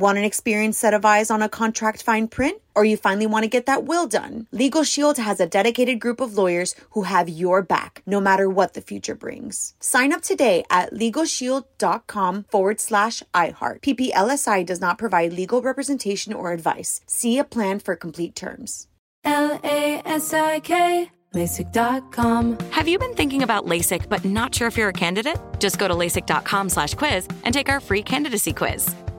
Want 0.00 0.16
an 0.16 0.24
experienced 0.24 0.80
set 0.80 0.94
of 0.94 1.04
eyes 1.04 1.30
on 1.30 1.42
a 1.42 1.48
contract 1.50 2.02
fine 2.02 2.26
print? 2.26 2.62
Or 2.74 2.86
you 2.86 2.96
finally 2.96 3.26
want 3.26 3.42
to 3.42 3.50
get 3.50 3.66
that 3.66 3.84
will 3.84 4.06
done? 4.06 4.46
Legal 4.50 4.82
Shield 4.82 5.18
has 5.18 5.40
a 5.40 5.46
dedicated 5.46 6.00
group 6.00 6.22
of 6.22 6.38
lawyers 6.38 6.74
who 6.92 7.02
have 7.02 7.28
your 7.28 7.60
back, 7.60 8.02
no 8.06 8.18
matter 8.18 8.48
what 8.48 8.72
the 8.72 8.80
future 8.80 9.14
brings. 9.14 9.74
Sign 9.78 10.14
up 10.14 10.22
today 10.22 10.64
at 10.70 10.94
LegalShield.com 10.94 12.44
forward 12.44 12.80
slash 12.80 13.22
iHeart. 13.34 13.82
PPLSI 13.82 14.64
does 14.64 14.80
not 14.80 14.96
provide 14.96 15.34
legal 15.34 15.60
representation 15.60 16.32
or 16.32 16.52
advice. 16.52 17.02
See 17.06 17.36
a 17.36 17.44
plan 17.44 17.78
for 17.78 17.94
complete 17.94 18.34
terms. 18.34 18.86
L-A-S-I-K 19.24 21.10
LASIK.com. 21.34 22.58
Have 22.70 22.88
you 22.88 22.98
been 22.98 23.14
thinking 23.14 23.42
about 23.42 23.64
LASIK 23.66 24.08
but 24.08 24.24
not 24.24 24.54
sure 24.54 24.66
if 24.66 24.76
you're 24.76 24.88
a 24.88 24.94
candidate? 24.94 25.36
Just 25.58 25.78
go 25.78 25.86
to 25.86 25.94
LASIK.com 25.94 26.70
slash 26.70 26.94
quiz 26.94 27.28
and 27.44 27.54
take 27.54 27.68
our 27.68 27.80
free 27.80 28.02
candidacy 28.02 28.52
quiz. 28.52 28.92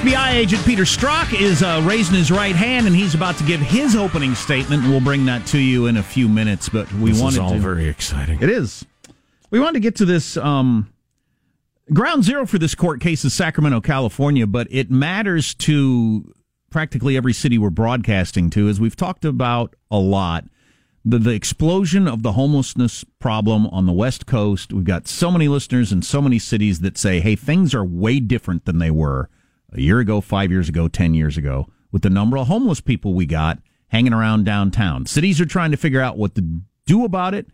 FBI 0.00 0.32
agent 0.32 0.64
Peter 0.64 0.84
Strzok 0.84 1.38
is 1.38 1.62
uh, 1.62 1.82
raising 1.86 2.14
his 2.14 2.30
right 2.30 2.56
hand, 2.56 2.86
and 2.86 2.96
he's 2.96 3.14
about 3.14 3.36
to 3.36 3.44
give 3.44 3.60
his 3.60 3.94
opening 3.94 4.34
statement. 4.34 4.82
We'll 4.84 5.02
bring 5.02 5.26
that 5.26 5.46
to 5.48 5.58
you 5.58 5.88
in 5.88 5.98
a 5.98 6.02
few 6.02 6.26
minutes. 6.26 6.70
But 6.70 6.90
we 6.94 7.10
This 7.10 7.20
wanted 7.20 7.34
is 7.34 7.38
all 7.40 7.50
to, 7.50 7.58
very 7.58 7.86
exciting. 7.86 8.38
It 8.40 8.48
is. 8.48 8.86
We 9.50 9.60
wanted 9.60 9.74
to 9.74 9.80
get 9.80 9.96
to 9.96 10.06
this. 10.06 10.38
Um, 10.38 10.90
ground 11.92 12.24
zero 12.24 12.46
for 12.46 12.58
this 12.58 12.74
court 12.74 13.02
case 13.02 13.26
is 13.26 13.34
Sacramento, 13.34 13.82
California, 13.82 14.46
but 14.46 14.68
it 14.70 14.90
matters 14.90 15.52
to 15.56 16.34
practically 16.70 17.18
every 17.18 17.34
city 17.34 17.58
we're 17.58 17.68
broadcasting 17.68 18.48
to, 18.50 18.70
as 18.70 18.80
we've 18.80 18.96
talked 18.96 19.26
about 19.26 19.76
a 19.90 19.98
lot. 19.98 20.44
The, 21.04 21.18
the 21.18 21.32
explosion 21.32 22.08
of 22.08 22.22
the 22.22 22.32
homelessness 22.32 23.04
problem 23.18 23.66
on 23.66 23.84
the 23.84 23.92
West 23.92 24.24
Coast. 24.24 24.72
We've 24.72 24.82
got 24.82 25.06
so 25.08 25.30
many 25.30 25.46
listeners 25.46 25.92
in 25.92 26.00
so 26.00 26.22
many 26.22 26.38
cities 26.38 26.80
that 26.80 26.96
say, 26.96 27.20
hey, 27.20 27.36
things 27.36 27.74
are 27.74 27.84
way 27.84 28.18
different 28.18 28.64
than 28.64 28.78
they 28.78 28.90
were 28.90 29.28
a 29.72 29.80
year 29.80 30.00
ago, 30.00 30.20
five 30.20 30.50
years 30.50 30.68
ago, 30.68 30.88
10 30.88 31.14
years 31.14 31.36
ago, 31.36 31.66
with 31.92 32.02
the 32.02 32.10
number 32.10 32.38
of 32.38 32.46
homeless 32.46 32.80
people 32.80 33.14
we 33.14 33.26
got 33.26 33.58
hanging 33.88 34.12
around 34.12 34.44
downtown. 34.44 35.06
Cities 35.06 35.40
are 35.40 35.46
trying 35.46 35.70
to 35.70 35.76
figure 35.76 36.00
out 36.00 36.16
what 36.16 36.34
to 36.36 36.60
do 36.86 37.04
about 37.04 37.34
it. 37.34 37.46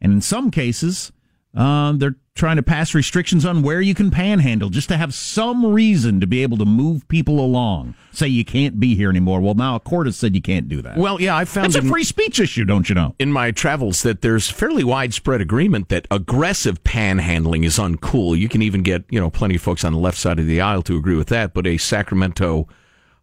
And 0.00 0.12
in 0.12 0.20
some 0.20 0.50
cases, 0.50 1.12
uh, 1.54 1.92
they're 1.92 2.16
trying 2.34 2.56
to 2.56 2.62
pass 2.64 2.94
restrictions 2.94 3.46
on 3.46 3.62
where 3.62 3.80
you 3.80 3.94
can 3.94 4.10
panhandle 4.10 4.68
just 4.68 4.88
to 4.88 4.96
have 4.96 5.14
some 5.14 5.64
reason 5.64 6.18
to 6.18 6.26
be 6.26 6.42
able 6.42 6.56
to 6.56 6.64
move 6.64 7.06
people 7.06 7.38
along. 7.38 7.94
Say 8.10 8.26
you 8.26 8.44
can't 8.44 8.80
be 8.80 8.96
here 8.96 9.08
anymore. 9.08 9.40
Well, 9.40 9.54
now 9.54 9.76
a 9.76 9.80
court 9.80 10.06
has 10.06 10.16
said 10.16 10.34
you 10.34 10.42
can't 10.42 10.68
do 10.68 10.82
that. 10.82 10.96
Well, 10.96 11.20
yeah, 11.20 11.36
I 11.36 11.44
found 11.44 11.68
it's 11.68 11.76
a 11.76 11.82
free 11.82 12.02
speech 12.02 12.40
issue, 12.40 12.64
don't 12.64 12.88
you 12.88 12.94
know? 12.94 13.14
in 13.20 13.30
my 13.30 13.52
travels 13.52 14.02
that 14.02 14.20
there's 14.22 14.50
fairly 14.50 14.82
widespread 14.82 15.40
agreement 15.40 15.88
that 15.90 16.08
aggressive 16.10 16.82
panhandling 16.82 17.64
is 17.64 17.78
uncool. 17.78 18.36
You 18.36 18.48
can 18.48 18.62
even 18.62 18.82
get, 18.82 19.04
you 19.10 19.20
know, 19.20 19.30
plenty 19.30 19.54
of 19.54 19.62
folks 19.62 19.84
on 19.84 19.92
the 19.92 19.98
left 20.00 20.18
side 20.18 20.40
of 20.40 20.46
the 20.46 20.60
aisle 20.60 20.82
to 20.82 20.96
agree 20.96 21.16
with 21.16 21.28
that, 21.28 21.54
but 21.54 21.68
a 21.68 21.78
Sacramento 21.78 22.66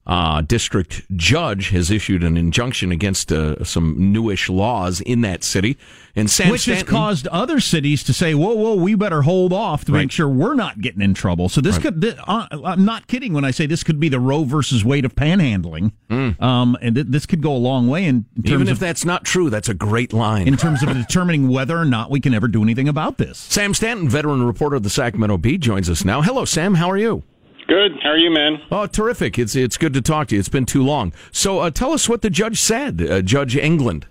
uh, 0.08 0.42
district 0.42 1.04
judge 1.16 1.70
has 1.70 1.92
issued 1.92 2.24
an 2.24 2.36
injunction 2.36 2.92
against 2.92 3.32
uh, 3.32 3.64
some 3.64 4.12
newish 4.12 4.50
laws 4.50 5.00
in 5.02 5.22
that 5.22 5.44
city. 5.44 5.78
And 6.16 6.30
Sam 6.30 6.50
Which 6.50 6.66
has 6.66 6.84
caused 6.84 7.28
other 7.28 7.60
cities 7.62 8.04
to 8.04 8.14
say, 8.14 8.34
"Whoa, 8.34 8.54
whoa, 8.54 8.76
we 8.76 8.96
better 8.96 9.22
hold 9.22 9.54
off 9.54 9.86
to 9.86 9.94
Right. 9.94 10.00
make 10.02 10.12
sure 10.12 10.28
we're 10.28 10.56
not 10.56 10.82
getting 10.82 11.02
in 11.02 11.14
trouble." 11.14 11.48
So 11.48 11.62
this 11.62 11.76
Right. 11.76 11.84
could, 11.84 12.02
th- 12.02 12.16
uh, 12.28 12.48
I'm 12.66 12.84
not 12.84 13.08
kidding 13.08 13.32
when 13.32 13.46
I 13.46 13.52
say 13.52 13.66
this 13.66 13.84
could 13.84 13.98
be 14.00 14.10
the 14.10 14.20
Roe 14.20 14.44
versus 14.44 14.84
Wade 14.84 15.06
of 15.06 15.16
panhandling, 15.16 15.92
um, 16.10 16.76
and 16.82 16.96
th- 16.96 17.08
this 17.10 17.26
could 17.26 17.42
go 17.42 17.56
a 17.56 17.58
long 17.58 17.88
way 17.88 18.04
in, 18.04 18.26
in 18.36 18.44
terms 18.44 18.50
even 18.54 18.68
if 18.68 18.74
of 18.74 18.80
that's 18.80 19.06
not 19.06 19.24
true, 19.24 19.50
that's 19.50 19.70
a 19.70 19.74
great 19.74 20.12
line. 20.12 20.48
in 20.48 20.58
terms 20.58 20.84
of 20.84 20.90
determining 20.94 21.48
whether 21.48 21.78
or 21.78 21.86
not 21.86 22.12
we 22.12 22.20
can 22.20 22.34
ever 22.34 22.50
do 22.50 22.62
anything 22.62 22.90
about 22.90 23.18
this. 23.18 23.38
Sam 23.38 23.74
Stanton, 23.74 24.10
veteran 24.10 24.44
reporter 24.44 24.76
of 24.76 24.84
the 24.84 24.90
Sacramento 24.90 25.38
Bee, 25.38 25.58
joins 25.58 25.90
us 25.90 26.04
now. 26.04 26.22
Hello, 26.22 26.44
Sam. 26.44 26.74
How 26.76 26.90
are 26.92 26.98
you? 26.98 27.24
Good. 27.72 28.00
How 28.04 28.10
are 28.10 28.18
you, 28.18 28.32
man? 28.32 28.62
Oh, 28.70 28.86
terrific! 28.86 29.40
It's 29.40 29.56
it's 29.56 29.78
good 29.78 29.94
to 29.94 30.02
talk 30.02 30.28
to 30.28 30.36
you. 30.36 30.40
It's 30.42 30.50
been 30.50 30.66
too 30.66 30.84
long. 30.84 31.14
So, 31.32 31.60
uh, 31.60 31.70
tell 31.70 31.94
us 31.94 32.10
what 32.10 32.22
the 32.22 32.30
judge 32.30 32.60
said, 32.60 33.02
uh, 33.02 33.22
Judge 33.22 33.56
England. 33.56 34.08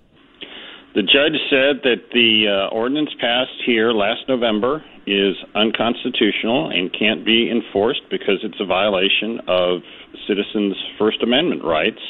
The 0.94 1.02
judge 1.02 1.36
said 1.50 1.82
that 1.84 2.08
the 2.14 2.48
uh, 2.48 2.74
ordinance 2.74 3.10
passed 3.20 3.60
here 3.66 3.92
last 3.92 4.20
November 4.30 4.82
is 5.06 5.36
unconstitutional 5.54 6.70
and 6.70 6.90
can't 6.98 7.22
be 7.22 7.50
enforced 7.50 8.00
because 8.10 8.38
it's 8.42 8.58
a 8.60 8.64
violation 8.64 9.42
of 9.46 9.82
citizens' 10.26 10.76
First 10.98 11.22
Amendment 11.22 11.62
rights 11.62 12.00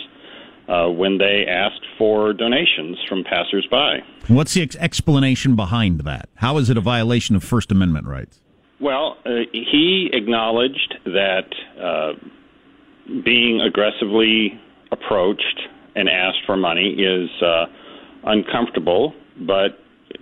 uh, 0.69 0.87
when 0.87 1.19
they 1.19 1.47
ask 1.49 1.82
for 1.99 2.32
donations 2.32 2.97
from 3.08 3.25
passersby. 3.25 4.05
What's 4.29 4.55
the 4.55 4.62
ex- 4.62 4.76
explanation 4.76 5.56
behind 5.56 6.02
that? 6.02 6.29
How 6.37 6.58
is 6.58 6.70
it 6.70 6.76
a 6.76 6.81
violation 6.81 7.35
of 7.35 7.43
First 7.43 7.73
Amendment 7.73 8.06
rights? 8.06 8.41
Well, 8.81 9.19
uh, 9.27 9.31
he 9.53 10.09
acknowledged 10.12 10.94
that 11.05 11.49
uh, 11.79 12.12
being 13.25 13.61
aggressively 13.61 14.59
approached 14.91 15.61
and 15.94 16.09
asked 16.09 16.41
for 16.47 16.56
money 16.56 16.94
is 16.94 17.31
uh, 17.43 17.67
uncomfortable, 18.25 19.15
but 19.41 19.79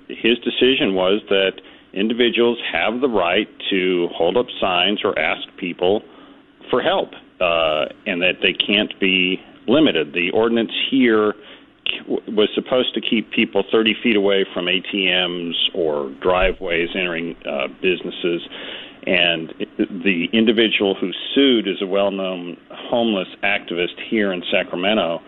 his 0.08 0.38
decision 0.40 0.94
was 0.94 1.20
that 1.28 1.60
individuals 1.93 2.58
have 2.72 3.00
the 3.00 3.08
right 3.08 3.49
to 3.70 4.08
hold 4.12 4.37
up 4.37 4.46
signs 4.61 5.00
or 5.04 5.16
ask 5.19 5.43
people 5.56 6.02
for 6.69 6.82
help, 6.82 7.12
uh, 7.40 7.87
and 8.06 8.20
that 8.22 8.38
they 8.43 8.52
can't 8.52 8.99
be 8.99 9.40
limited. 9.69 10.12
The 10.12 10.31
ordinance 10.32 10.72
here 10.90 11.34
was 12.06 12.49
supposed 12.55 12.94
to 12.94 13.00
keep 13.00 13.31
people 13.31 13.64
30 13.70 13.94
feet 14.02 14.17
away 14.17 14.46
from 14.52 14.67
ATMs 14.67 15.55
or 15.75 16.11
driveways 16.20 16.90
entering 16.94 17.37
uh, 17.46 17.69
businesses. 17.81 18.43
And 19.06 19.55
the 19.79 20.29
individual 20.32 20.94
who 20.94 21.12
sued 21.35 21.67
is 21.67 21.81
a 21.81 21.87
well 21.87 22.11
known 22.11 22.56
homeless 22.70 23.29
activist 23.43 24.00
here 24.11 24.32
in 24.32 24.43
Sacramento 24.50 25.23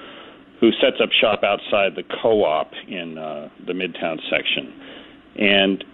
who 0.60 0.70
sets 0.72 1.00
up 1.02 1.10
shop 1.10 1.42
outside 1.42 1.96
the 1.96 2.02
co 2.22 2.44
op 2.44 2.72
in 2.86 3.16
uh, 3.16 3.48
the 3.66 3.72
Midtown 3.72 4.20
section. 4.28 4.72
And 5.36 5.84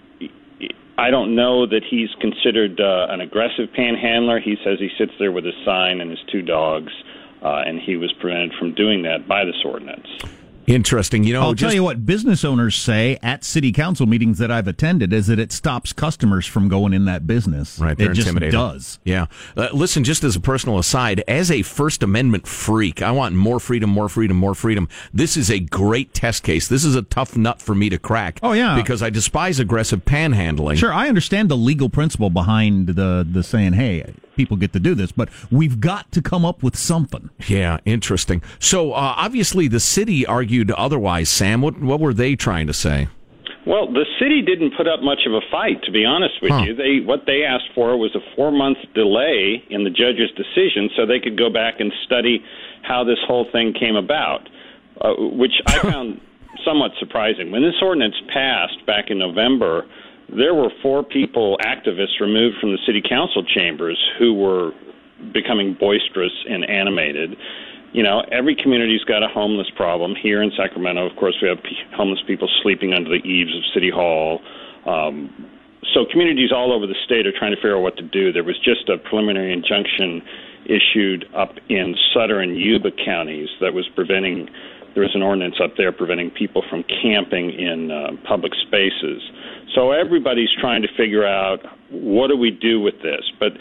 I 0.99 1.11
don't 1.11 1.35
know 1.35 1.67
that 1.67 1.83
he's 1.89 2.09
considered 2.21 2.81
uh, 2.81 3.07
an 3.11 3.21
aggressive 3.21 3.73
panhandler. 3.73 4.41
He 4.41 4.57
says 4.65 4.79
he 4.79 4.91
sits 4.99 5.13
there 5.19 5.31
with 5.31 5.45
his 5.45 5.55
sign 5.65 6.01
and 6.01 6.11
his 6.11 6.21
two 6.33 6.43
dogs, 6.43 6.93
uh, 7.43 7.63
and 7.67 7.79
he 7.79 7.97
was 7.97 8.13
prevented 8.15 8.55
from 8.59 8.75
doing 8.75 9.03
that 9.03 9.29
by 9.29 9.45
this 9.45 9.63
ordinance. 9.65 10.09
Interesting. 10.67 11.25
You 11.25 11.35
know, 11.35 11.43
I'll 11.43 11.55
just, 11.55 11.69
tell 11.69 11.75
you 11.75 11.83
what 11.83 12.05
business 12.05 12.45
owners 12.45 12.77
say 12.77 13.19
at 13.23 13.45
city 13.45 13.73
council 13.73 14.07
meetings 14.07 14.39
that 14.39 14.51
I've 14.51 14.67
attended 14.67 15.13
is 15.13 15.29
that 15.29 15.39
it 15.39 15.53
stops 15.53 15.93
customers 15.93 16.47
from 16.47 16.69
going 16.69 16.93
in 16.93 17.05
that 17.05 17.27
business. 17.27 17.79
Right, 17.79 17.97
they're 17.97 18.11
it 18.11 18.15
just 18.15 18.35
does. 18.35 18.99
Yeah. 19.05 19.27
Uh, 19.57 19.69
listen, 19.73 20.05
just 20.05 20.25
as 20.25 20.37
a 20.37 20.41
personal 20.41 20.79
aside, 20.79 21.23
as 21.29 21.51
a 21.51 21.63
First 21.63 22.03
Amendment 22.03 22.47
freak, 22.47 23.03
I 23.03 23.11
want 23.13 23.35
more 23.35 23.61
freedom, 23.61 23.91
more 23.91 24.09
freedom, 24.09 24.37
more 24.37 24.55
freedom. 24.55 24.89
This 25.13 25.37
is 25.37 25.51
a 25.51 25.61
great 25.61 26.13
test 26.15 26.43
case. 26.43 26.69
This 26.69 26.85
is 26.85 26.95
a 26.95 27.03
tough 27.03 27.37
nut 27.37 27.63
for 27.63 27.75
me 27.75 27.89
to 27.91 27.99
crack. 27.99 28.41
Oh, 28.43 28.53
yeah. 28.53 28.77
Because 28.77 29.03
I 29.03 29.11
despise 29.11 29.61
aggressive 29.61 30.05
panhandling. 30.05 30.77
Sure, 30.77 30.93
I 30.93 31.09
understand 31.09 31.49
the 31.49 31.57
legal 31.57 31.89
principle 31.89 32.31
behind 32.31 32.89
the 32.89 33.27
the 33.29 33.43
saying, 33.43 33.75
"Hey, 33.75 34.05
people 34.37 34.57
get 34.57 34.73
to 34.75 34.81
do 34.81 34.95
this," 34.95 35.11
but 35.13 35.29
we've 35.51 35.81
got 35.81 36.13
to 36.13 36.23
come 36.23 36.45
up 36.45 36.63
with 36.63 36.77
something. 36.77 37.31
Yeah, 37.49 37.79
interesting. 37.85 38.43
So 38.59 38.93
uh, 38.93 39.15
obviously, 39.17 39.69
the 39.69 39.81
city 39.81 40.25
argued 40.27 40.71
otherwise. 40.73 41.29
Sam, 41.29 41.61
what 41.63 41.81
what 41.81 42.01
were 42.01 42.15
they 42.15 42.37
trying 42.37 42.67
to 42.69 42.73
say? 42.75 43.09
Well, 43.67 43.91
the 43.93 44.07
city 44.21 44.43
didn't 44.43 44.77
put 44.77 44.87
up 44.87 45.03
much 45.03 45.27
of 45.27 45.33
a 45.35 45.41
fight, 45.51 45.83
to 45.83 45.91
be 45.91 46.05
honest 46.05 46.35
with 46.41 46.53
Huh. 46.53 46.63
you. 46.67 46.75
They 46.77 47.01
what 47.05 47.25
they 47.27 47.43
asked 47.43 47.71
for 47.75 47.97
was 47.97 48.15
a 48.15 48.21
four 48.37 48.53
month 48.53 48.79
delay 48.95 49.65
in 49.71 49.83
the 49.83 49.91
judge's 49.91 50.31
decision, 50.37 50.89
so 50.97 51.05
they 51.05 51.19
could 51.19 51.37
go 51.37 51.51
back 51.51 51.81
and 51.81 51.93
study 52.05 52.45
how 52.83 53.03
this 53.03 53.19
whole 53.27 53.47
thing 53.51 53.73
came 53.75 53.97
about, 53.97 54.49
uh, 55.01 55.15
which 55.19 55.55
I 55.67 55.79
found 55.91 56.21
somewhat 56.65 56.93
surprising. 57.01 57.51
When 57.51 57.63
this 57.63 57.75
ordinance 57.83 58.15
passed 58.33 58.87
back 58.87 59.11
in 59.11 59.19
November, 59.19 59.85
there 60.29 60.55
were 60.55 60.71
four 60.83 61.05
people, 61.05 61.57
activists, 61.63 62.21
removed 62.21 62.57
from 62.61 62.73
the 62.73 62.79
city 62.87 63.03
council 63.07 63.45
chambers 63.45 63.99
who 64.19 64.35
were 64.35 64.73
becoming 65.33 65.77
boisterous 65.79 66.33
and 66.49 66.69
animated. 66.69 67.37
You 67.93 68.03
know, 68.03 68.23
every 68.33 68.57
community's 68.57 69.05
got 69.05 69.23
a 69.23 69.29
homeless 69.29 69.71
problem. 69.77 70.15
Here 70.21 70.43
in 70.43 70.51
Sacramento, 70.57 71.09
of 71.09 71.17
course, 71.17 71.37
we 71.41 71.49
have 71.49 71.59
homeless 71.97 72.21
people 72.27 72.49
sleeping 72.63 72.93
under 72.93 73.09
the 73.09 73.25
eaves 73.25 73.55
of 73.57 73.63
City 73.73 73.91
Hall. 73.91 74.41
Um, 74.85 75.31
so 75.95 76.05
communities 76.11 76.51
all 76.53 76.73
over 76.73 76.87
the 76.87 76.99
state 77.05 77.27
are 77.27 77.33
trying 77.33 77.53
to 77.53 77.57
figure 77.57 77.77
out 77.77 77.83
what 77.83 77.97
to 77.97 78.03
do. 78.03 78.33
There 78.33 78.45
was 78.45 78.59
just 78.59 78.89
a 78.89 78.99
preliminary 78.99 79.53
injunction 79.53 80.21
issued 80.67 81.25
up 81.35 81.55
in 81.69 81.95
Sutter 82.13 82.41
and 82.41 82.59
Yuba 82.59 82.91
counties 83.05 83.49
that 83.61 83.73
was 83.73 83.89
preventing. 83.95 84.49
There 84.97 85.03
was 85.03 85.15
an 85.15 85.21
ordinance 85.21 85.57
up 85.63 85.77
there 85.77 85.93
preventing 85.93 86.31
people 86.31 86.65
from 86.71 86.83
camping 86.85 87.53
in 87.53 87.91
uh, 87.91 88.17
public 88.27 88.53
spaces. 88.67 89.21
So 89.75 89.93
everybody's 89.93 90.49
trying 90.59 90.81
to 90.81 90.89
figure 90.97 91.27
out 91.27 91.59
what 91.91 92.29
do 92.29 92.37
we 92.37 92.51
do 92.51 92.81
with 92.81 93.03
this. 93.03 93.21
But 93.39 93.53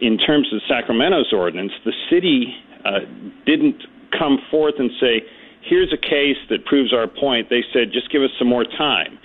in 0.00 0.16
terms 0.16 0.48
of 0.50 0.62
Sacramento's 0.66 1.30
ordinance, 1.30 1.72
the 1.84 1.92
city 2.08 2.56
uh, 2.86 3.00
didn't 3.44 3.84
come 4.18 4.38
forth 4.50 4.76
and 4.78 4.90
say, 4.98 5.20
"Here's 5.60 5.92
a 5.92 6.00
case 6.00 6.40
that 6.48 6.64
proves 6.64 6.94
our 6.94 7.06
point." 7.06 7.50
They 7.50 7.64
said, 7.70 7.92
"Just 7.92 8.10
give 8.10 8.22
us 8.22 8.30
some 8.38 8.48
more 8.48 8.64
time." 8.64 9.18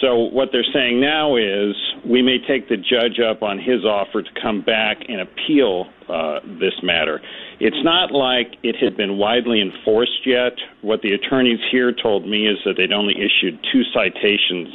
So 0.00 0.16
what 0.16 0.48
they're 0.52 0.64
saying 0.72 1.00
now 1.00 1.36
is 1.36 1.74
we 2.06 2.22
may 2.22 2.38
take 2.38 2.68
the 2.68 2.76
judge 2.76 3.20
up 3.20 3.42
on 3.42 3.58
his 3.58 3.84
offer 3.84 4.22
to 4.22 4.30
come 4.40 4.62
back 4.62 4.98
and 5.08 5.20
appeal 5.20 5.86
uh, 6.08 6.40
this 6.58 6.72
matter. 6.82 7.20
It's 7.60 7.84
not 7.84 8.10
like 8.10 8.56
it 8.62 8.76
had 8.76 8.96
been 8.96 9.18
widely 9.18 9.60
enforced 9.60 10.26
yet. 10.26 10.54
What 10.80 11.02
the 11.02 11.12
attorneys 11.12 11.60
here 11.70 11.92
told 11.92 12.26
me 12.26 12.46
is 12.46 12.58
that 12.64 12.74
they'd 12.78 12.92
only 12.92 13.14
issued 13.14 13.60
two 13.70 13.82
citations 13.92 14.68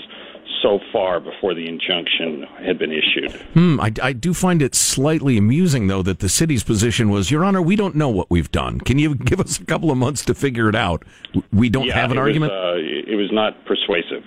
so 0.61 0.79
far 0.91 1.19
before 1.19 1.53
the 1.53 1.67
injunction 1.67 2.45
had 2.63 2.79
been 2.79 2.91
issued. 2.91 3.31
Hmm, 3.53 3.79
I, 3.79 3.91
I 4.01 4.13
do 4.13 4.33
find 4.33 4.61
it 4.61 4.73
slightly 4.75 5.37
amusing, 5.37 5.87
though, 5.87 6.01
that 6.01 6.19
the 6.19 6.29
city's 6.29 6.63
position 6.63 7.09
was, 7.09 7.29
Your 7.29 7.45
Honor, 7.45 7.61
we 7.61 7.75
don't 7.75 7.95
know 7.95 8.09
what 8.09 8.29
we've 8.31 8.51
done. 8.51 8.79
Can 8.79 8.97
you 8.97 9.15
give 9.15 9.39
us 9.39 9.59
a 9.59 9.65
couple 9.65 9.91
of 9.91 9.97
months 9.97 10.23
to 10.25 10.33
figure 10.33 10.69
it 10.69 10.75
out? 10.75 11.03
We 11.51 11.69
don't 11.69 11.85
yeah, 11.85 11.99
have 11.99 12.11
an 12.11 12.17
it 12.17 12.21
argument. 12.21 12.51
Was, 12.51 12.79
uh, 12.79 13.11
it 13.11 13.15
was 13.15 13.31
not 13.31 13.65
persuasive. 13.65 14.23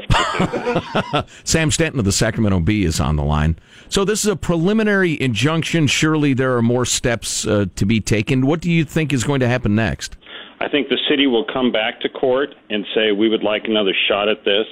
Sam 1.44 1.70
Stanton 1.70 1.98
of 1.98 2.04
the 2.04 2.12
Sacramento 2.12 2.60
Bee 2.60 2.84
is 2.84 3.00
on 3.00 3.16
the 3.16 3.24
line. 3.24 3.58
So 3.88 4.04
this 4.04 4.24
is 4.24 4.30
a 4.30 4.36
preliminary 4.36 5.20
injunction. 5.20 5.86
Surely 5.86 6.34
there 6.34 6.56
are 6.56 6.62
more 6.62 6.84
steps 6.84 7.46
uh, 7.46 7.66
to 7.76 7.86
be 7.86 8.00
taken. 8.00 8.46
What 8.46 8.60
do 8.60 8.70
you 8.70 8.84
think 8.84 9.12
is 9.12 9.24
going 9.24 9.40
to 9.40 9.48
happen 9.48 9.74
next? 9.74 10.16
I 10.60 10.68
think 10.68 10.88
the 10.88 10.98
city 11.08 11.26
will 11.26 11.44
come 11.44 11.70
back 11.70 12.00
to 12.00 12.08
court 12.08 12.54
and 12.68 12.84
say 12.94 13.12
we 13.12 13.28
would 13.28 13.44
like 13.44 13.64
another 13.66 13.94
shot 14.08 14.28
at 14.28 14.44
this. 14.44 14.66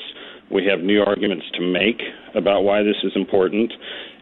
We 0.51 0.65
have 0.67 0.81
new 0.81 1.03
arguments 1.03 1.47
to 1.55 1.61
make 1.61 2.01
about 2.35 2.63
why 2.63 2.83
this 2.83 2.97
is 3.03 3.13
important. 3.17 3.73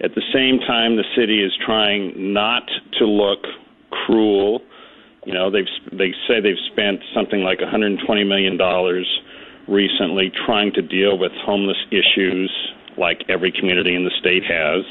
At 0.02 0.14
the 0.14 0.22
same 0.32 0.58
time, 0.60 0.96
the 0.96 1.04
city 1.16 1.42
is 1.42 1.52
trying 1.64 2.32
not 2.32 2.62
to 2.98 3.04
look 3.04 3.44
cruel. 3.90 4.60
You 5.26 5.34
know, 5.34 5.50
they've 5.50 5.68
they 5.92 6.12
say 6.26 6.40
they've 6.40 6.56
spent 6.72 7.00
something 7.14 7.42
like 7.42 7.60
120 7.60 8.24
million 8.24 8.56
dollars 8.56 9.06
recently 9.68 10.30
trying 10.46 10.72
to 10.72 10.82
deal 10.82 11.18
with 11.18 11.32
homeless 11.44 11.78
issues, 11.90 12.50
like 12.98 13.24
every 13.28 13.52
community 13.52 13.94
in 13.94 14.04
the 14.04 14.12
state 14.20 14.44
has. 14.44 14.84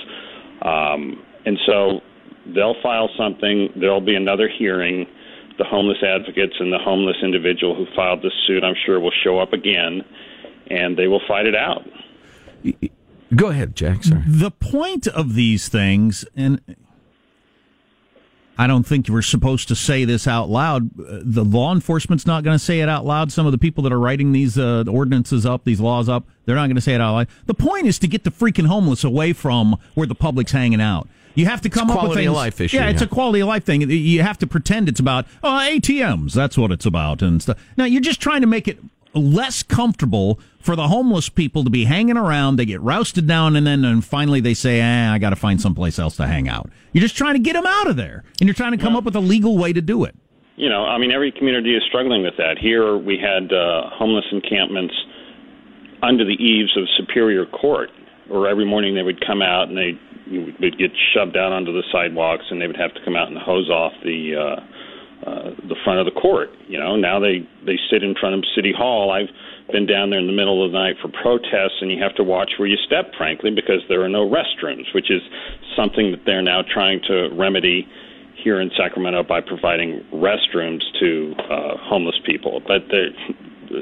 Um, 0.62 1.24
and 1.46 1.60
so 1.66 2.02
they'll 2.56 2.80
file 2.82 3.10
something. 3.18 3.70
There'll 3.80 4.02
be 4.02 4.16
another 4.16 4.50
hearing. 4.50 5.06
The 5.58 5.66
homeless 5.66 6.02
advocates 6.04 6.56
and 6.60 6.74
the 6.74 6.80
homeless 6.80 7.18
individual 7.22 7.76
who 7.76 7.86
filed 7.96 8.24
this 8.24 8.34
suit, 8.48 8.64
I'm 8.64 8.76
sure, 8.86 9.00
will 9.00 9.14
show 9.24 9.40
up 9.40 9.54
again, 9.54 10.02
and 10.70 10.98
they 10.98 11.08
will 11.08 11.22
fight 11.28 11.46
it 11.48 11.56
out. 11.56 11.86
Go 13.36 13.48
ahead, 13.48 13.76
Jack. 13.76 14.04
Sorry. 14.04 14.22
The 14.28 14.52
point 14.52 15.08
of 15.08 15.34
these 15.36 15.68
things, 15.68 16.24
and 16.36 16.62
I 18.58 18.68
don't 18.68 18.84
think 18.86 19.10
we're 19.10 19.24
supposed 19.24 19.68
to 19.70 19.76
say 19.76 20.06
this 20.06 20.28
out 20.28 20.48
loud. 20.50 20.92
uh, 21.00 21.20
The 21.24 21.44
law 21.44 21.74
enforcement's 21.74 22.28
not 22.28 22.44
going 22.44 22.54
to 22.56 22.64
say 22.64 22.82
it 22.82 22.90
out 22.90 23.04
loud. 23.06 23.32
Some 23.32 23.48
of 23.48 23.52
the 23.52 23.58
people 23.58 23.84
that 23.84 23.92
are 23.92 24.00
writing 24.00 24.32
these 24.32 24.58
uh, 24.60 24.84
ordinances 24.88 25.44
up, 25.46 25.64
these 25.64 25.80
laws 25.80 26.08
up, 26.08 26.26
they're 26.46 26.56
not 26.56 26.68
going 26.68 26.76
to 26.76 26.82
say 26.82 26.94
it 26.94 27.02
out 27.02 27.14
loud. 27.14 27.28
The 27.48 27.56
point 27.56 27.88
is 27.88 27.98
to 28.00 28.08
get 28.08 28.24
the 28.24 28.30
freaking 28.30 28.68
homeless 28.68 29.04
away 29.04 29.34
from 29.34 29.78
where 29.96 30.06
the 30.06 30.14
public's 30.16 30.52
hanging 30.52 30.82
out. 30.82 31.08
You 31.34 31.48
have 31.48 31.62
to 31.62 31.70
come 31.70 31.90
It's 31.90 31.98
up 31.98 32.04
with 32.04 32.12
a 32.12 32.14
quality 32.14 32.22
things. 32.22 32.30
of 32.30 32.36
life 32.36 32.62
issue, 32.62 32.78
Yeah, 32.78 32.90
it's 32.90 33.02
yeah. 33.02 33.08
a 33.08 33.10
quality 33.10 33.40
of 33.40 33.48
life 33.48 33.64
thing. 33.64 33.82
You 33.90 34.22
have 34.22 34.38
to 34.38 34.46
pretend 34.46 34.88
it's 34.88 35.00
about 35.00 35.26
oh 35.44 35.48
ATMs. 35.68 36.34
That's 36.34 36.56
what 36.60 36.72
it's 36.72 36.86
about 36.86 37.24
and 37.24 37.42
stuff. 37.42 37.58
Now 37.76 37.86
you're 37.86 38.02
just 38.02 38.22
trying 38.22 38.42
to 38.42 38.48
make 38.48 38.68
it 38.68 38.78
less 39.16 39.64
comfortable 39.64 40.40
for 40.64 40.78
the 40.78 40.88
homeless 40.88 41.28
people 41.28 41.64
to 41.66 41.70
be 41.70 41.84
hanging 41.84 42.18
around. 42.18 42.56
They 42.56 42.66
get 42.66 42.82
rousted 42.82 43.28
down, 43.28 43.56
and 43.56 43.68
then 43.68 43.84
and 43.84 44.04
finally 44.04 44.40
they 44.40 44.54
say, 44.54 44.80
eh, 44.80 45.12
I 45.12 45.20
got 45.20 45.32
to 45.32 45.36
find 45.36 45.60
someplace 45.60 46.00
else 46.00 46.16
to 46.18 46.26
hang 46.26 46.48
out. 46.48 46.70
You're 46.94 47.02
just 47.02 47.18
trying 47.18 47.34
to 47.34 47.40
get 47.40 47.54
them 47.54 47.66
out 47.66 47.88
of 47.88 47.98
there, 47.98 48.24
and 48.40 48.48
you're 48.48 48.56
trying 48.56 48.72
to 48.72 48.78
come 48.78 48.96
up 48.96 49.04
with 49.04 49.16
a 49.16 49.20
legal 49.20 49.58
way 49.58 49.74
to 49.74 49.82
do 49.82 50.06
it. 50.06 50.16
You 50.56 50.70
know, 50.70 50.86
I 50.86 50.98
mean, 50.98 51.12
every 51.12 51.32
community 51.32 51.76
is 51.76 51.84
struggling 51.88 52.24
with 52.24 52.38
that. 52.38 52.58
Here 52.60 52.98
we 52.98 53.18
had 53.18 53.52
uh, 53.52 53.90
homeless 53.90 54.26
encampments 54.32 54.94
under 56.02 56.24
the 56.24 56.42
eaves 56.42 56.78
of 56.78 56.86
Superior 56.98 57.46
Court, 57.46 57.90
where 58.28 58.48
every 58.48 58.66
morning 58.66 58.96
they 58.96 59.04
would 59.04 59.26
come 59.26 59.42
out 59.42 59.68
and 59.68 59.78
they 59.78 60.00
would 60.62 60.78
get 60.78 60.92
shoved 61.14 61.36
out 61.36 61.52
onto 61.52 61.74
the 61.74 61.84
sidewalks, 61.92 62.46
and 62.50 62.62
they 62.62 62.68
would 62.68 62.78
have 62.78 62.94
to 62.94 63.04
come 63.04 63.16
out 63.16 63.28
and 63.28 63.38
hose 63.38 63.70
off 63.70 63.92
the 64.04 64.36
uh, 64.36 64.62
uh, 65.26 65.52
the 65.68 65.76
front 65.84 66.00
of 66.00 66.06
the 66.06 66.20
court. 66.20 66.50
You 66.68 66.80
know, 66.80 66.96
now 66.96 67.20
they 67.20 67.48
they 67.66 67.78
sit 67.90 68.04
in 68.04 68.16
front 68.16 68.36
of 68.36 68.44
City 68.56 68.74
Hall. 68.76 69.12
I've 69.12 69.30
been 69.72 69.86
down 69.86 70.10
there 70.10 70.20
in 70.20 70.28
the 70.28 70.34
middle 70.34 70.64
of 70.66 70.72
the 70.72 70.78
night 70.78 70.96
for 71.02 71.08
protests, 71.08 71.80
and 71.82 71.92
you 71.92 72.02
have 72.02 72.16
to 72.16 72.24
watch 72.24 72.52
where 72.58 72.68
you 72.68 72.78
step, 72.86 73.14
frankly, 73.18 73.52
because 73.52 73.82
there 73.88 74.02
are 74.04 74.10
no 74.10 74.30
restrooms, 74.30 74.94
which 74.94 75.10
is 75.10 75.22
something 75.76 76.12
that 76.12 76.26
they're 76.26 76.42
now 76.42 76.62
trying 76.62 77.02
to 77.08 77.30
remedy 77.34 77.88
here 78.36 78.60
in 78.60 78.70
Sacramento 78.76 79.24
by 79.24 79.40
providing 79.40 80.04
restrooms 80.14 80.82
to 81.00 81.34
uh, 81.50 81.78
homeless 81.78 82.20
people. 82.26 82.62
But 82.68 82.84
they're- 82.92 83.16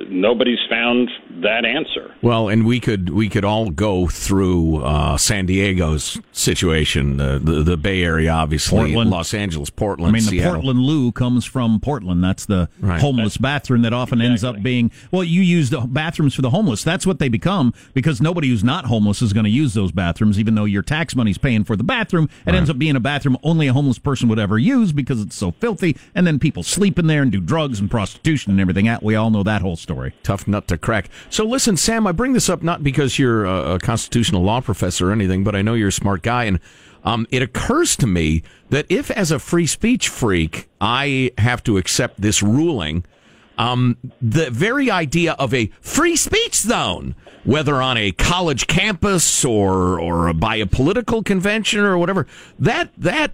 nobody's 0.09 0.59
found 0.69 1.09
that 1.41 1.65
answer. 1.65 2.13
Well, 2.21 2.49
and 2.49 2.65
we 2.65 2.79
could 2.79 3.09
we 3.09 3.29
could 3.29 3.43
all 3.45 3.69
go 3.71 4.07
through 4.07 4.83
uh, 4.83 5.17
San 5.17 5.45
Diego's 5.45 6.19
situation, 6.31 7.17
the, 7.17 7.39
the 7.43 7.63
the 7.63 7.77
Bay 7.77 8.03
Area, 8.03 8.31
obviously, 8.31 8.77
Portland. 8.79 9.09
Los 9.09 9.33
Angeles, 9.33 9.69
Portland, 9.69 10.15
I 10.15 10.19
mean, 10.19 10.29
the 10.29 10.41
Portland 10.43 10.79
loo 10.79 11.11
comes 11.11 11.45
from 11.45 11.79
Portland. 11.79 12.23
That's 12.23 12.45
the 12.45 12.69
Right. 12.79 12.99
homeless 13.01 13.37
bathroom 13.37 13.81
that 13.83 13.93
often 13.93 14.21
ends 14.21 14.43
up 14.43 14.61
being. 14.63 14.91
Well, 15.11 15.23
you 15.23 15.41
use 15.41 15.69
the 15.69 15.81
bathrooms 15.81 16.33
for 16.33 16.41
the 16.41 16.49
homeless. 16.49 16.83
That's 16.83 17.05
what 17.05 17.19
they 17.19 17.29
become 17.29 17.73
because 17.93 18.21
nobody 18.21 18.49
who's 18.49 18.63
not 18.63 18.85
homeless 18.85 19.21
is 19.21 19.33
going 19.33 19.43
to 19.45 19.49
use 19.51 19.73
those 19.73 19.91
bathrooms, 19.91 20.39
even 20.39 20.55
though 20.55 20.65
your 20.65 20.81
tax 20.83 21.15
money's 21.15 21.37
paying 21.37 21.63
for 21.63 21.75
the 21.75 21.83
bathroom. 21.83 22.29
It 22.45 22.55
ends 22.55 22.69
up 22.69 22.77
being 22.79 22.95
a 22.95 22.99
bathroom 22.99 23.37
only 23.43 23.67
a 23.67 23.73
homeless 23.73 23.99
person 23.99 24.29
would 24.29 24.39
ever 24.39 24.57
use 24.57 24.91
because 24.91 25.21
it's 25.21 25.35
so 25.35 25.51
filthy, 25.51 25.95
and 26.15 26.25
then 26.25 26.39
people 26.39 26.63
sleep 26.63 26.97
in 26.97 27.07
there 27.07 27.21
and 27.21 27.31
do 27.31 27.39
drugs 27.39 27.79
and 27.79 27.89
prostitution 27.91 28.51
and 28.51 28.59
everything. 28.61 28.85
That 28.85 29.03
we 29.03 29.15
all 29.15 29.29
know 29.29 29.43
that 29.43 29.61
whole 29.61 29.75
story. 29.81 30.13
Tough 30.23 30.47
nut 30.47 30.67
to 30.69 30.77
crack. 30.77 31.09
So, 31.29 31.45
listen, 31.45 31.77
Sam, 31.77 32.07
I 32.07 32.11
bring 32.11 32.33
this 32.33 32.49
up 32.49 32.61
not 32.63 32.83
because 32.83 33.19
you're 33.19 33.45
a, 33.45 33.79
constitutional 33.79 34.43
law 34.43 34.61
professor 34.61 35.09
or 35.09 35.11
anything, 35.11 35.43
but 35.43 35.55
I 35.55 35.61
know 35.61 35.73
you're 35.73 35.89
a 35.89 35.91
smart 35.91 36.21
guy, 36.21 36.45
and 36.45 36.59
um, 37.03 37.25
it 37.31 37.41
occurs 37.41 37.95
to 37.97 38.07
me 38.07 38.43
that 38.69 38.85
if, 38.89 39.09
as 39.11 39.31
a 39.31 39.39
free 39.39 39.65
speech 39.65 40.07
freak, 40.07 40.69
I 40.79 41.31
have 41.37 41.63
to 41.63 41.77
accept 41.77 42.21
this 42.21 42.43
ruling, 42.43 43.03
um, 43.61 43.95
the 44.19 44.49
very 44.49 44.89
idea 44.89 45.33
of 45.33 45.53
a 45.53 45.67
free 45.81 46.15
speech 46.15 46.55
zone, 46.55 47.13
whether 47.43 47.79
on 47.79 47.95
a 47.95 48.11
college 48.11 48.65
campus 48.65 49.45
or 49.45 49.99
or 49.99 50.33
by 50.33 50.55
a 50.55 50.65
political 50.65 51.21
convention 51.21 51.81
or 51.81 51.95
whatever, 51.95 52.25
that 52.57 52.89
that 52.97 53.33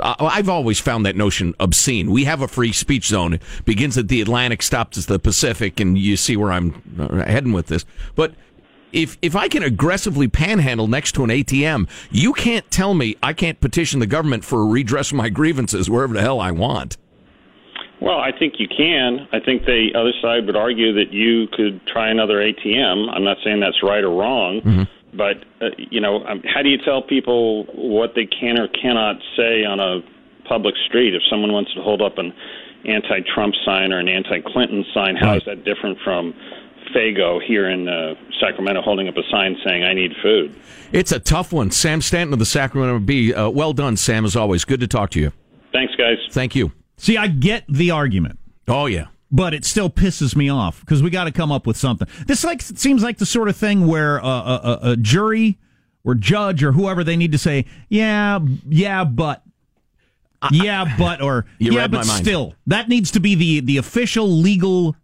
I've 0.00 0.48
always 0.48 0.78
found 0.78 1.04
that 1.06 1.16
notion 1.16 1.52
obscene. 1.58 2.12
We 2.12 2.24
have 2.24 2.42
a 2.42 2.48
free 2.48 2.72
speech 2.72 3.08
zone. 3.08 3.34
It 3.34 3.42
begins 3.64 3.98
at 3.98 4.06
the 4.06 4.20
Atlantic, 4.20 4.62
stops 4.62 4.98
at 4.98 5.06
the 5.06 5.18
Pacific, 5.18 5.80
and 5.80 5.98
you 5.98 6.16
see 6.16 6.36
where 6.36 6.52
I'm 6.52 6.82
uh, 7.00 7.24
heading 7.24 7.52
with 7.52 7.66
this. 7.66 7.84
But 8.14 8.34
if 8.92 9.18
if 9.20 9.34
I 9.34 9.48
can 9.48 9.64
aggressively 9.64 10.28
panhandle 10.28 10.86
next 10.86 11.12
to 11.16 11.24
an 11.24 11.30
ATM, 11.30 11.88
you 12.12 12.32
can't 12.34 12.70
tell 12.70 12.94
me 12.94 13.16
I 13.20 13.32
can't 13.32 13.60
petition 13.60 13.98
the 13.98 14.06
government 14.06 14.44
for 14.44 14.64
redress 14.64 15.10
of 15.10 15.16
my 15.16 15.28
grievances 15.28 15.90
wherever 15.90 16.14
the 16.14 16.20
hell 16.20 16.40
I 16.40 16.52
want. 16.52 16.98
Well, 18.00 18.18
I 18.18 18.30
think 18.36 18.54
you 18.58 18.68
can. 18.68 19.26
I 19.32 19.40
think 19.40 19.64
the 19.64 19.92
other 19.94 20.12
side 20.20 20.46
would 20.46 20.56
argue 20.56 20.92
that 20.94 21.12
you 21.12 21.48
could 21.52 21.80
try 21.86 22.10
another 22.10 22.36
ATM. 22.36 23.08
I'm 23.14 23.24
not 23.24 23.38
saying 23.42 23.60
that's 23.60 23.82
right 23.82 24.04
or 24.04 24.10
wrong, 24.10 24.86
but 25.14 25.44
uh, 25.62 25.70
you 25.78 26.00
know, 26.00 26.22
um, 26.24 26.42
how 26.44 26.62
do 26.62 26.68
you 26.68 26.78
tell 26.78 27.00
people 27.02 27.64
what 27.74 28.14
they 28.14 28.26
can 28.26 28.60
or 28.60 28.68
cannot 28.68 29.16
say 29.36 29.64
on 29.64 29.80
a 29.80 30.00
public 30.46 30.74
street 30.86 31.14
if 31.14 31.22
someone 31.30 31.52
wants 31.52 31.72
to 31.74 31.82
hold 31.82 32.02
up 32.02 32.18
an 32.18 32.32
anti-Trump 32.84 33.54
sign 33.64 33.92
or 33.92 33.98
an 33.98 34.08
anti-Clinton 34.08 34.84
sign? 34.92 35.16
How 35.16 35.36
is 35.36 35.42
that 35.46 35.64
different 35.64 35.98
from 36.04 36.34
Faygo 36.94 37.42
here 37.42 37.68
in 37.68 37.88
uh, 37.88 38.14
Sacramento 38.40 38.82
holding 38.82 39.08
up 39.08 39.16
a 39.16 39.22
sign 39.30 39.56
saying 39.64 39.84
"I 39.84 39.94
need 39.94 40.12
food"? 40.22 40.54
It's 40.92 41.12
a 41.12 41.18
tough 41.18 41.52
one. 41.52 41.70
Sam 41.70 42.02
Stanton 42.02 42.34
of 42.34 42.38
the 42.38 42.46
Sacramento 42.46 42.98
Bee. 43.00 43.32
Uh, 43.32 43.48
well 43.48 43.72
done, 43.72 43.96
Sam, 43.96 44.26
as 44.26 44.36
always. 44.36 44.66
Good 44.66 44.80
to 44.80 44.86
talk 44.86 45.10
to 45.10 45.20
you. 45.20 45.32
Thanks, 45.72 45.94
guys. 45.96 46.18
Thank 46.30 46.54
you. 46.54 46.72
See, 46.96 47.16
I 47.16 47.26
get 47.28 47.64
the 47.68 47.90
argument. 47.90 48.38
Oh, 48.68 48.86
yeah. 48.86 49.06
but 49.30 49.54
it 49.54 49.64
still 49.64 49.90
pisses 49.90 50.34
me 50.34 50.48
off 50.48 50.80
because 50.80 51.02
we 51.02 51.10
got 51.10 51.24
to 51.24 51.32
come 51.32 51.52
up 51.52 51.66
with 51.66 51.76
something. 51.76 52.08
This 52.26 52.42
like 52.44 52.62
seems 52.62 53.02
like 53.02 53.18
the 53.18 53.26
sort 53.26 53.48
of 53.48 53.56
thing 53.56 53.86
where 53.86 54.24
uh, 54.24 54.28
a, 54.28 54.78
a, 54.82 54.90
a 54.92 54.96
jury 54.96 55.58
or 56.04 56.14
judge 56.14 56.62
or 56.62 56.72
whoever 56.72 57.04
they 57.04 57.16
need 57.16 57.32
to 57.32 57.38
say, 57.38 57.66
yeah, 57.88 58.38
yeah, 58.68 59.04
but. 59.04 59.42
Yeah, 60.52 60.96
but 60.98 61.20
or 61.22 61.46
You 61.58 61.72
yeah, 61.72 61.88
but 61.88 62.04
still, 62.04 62.54
that 62.68 62.88
needs 62.88 63.10
to 63.12 63.20
be 63.20 63.34
the 63.34 63.60
the 63.60 63.78
official 63.78 64.28
legal 64.28 64.94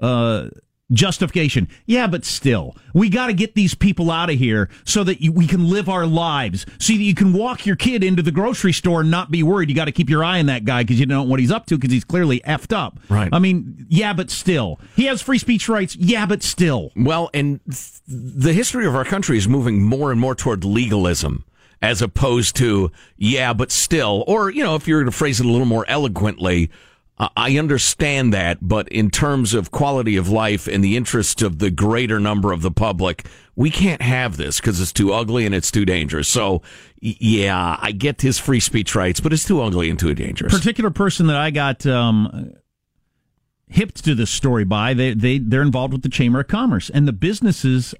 uh, 0.00 0.48
justification. 0.92 1.68
Yeah, 1.86 2.06
but 2.06 2.24
still, 2.24 2.76
we 2.94 3.08
got 3.08 3.26
to 3.26 3.32
get 3.32 3.54
these 3.54 3.74
people 3.74 4.10
out 4.10 4.30
of 4.30 4.38
here 4.38 4.68
so 4.84 5.04
that 5.04 5.20
you, 5.20 5.32
we 5.32 5.46
can 5.46 5.68
live 5.68 5.88
our 5.88 6.06
lives. 6.06 6.66
So 6.78 6.92
that 6.92 7.02
you 7.02 7.14
can 7.14 7.32
walk 7.32 7.66
your 7.66 7.76
kid 7.76 8.04
into 8.04 8.22
the 8.22 8.32
grocery 8.32 8.72
store 8.72 9.00
and 9.00 9.10
not 9.10 9.30
be 9.30 9.42
worried. 9.42 9.68
You 9.68 9.74
got 9.74 9.86
to 9.86 9.92
keep 9.92 10.08
your 10.08 10.22
eye 10.24 10.38
on 10.38 10.46
that 10.46 10.64
guy 10.64 10.82
because 10.82 11.00
you 11.00 11.06
don't 11.06 11.24
know 11.26 11.30
what 11.30 11.40
he's 11.40 11.50
up 11.50 11.66
to 11.66 11.76
because 11.76 11.92
he's 11.92 12.04
clearly 12.04 12.40
effed 12.40 12.74
up. 12.74 12.98
Right. 13.08 13.28
I 13.32 13.38
mean, 13.38 13.86
yeah, 13.88 14.12
but 14.12 14.30
still, 14.30 14.80
he 14.94 15.06
has 15.06 15.22
free 15.22 15.38
speech 15.38 15.68
rights. 15.68 15.96
Yeah, 15.96 16.26
but 16.26 16.42
still. 16.42 16.92
Well, 16.96 17.30
and 17.34 17.60
th- 17.64 18.00
the 18.06 18.52
history 18.52 18.86
of 18.86 18.94
our 18.94 19.04
country 19.04 19.38
is 19.38 19.48
moving 19.48 19.82
more 19.82 20.12
and 20.12 20.20
more 20.20 20.34
toward 20.34 20.64
legalism 20.64 21.44
as 21.82 22.00
opposed 22.00 22.56
to, 22.56 22.90
yeah, 23.16 23.52
but 23.52 23.70
still. 23.70 24.24
Or, 24.26 24.50
you 24.50 24.64
know, 24.64 24.76
if 24.76 24.88
you're 24.88 25.00
going 25.00 25.10
to 25.10 25.16
phrase 25.16 25.40
it 25.40 25.46
a 25.46 25.50
little 25.50 25.66
more 25.66 25.84
eloquently, 25.88 26.70
I 27.18 27.56
understand 27.56 28.34
that, 28.34 28.58
but 28.60 28.88
in 28.88 29.10
terms 29.10 29.54
of 29.54 29.70
quality 29.70 30.16
of 30.16 30.28
life 30.28 30.66
and 30.66 30.84
the 30.84 30.98
interest 30.98 31.40
of 31.40 31.60
the 31.60 31.70
greater 31.70 32.20
number 32.20 32.52
of 32.52 32.60
the 32.60 32.70
public, 32.70 33.26
we 33.54 33.70
can't 33.70 34.02
have 34.02 34.36
this 34.36 34.60
because 34.60 34.82
it's 34.82 34.92
too 34.92 35.14
ugly 35.14 35.46
and 35.46 35.54
it's 35.54 35.70
too 35.70 35.86
dangerous. 35.86 36.28
So, 36.28 36.60
yeah, 37.00 37.78
I 37.80 37.92
get 37.92 38.20
his 38.20 38.38
free 38.38 38.60
speech 38.60 38.94
rights, 38.94 39.20
but 39.20 39.32
it's 39.32 39.46
too 39.46 39.62
ugly 39.62 39.88
and 39.88 39.98
too 39.98 40.14
dangerous. 40.14 40.52
Particular 40.52 40.90
person 40.90 41.26
that 41.28 41.36
I 41.36 41.50
got 41.50 41.86
um, 41.86 42.52
hipped 43.66 44.04
to 44.04 44.14
this 44.14 44.30
story 44.30 44.64
by, 44.64 44.92
they 44.92 45.14
they 45.14 45.38
they're 45.38 45.62
involved 45.62 45.94
with 45.94 46.02
the 46.02 46.10
Chamber 46.10 46.40
of 46.40 46.48
Commerce 46.48 46.90
and 46.90 47.08
the 47.08 47.14
businesses. 47.14 47.94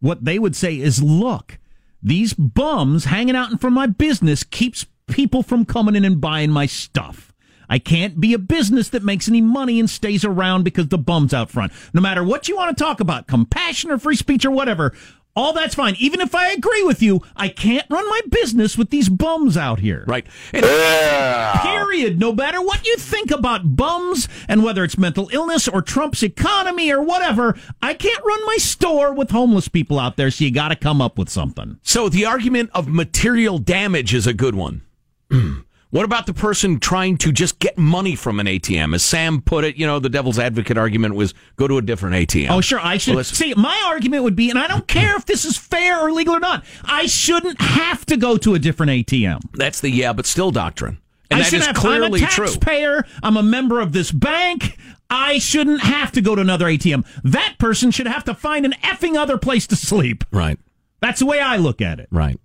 What 0.00 0.24
they 0.24 0.38
would 0.38 0.56
say 0.56 0.78
is, 0.78 1.02
look, 1.02 1.58
these 2.02 2.32
bums 2.32 3.04
hanging 3.04 3.36
out 3.36 3.52
in 3.52 3.58
front 3.58 3.74
of 3.74 3.76
my 3.76 3.86
business 3.86 4.44
keeps 4.44 4.86
people 5.08 5.42
from 5.42 5.66
coming 5.66 5.94
in 5.94 6.06
and 6.06 6.22
buying 6.22 6.50
my 6.50 6.64
stuff. 6.64 7.31
I 7.72 7.78
can't 7.78 8.20
be 8.20 8.34
a 8.34 8.38
business 8.38 8.90
that 8.90 9.02
makes 9.02 9.30
any 9.30 9.40
money 9.40 9.80
and 9.80 9.88
stays 9.88 10.26
around 10.26 10.62
because 10.62 10.88
the 10.88 10.98
bum's 10.98 11.32
out 11.32 11.48
front. 11.48 11.72
No 11.94 12.02
matter 12.02 12.22
what 12.22 12.46
you 12.46 12.54
want 12.54 12.76
to 12.76 12.84
talk 12.84 13.00
about, 13.00 13.26
compassion 13.26 13.90
or 13.90 13.96
free 13.96 14.14
speech 14.14 14.44
or 14.44 14.50
whatever, 14.50 14.92
all 15.34 15.54
that's 15.54 15.74
fine. 15.74 15.96
Even 15.98 16.20
if 16.20 16.34
I 16.34 16.50
agree 16.50 16.82
with 16.82 17.00
you, 17.00 17.22
I 17.34 17.48
can't 17.48 17.86
run 17.88 18.06
my 18.10 18.20
business 18.28 18.76
with 18.76 18.90
these 18.90 19.08
bums 19.08 19.56
out 19.56 19.80
here. 19.80 20.04
Right. 20.06 20.26
And 20.52 20.66
Period. 21.62 22.20
No 22.20 22.34
matter 22.34 22.60
what 22.60 22.86
you 22.86 22.98
think 22.98 23.30
about 23.30 23.74
bums 23.74 24.28
and 24.48 24.62
whether 24.62 24.84
it's 24.84 24.98
mental 24.98 25.30
illness 25.32 25.66
or 25.66 25.80
Trump's 25.80 26.22
economy 26.22 26.92
or 26.92 27.00
whatever, 27.00 27.56
I 27.80 27.94
can't 27.94 28.22
run 28.22 28.44
my 28.44 28.58
store 28.58 29.14
with 29.14 29.30
homeless 29.30 29.68
people 29.68 29.98
out 29.98 30.18
there, 30.18 30.30
so 30.30 30.44
you 30.44 30.50
got 30.50 30.68
to 30.68 30.76
come 30.76 31.00
up 31.00 31.16
with 31.16 31.30
something. 31.30 31.78
So 31.80 32.10
the 32.10 32.26
argument 32.26 32.68
of 32.74 32.86
material 32.86 33.56
damage 33.56 34.12
is 34.12 34.26
a 34.26 34.34
good 34.34 34.54
one. 34.54 34.82
what 35.92 36.06
about 36.06 36.24
the 36.24 36.32
person 36.32 36.80
trying 36.80 37.18
to 37.18 37.30
just 37.32 37.58
get 37.58 37.76
money 37.76 38.16
from 38.16 38.40
an 38.40 38.46
ATM? 38.46 38.94
As 38.94 39.04
Sam 39.04 39.42
put 39.42 39.62
it, 39.64 39.76
you 39.76 39.86
know, 39.86 39.98
the 39.98 40.08
devil's 40.08 40.38
advocate 40.38 40.78
argument 40.78 41.14
was 41.14 41.34
go 41.56 41.68
to 41.68 41.76
a 41.76 41.82
different 41.82 42.16
ATM. 42.16 42.48
Oh, 42.50 42.62
sure. 42.62 42.80
I 42.80 42.96
should 42.96 43.14
Well, 43.14 43.24
see. 43.24 43.52
My 43.54 43.78
argument 43.86 44.24
would 44.24 44.34
be, 44.34 44.48
and 44.48 44.58
I 44.58 44.66
don't 44.68 44.88
care 44.88 45.14
if 45.16 45.26
this 45.26 45.44
is 45.44 45.58
fair 45.58 46.00
or 46.00 46.10
legal 46.10 46.34
or 46.34 46.40
not. 46.40 46.64
I 46.86 47.04
shouldn't 47.06 47.60
have 47.60 48.06
to 48.06 48.16
go 48.16 48.38
to 48.38 48.54
a 48.54 48.58
different 48.58 48.90
ATM. 48.90 49.40
That's 49.52 49.80
the 49.80 49.90
yeah, 49.90 50.14
but 50.14 50.24
still 50.24 50.50
doctrine. 50.50 50.98
And 51.30 51.40
I 51.40 51.42
that 51.44 51.50
shouldn't 51.50 51.66
have, 51.66 51.76
clearly 51.76 52.20
I'm 52.20 52.26
a 52.26 52.30
true. 52.30 52.46
taxpayer. 52.46 53.04
I'm 53.22 53.36
a 53.36 53.42
member 53.42 53.80
of 53.80 53.92
this 53.92 54.10
bank. 54.10 54.78
I 55.10 55.38
shouldn't 55.38 55.82
have 55.82 56.10
to 56.12 56.22
go 56.22 56.34
to 56.34 56.40
another 56.40 56.64
ATM. 56.66 57.04
That 57.22 57.56
person 57.58 57.90
should 57.90 58.06
have 58.06 58.24
to 58.24 58.34
find 58.34 58.64
an 58.64 58.72
effing 58.82 59.14
other 59.16 59.36
place 59.36 59.66
to 59.66 59.76
sleep. 59.76 60.24
Right. 60.32 60.58
That's 61.00 61.20
the 61.20 61.26
way 61.26 61.38
I 61.38 61.58
look 61.58 61.82
at 61.82 62.00
it. 62.00 62.08
Right. 62.10 62.40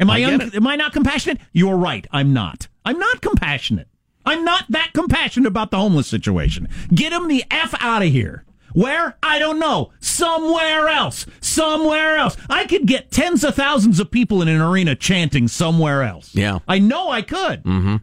Am 0.00 0.10
I, 0.10 0.18
I 0.18 0.24
un- 0.32 0.50
am 0.54 0.66
I 0.66 0.76
not 0.76 0.92
compassionate? 0.92 1.38
You're 1.52 1.76
right. 1.76 2.06
I'm 2.12 2.32
not. 2.32 2.66
I'm 2.88 2.98
not 2.98 3.20
compassionate. 3.20 3.86
I'm 4.24 4.46
not 4.46 4.64
that 4.70 4.92
compassionate 4.94 5.46
about 5.46 5.70
the 5.70 5.76
homeless 5.76 6.06
situation. 6.06 6.70
Get 6.88 7.10
them 7.10 7.28
the 7.28 7.44
f 7.50 7.74
out 7.80 8.00
of 8.00 8.08
here. 8.08 8.46
Where? 8.72 9.18
I 9.22 9.38
don't 9.38 9.58
know. 9.58 9.92
Somewhere 10.00 10.88
else. 10.88 11.26
Somewhere 11.42 12.16
else. 12.16 12.38
I 12.48 12.64
could 12.64 12.86
get 12.86 13.10
tens 13.10 13.44
of 13.44 13.54
thousands 13.54 14.00
of 14.00 14.10
people 14.10 14.40
in 14.40 14.48
an 14.48 14.62
arena 14.62 14.94
chanting 14.94 15.48
somewhere 15.48 16.02
else. 16.02 16.34
Yeah. 16.34 16.60
I 16.66 16.78
know 16.78 17.10
I 17.10 17.20
could. 17.20 17.62
Mm-hmm. 17.64 17.96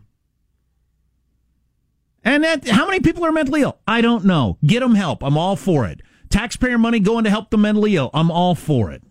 And 2.24 2.44
that, 2.44 2.68
how 2.68 2.86
many 2.86 3.00
people 3.00 3.26
are 3.26 3.32
mentally 3.32 3.64
ill? 3.64 3.80
I 3.88 4.02
don't 4.02 4.24
know. 4.24 4.60
Get 4.64 4.82
them 4.82 4.94
help. 4.94 5.24
I'm 5.24 5.36
all 5.36 5.56
for 5.56 5.88
it. 5.88 6.02
Taxpayer 6.30 6.78
money 6.78 7.00
going 7.00 7.24
to 7.24 7.32
help 7.32 7.50
the 7.50 7.58
mentally 7.58 7.96
ill. 7.96 8.12
I'm 8.14 8.30
all 8.30 8.54
for 8.54 8.92
it. 8.92 9.02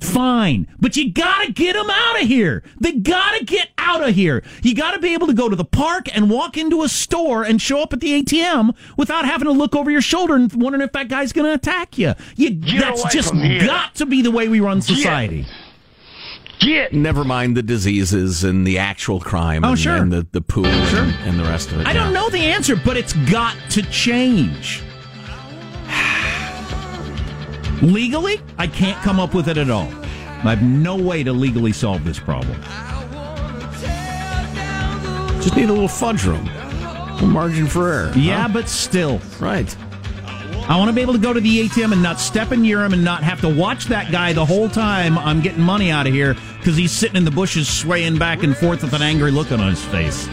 Fine. 0.00 0.66
But 0.80 0.96
you 0.96 1.12
gotta 1.12 1.52
get 1.52 1.74
them 1.74 1.88
out 1.88 2.20
of 2.20 2.26
here. 2.26 2.64
They 2.80 2.92
gotta 2.92 3.44
get 3.44 3.68
out 3.78 4.02
of 4.06 4.14
here. 4.14 4.42
You 4.62 4.74
gotta 4.74 4.98
be 4.98 5.14
able 5.14 5.28
to 5.28 5.32
go 5.34 5.48
to 5.48 5.54
the 5.54 5.64
park 5.64 6.08
and 6.14 6.28
walk 6.28 6.56
into 6.56 6.82
a 6.82 6.88
store 6.88 7.44
and 7.44 7.62
show 7.62 7.80
up 7.80 7.92
at 7.92 8.00
the 8.00 8.20
ATM 8.22 8.74
without 8.96 9.24
having 9.24 9.46
to 9.46 9.52
look 9.52 9.76
over 9.76 9.90
your 9.92 10.00
shoulder 10.02 10.34
and 10.34 10.52
wondering 10.60 10.82
if 10.82 10.90
that 10.92 11.08
guy's 11.08 11.32
gonna 11.32 11.52
attack 11.52 11.96
you. 11.96 12.14
You, 12.34 12.58
that's 12.80 13.04
just 13.12 13.32
got 13.32 13.94
to 13.96 14.06
be 14.06 14.20
the 14.20 14.32
way 14.32 14.48
we 14.48 14.58
run 14.58 14.82
society. 14.82 15.46
Get 16.60 16.92
Never 16.92 17.24
mind 17.24 17.56
the 17.56 17.62
diseases 17.62 18.42
and 18.42 18.66
the 18.66 18.78
actual 18.78 19.20
crime 19.20 19.64
Oh, 19.64 19.70
and, 19.70 19.78
sure. 19.78 19.96
and 19.96 20.12
the, 20.12 20.26
the 20.32 20.40
poo 20.40 20.64
and, 20.64 21.14
and 21.28 21.38
the 21.38 21.44
rest 21.44 21.70
of 21.72 21.80
it. 21.80 21.86
I 21.86 21.92
don't 21.92 22.12
know 22.12 22.30
the 22.30 22.38
answer, 22.38 22.74
but 22.74 22.96
it's 22.96 23.12
got 23.30 23.56
to 23.70 23.82
change. 23.82 24.82
Legally, 27.82 28.40
I 28.58 28.66
can't 28.66 29.00
come 29.02 29.18
up 29.18 29.34
with 29.34 29.48
it 29.48 29.56
at 29.56 29.70
all. 29.70 29.88
I 30.44 30.54
have 30.54 30.62
no 30.62 30.96
way 30.96 31.22
to 31.22 31.32
legally 31.32 31.72
solve 31.72 32.04
this 32.04 32.18
problem. 32.18 32.60
Just 35.40 35.56
need 35.56 35.68
a 35.68 35.72
little 35.72 35.88
fudge 35.88 36.24
room. 36.24 36.48
A 36.48 37.26
margin 37.26 37.66
for 37.66 37.92
error. 37.92 38.12
Yeah, 38.14 38.42
huh? 38.42 38.48
but 38.52 38.68
still. 38.68 39.20
Right. 39.40 39.74
I 40.68 40.78
want 40.78 40.88
to 40.88 40.94
be 40.94 41.02
able 41.02 41.12
to 41.12 41.18
go 41.18 41.32
to 41.32 41.40
the 41.40 41.68
ATM 41.68 41.92
and 41.92 42.02
not 42.02 42.18
step 42.18 42.52
in 42.52 42.64
urine 42.64 42.94
and 42.94 43.04
not 43.04 43.22
have 43.22 43.40
to 43.42 43.48
watch 43.48 43.86
that 43.86 44.10
guy 44.10 44.32
the 44.32 44.44
whole 44.44 44.68
time 44.68 45.18
I'm 45.18 45.42
getting 45.42 45.60
money 45.60 45.90
out 45.90 46.06
of 46.06 46.14
here 46.14 46.34
because 46.58 46.76
he's 46.76 46.92
sitting 46.92 47.16
in 47.16 47.24
the 47.24 47.30
bushes 47.30 47.68
swaying 47.68 48.18
back 48.18 48.42
and 48.42 48.56
forth 48.56 48.82
with 48.82 48.94
an 48.94 49.02
angry 49.02 49.30
look 49.30 49.52
on 49.52 49.60
his 49.60 49.84
face. 49.84 50.26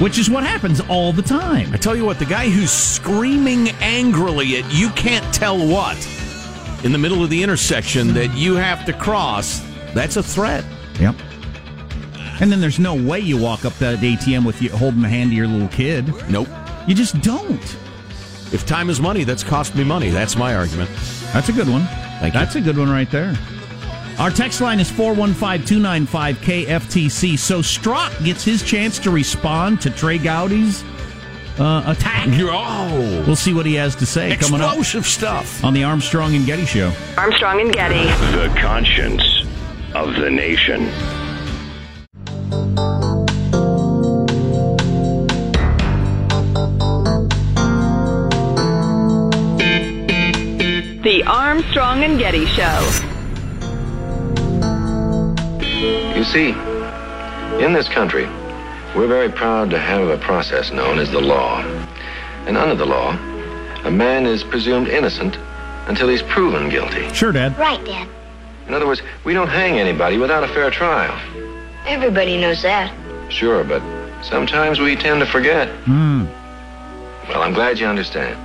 Which 0.00 0.18
is 0.18 0.30
what 0.30 0.44
happens 0.44 0.80
all 0.88 1.12
the 1.12 1.22
time. 1.22 1.72
I 1.74 1.76
tell 1.76 1.94
you 1.94 2.06
what, 2.06 2.18
the 2.18 2.24
guy 2.24 2.48
who's 2.48 2.70
screaming 2.70 3.68
angrily 3.80 4.56
at 4.56 4.72
you 4.72 4.88
can't 4.90 5.34
tell 5.34 5.58
what 5.58 5.98
in 6.84 6.92
the 6.92 6.98
middle 6.98 7.22
of 7.22 7.30
the 7.30 7.42
intersection 7.42 8.14
that 8.14 8.34
you 8.34 8.54
have 8.54 8.84
to 8.86 8.92
cross, 8.92 9.60
that's 9.94 10.16
a 10.16 10.22
threat. 10.22 10.64
Yep. 10.98 11.14
And 12.40 12.50
then 12.50 12.60
there's 12.60 12.78
no 12.78 12.94
way 12.94 13.20
you 13.20 13.36
walk 13.36 13.64
up 13.64 13.74
that 13.74 13.98
ATM 13.98 14.46
with 14.46 14.62
you 14.62 14.70
holding 14.70 15.02
the 15.02 15.08
hand 15.08 15.30
of 15.30 15.36
your 15.36 15.46
little 15.46 15.68
kid. 15.68 16.06
Nope. 16.30 16.48
You 16.86 16.94
just 16.94 17.20
don't. 17.20 17.76
If 18.52 18.64
time 18.66 18.88
is 18.88 19.00
money, 19.00 19.24
that's 19.24 19.44
cost 19.44 19.74
me 19.74 19.84
money. 19.84 20.08
That's 20.08 20.36
my 20.36 20.54
argument. 20.54 20.90
That's 21.32 21.50
a 21.50 21.52
good 21.52 21.68
one. 21.68 21.82
Thank 22.20 22.34
you. 22.34 22.40
That's 22.40 22.56
a 22.56 22.60
good 22.60 22.78
one 22.78 22.90
right 22.90 23.10
there. 23.10 23.36
Our 24.18 24.30
text 24.30 24.60
line 24.60 24.80
is 24.80 24.90
415 24.90 25.66
295 25.66 26.36
KFTC. 26.38 27.38
So 27.38 27.60
Strzok 27.60 28.24
gets 28.24 28.42
his 28.42 28.62
chance 28.62 28.98
to 29.00 29.10
respond 29.10 29.80
to 29.82 29.90
Trey 29.90 30.18
Gowdy's 30.18 30.82
uh, 31.60 31.84
attack. 31.86 32.26
Oh, 32.30 33.24
We'll 33.26 33.36
see 33.36 33.52
what 33.54 33.66
he 33.66 33.74
has 33.74 33.94
to 33.96 34.06
say 34.06 34.36
coming 34.36 34.60
up 34.60 34.76
explosive 34.78 35.06
stuff. 35.06 35.62
on 35.64 35.74
the 35.74 35.84
Armstrong 35.84 36.34
and 36.34 36.46
Getty 36.46 36.64
Show. 36.64 36.92
Armstrong 37.16 37.60
and 37.60 37.72
Getty. 37.72 38.04
The 38.36 38.52
conscience 38.58 39.44
of 39.94 40.14
the 40.16 40.30
nation. 40.30 40.90
The 51.02 51.22
Armstrong 51.26 52.04
and 52.04 52.18
Getty 52.18 52.46
Show. 52.46 52.80
You 56.16 56.22
see, 56.24 56.50
in 57.64 57.72
this 57.72 57.88
country, 57.88 58.26
we're 58.94 59.06
very 59.06 59.30
proud 59.30 59.70
to 59.70 59.78
have 59.78 60.08
a 60.08 60.18
process 60.18 60.72
known 60.72 60.98
as 60.98 61.10
the 61.10 61.20
law. 61.20 61.60
And 62.46 62.56
under 62.56 62.74
the 62.74 62.86
law, 62.86 63.12
a 63.84 63.90
man 63.90 64.26
is 64.26 64.42
presumed 64.42 64.88
innocent 64.88 65.38
until 65.86 66.08
he's 66.08 66.22
proven 66.22 66.68
guilty. 66.68 67.08
Sure, 67.14 67.32
Dad. 67.32 67.56
Right, 67.58 67.84
Dad. 67.84 68.08
In 68.66 68.74
other 68.74 68.86
words, 68.86 69.02
we 69.24 69.34
don't 69.34 69.48
hang 69.48 69.78
anybody 69.78 70.18
without 70.18 70.44
a 70.44 70.48
fair 70.48 70.70
trial. 70.70 71.18
Everybody 71.86 72.38
knows 72.38 72.62
that. 72.62 72.92
Sure, 73.30 73.64
but 73.64 73.82
sometimes 74.22 74.80
we 74.80 74.96
tend 74.96 75.20
to 75.20 75.26
forget. 75.26 75.68
Hmm. 75.84 76.26
Well, 77.28 77.42
I'm 77.42 77.52
glad 77.52 77.78
you 77.78 77.86
understand. 77.86 78.38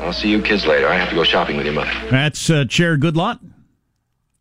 I'll 0.00 0.12
see 0.12 0.28
you 0.28 0.40
kids 0.42 0.66
later. 0.66 0.88
I 0.88 0.94
have 0.96 1.08
to 1.08 1.14
go 1.14 1.24
shopping 1.24 1.56
with 1.56 1.66
your 1.66 1.74
mother. 1.74 1.92
That's 2.10 2.50
uh, 2.50 2.64
Chair 2.66 2.96
Goodlatte 2.96 3.40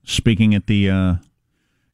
speaking 0.03 0.53
at 0.55 0.67
the 0.67 0.89
uh, 0.89 1.15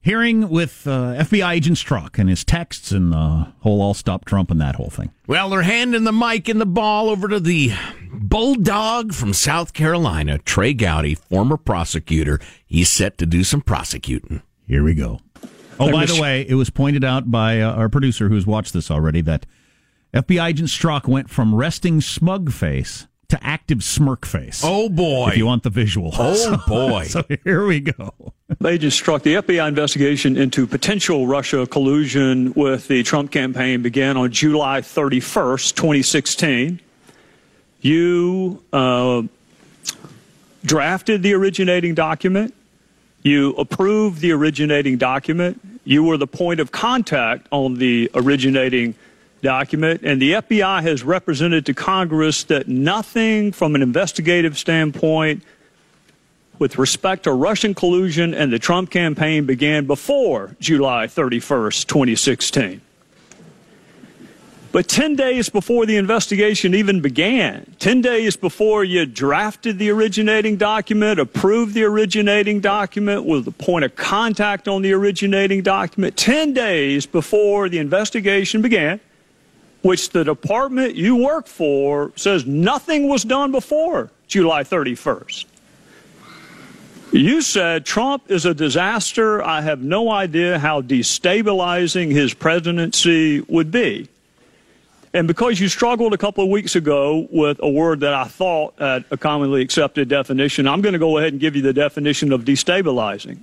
hearing 0.04 0.50
with 0.50 0.86
uh, 0.86 1.16
FBI 1.16 1.54
agent 1.54 1.78
Strzok 1.78 2.20
and 2.20 2.30
his 2.30 2.44
texts 2.44 2.92
and 2.92 3.12
the 3.12 3.48
whole 3.62 3.82
"I'll 3.82 3.94
stop 3.96 4.26
Trump" 4.26 4.52
and 4.52 4.62
that 4.62 4.76
whole 4.76 4.92
thing. 4.92 5.12
Well, 5.26 5.50
they're 5.50 5.64
handing 5.64 6.04
the 6.04 6.12
mic 6.12 6.48
and 6.50 6.62
the 6.62 6.66
ball 6.68 7.10
over 7.10 7.28
to 7.30 7.40
the 7.40 7.74
bulldog 8.12 9.14
from 9.14 9.34
South 9.34 9.74
Carolina, 9.74 10.38
Trey 10.38 10.74
Gowdy, 10.74 11.16
former 11.16 11.58
prosecutor. 11.58 12.40
He's 12.66 12.92
set 12.92 13.18
to 13.18 13.26
do 13.26 13.44
some 13.44 13.62
prosecuting. 13.62 14.44
Here 14.68 14.84
we 14.84 14.94
go. 14.94 15.20
Oh, 15.80 15.92
by 15.92 16.06
the 16.06 16.22
way, 16.22 16.46
it 16.48 16.54
was 16.54 16.70
pointed 16.70 17.04
out 17.04 17.32
by 17.32 17.60
uh, 17.60 17.74
our 17.74 17.90
producer 17.90 18.30
who's 18.30 18.46
watched 18.46 18.74
this 18.74 18.92
already 18.92 19.22
that 19.22 19.46
FBI 20.14 20.50
agent 20.50 20.70
Strzok 20.70 21.08
went 21.08 21.30
from 21.30 21.56
resting 21.56 22.00
smug 22.00 22.52
face 22.52 23.08
to 23.34 23.44
active 23.44 23.84
smirk 23.84 24.28
face. 24.28 24.62
Oh 24.64 24.90
boy! 24.90 25.30
If 25.30 25.38
you 25.38 25.48
want 25.48 25.64
the 25.64 25.72
visual. 25.72 26.12
Oh 26.18 26.34
So- 26.36 26.58
boy! 26.68 27.06
So 27.06 27.24
here 27.44 27.66
we 27.66 27.80
go. 27.80 28.14
Agent 28.64 28.94
Strzok 28.94 29.24
the 29.24 29.34
FBI 29.36 29.68
investigation 29.68 30.38
into 30.38 30.68
potential 30.68 31.26
Russia 31.26 31.66
collusion 31.66 32.54
with 32.54 32.88
the 32.88 33.02
Trump 33.02 33.32
campaign 33.32 33.82
began 33.82 34.16
on 34.16 34.32
July 34.32 34.82
31st, 34.82 35.74
2016. 35.74 36.80
You 37.82 38.64
uh, 38.72 39.24
drafted 40.64 41.24
the 41.24 41.34
originating 41.34 41.96
document. 41.96 42.54
You 43.24 43.54
approved 43.56 44.22
the 44.22 44.32
originating 44.34 44.98
document. 44.98 45.60
You 45.84 46.04
were 46.04 46.18
the 46.18 46.28
point 46.28 46.60
of 46.60 46.72
contact 46.72 47.48
on 47.52 47.76
the 47.80 48.12
originating 48.14 48.94
document. 49.44 50.02
And 50.04 50.20
the 50.20 50.34
FBI 50.34 50.82
has 50.82 51.04
represented 51.04 51.68
to 51.68 51.76
Congress 51.76 52.44
that 52.46 52.68
nothing 52.68 53.52
from 53.52 53.76
an 53.76 53.84
investigative 53.84 54.58
standpoint 54.58 55.44
with 56.58 56.80
respect 56.80 57.24
to 57.24 57.34
Russian 57.34 57.76
collusion 57.76 58.34
and 58.34 58.52
the 58.52 58.58
Trump 58.58 58.90
campaign 58.90 59.46
began 59.46 59.86
before 59.86 60.56
July 60.60 61.06
31st, 61.06 61.86
2016. 61.86 62.82
But 64.72 64.88
10 64.88 65.16
days 65.16 65.50
before 65.50 65.86
the 65.86 65.98
investigation 65.98 66.74
even 66.74 67.00
began, 67.00 67.76
10 67.78 68.02
days 68.02 68.36
before 68.36 68.84
you 68.84 69.06
drafted 69.06 69.78
the 69.78 69.92
originating 69.92 70.58
document, 70.58 71.20
approved 71.20 71.76
the 71.76 71.84
originating 71.84 72.60
document, 72.60 73.24
with 73.24 73.46
the 73.46 73.52
point 73.52 73.86
of 73.86 73.96
contact 73.96 74.68
on 74.68 74.82
the 74.82 74.92
originating 74.94 75.62
document, 75.62 76.18
10 76.18 76.54
days 76.54 77.06
before 77.06 77.70
the 77.70 77.78
investigation 77.78 78.64
began, 78.64 79.00
which 79.84 80.10
the 80.10 80.24
department 80.24 80.96
you 80.96 81.16
work 81.18 81.46
for 81.46 82.12
says 82.16 82.46
nothing 82.46 83.08
was 83.08 83.24
done 83.24 83.52
before 83.52 84.10
July 84.28 84.64
31st. 84.64 85.46
You 87.12 87.44
said 87.44 87.86
Trump 87.86 88.32
is 88.32 88.46
a 88.46 88.56
disaster. 88.56 89.44
I 89.44 89.62
have 89.62 89.84
no 89.84 90.10
idea 90.10 90.58
how 90.58 90.82
destabilizing 90.82 92.12
his 92.12 92.34
presidency 92.34 93.42
would 93.42 93.70
be. 93.70 94.10
And 95.14 95.28
because 95.28 95.60
you 95.60 95.68
struggled 95.68 96.14
a 96.14 96.18
couple 96.18 96.44
of 96.44 96.50
weeks 96.50 96.76
ago 96.76 97.28
with 97.30 97.60
a 97.62 97.70
word 97.70 98.00
that 98.00 98.16
I 98.16 98.24
thought 98.24 98.74
had 98.80 99.06
a 99.12 99.18
commonly 99.18 99.62
accepted 99.62 100.10
definition, 100.10 100.68
I'm 100.68 100.82
going 100.82 100.94
to 100.94 101.00
go 101.00 101.20
ahead 101.20 101.34
and 101.34 101.40
give 101.40 101.56
you 101.56 101.62
the 101.62 101.74
definition 101.74 102.32
of 102.32 102.46
destabilizing. 102.46 103.38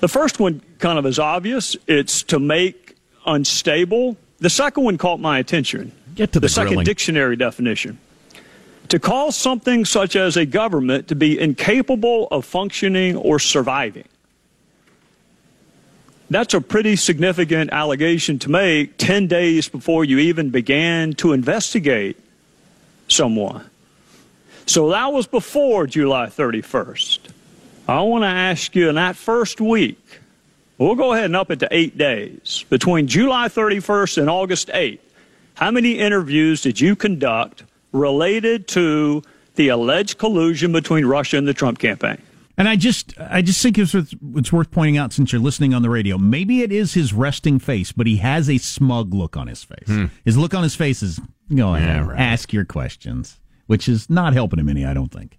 The 0.00 0.08
first 0.08 0.40
one 0.40 0.62
kind 0.78 0.98
of 0.98 1.04
is 1.04 1.18
obvious 1.18 1.76
it's 1.86 2.22
to 2.24 2.38
make 2.38 2.96
unstable. 3.26 4.16
The 4.40 4.50
second 4.50 4.84
one 4.84 4.98
caught 4.98 5.20
my 5.20 5.38
attention. 5.38 5.92
Get 6.14 6.32
to 6.32 6.40
the, 6.40 6.44
the 6.44 6.48
second 6.48 6.68
grilling. 6.68 6.84
dictionary 6.84 7.36
definition. 7.36 7.98
To 8.88 8.98
cause 8.98 9.36
something 9.36 9.84
such 9.84 10.16
as 10.16 10.36
a 10.36 10.46
government 10.46 11.08
to 11.08 11.14
be 11.14 11.38
incapable 11.38 12.28
of 12.30 12.44
functioning 12.44 13.16
or 13.16 13.38
surviving. 13.38 14.04
That's 16.30 16.54
a 16.54 16.60
pretty 16.60 16.96
significant 16.96 17.70
allegation 17.72 18.38
to 18.40 18.50
make 18.50 18.96
10 18.98 19.26
days 19.26 19.68
before 19.68 20.04
you 20.04 20.18
even 20.18 20.50
began 20.50 21.14
to 21.14 21.32
investigate 21.32 22.18
someone. 23.08 23.68
So 24.66 24.90
that 24.90 25.12
was 25.12 25.26
before 25.26 25.86
July 25.86 26.26
31st. 26.26 27.20
I 27.88 28.02
want 28.02 28.24
to 28.24 28.28
ask 28.28 28.76
you 28.76 28.90
in 28.90 28.96
that 28.96 29.16
first 29.16 29.62
week, 29.62 29.98
we'll 30.78 30.94
go 30.94 31.12
ahead 31.12 31.26
and 31.26 31.36
up 31.36 31.50
it 31.50 31.58
to 31.60 31.68
eight 31.70 31.98
days, 31.98 32.64
between 32.70 33.06
July 33.06 33.48
31st 33.48 34.18
and 34.18 34.30
August 34.30 34.68
8th, 34.68 35.00
how 35.54 35.70
many 35.70 35.98
interviews 35.98 36.62
did 36.62 36.80
you 36.80 36.94
conduct 36.96 37.64
related 37.92 38.68
to 38.68 39.22
the 39.56 39.68
alleged 39.68 40.18
collusion 40.18 40.72
between 40.72 41.04
Russia 41.04 41.36
and 41.36 41.46
the 41.48 41.54
Trump 41.54 41.78
campaign? 41.78 42.22
And 42.56 42.68
I 42.68 42.74
just, 42.76 43.14
I 43.20 43.40
just 43.42 43.62
think 43.62 43.78
it's, 43.78 43.94
worth- 43.94 44.14
it's 44.34 44.52
worth 44.52 44.70
pointing 44.72 44.96
out 44.98 45.12
since 45.12 45.32
you're 45.32 45.40
listening 45.40 45.74
on 45.74 45.82
the 45.82 45.90
radio. 45.90 46.18
Maybe 46.18 46.62
it 46.62 46.72
is 46.72 46.94
his 46.94 47.12
resting 47.12 47.58
face, 47.60 47.92
but 47.92 48.06
he 48.08 48.16
has 48.16 48.48
a 48.50 48.58
smug 48.58 49.14
look 49.14 49.36
on 49.36 49.46
his 49.46 49.62
face. 49.62 50.08
His 50.24 50.36
look 50.36 50.54
on 50.54 50.64
his 50.64 50.74
face 50.74 51.02
is, 51.02 51.20
go 51.54 51.74
ahead, 51.74 51.88
Hmm. 52.02 52.06
Yeah, 52.08 52.10
right. 52.12 52.18
ask 52.20 52.52
your 52.52 52.64
questions, 52.64 53.38
which 53.66 53.88
is 53.88 54.10
not 54.10 54.32
helping 54.32 54.58
him 54.58 54.68
any, 54.68 54.84
I 54.84 54.92
don't 54.92 55.10
think. 55.12 55.38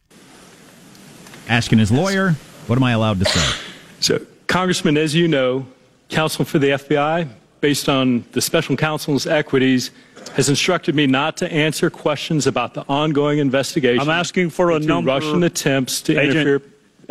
Asking 1.47 1.79
his 1.79 1.91
lawyer, 1.91 2.33
what 2.67 2.77
am 2.77 2.83
I 2.83 2.91
allowed 2.91 3.19
to 3.19 3.25
say? 3.25 3.59
So, 3.99 4.25
Congressman, 4.49 4.97
as 4.97 5.13
you 5.13 5.27
know, 5.27 5.67
counsel 6.09 6.43
for 6.43 6.57
the 6.57 6.69
FBI, 6.69 7.29
based 7.61 7.87
on 7.87 8.25
the 8.31 8.41
special 8.41 8.75
counsel's 8.75 9.27
equities, 9.27 9.91
has 10.33 10.49
instructed 10.49 10.95
me 10.95 11.05
not 11.05 11.37
to 11.37 11.51
answer 11.53 11.91
questions 11.91 12.47
about 12.47 12.73
the 12.73 12.83
ongoing 12.89 13.37
investigation. 13.37 14.01
I'm 14.01 14.09
asking 14.09 14.49
for 14.49 14.71
a 14.71 14.79
number. 14.79 15.11
Russian 15.11 15.43
attempts 15.43 16.01
to 16.01 16.17
Agent, 16.19 16.47
interfere. 16.47 16.61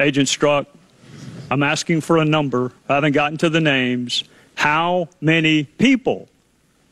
Agent 0.01 0.29
Strzok, 0.29 0.67
I'm 1.49 1.63
asking 1.63 2.01
for 2.01 2.19
a 2.19 2.25
number. 2.25 2.73
I 2.89 2.97
haven't 2.97 3.13
gotten 3.13 3.39
to 3.39 3.49
the 3.49 3.61
names. 3.61 4.25
How 4.57 5.09
many 5.21 5.63
people 5.63 6.29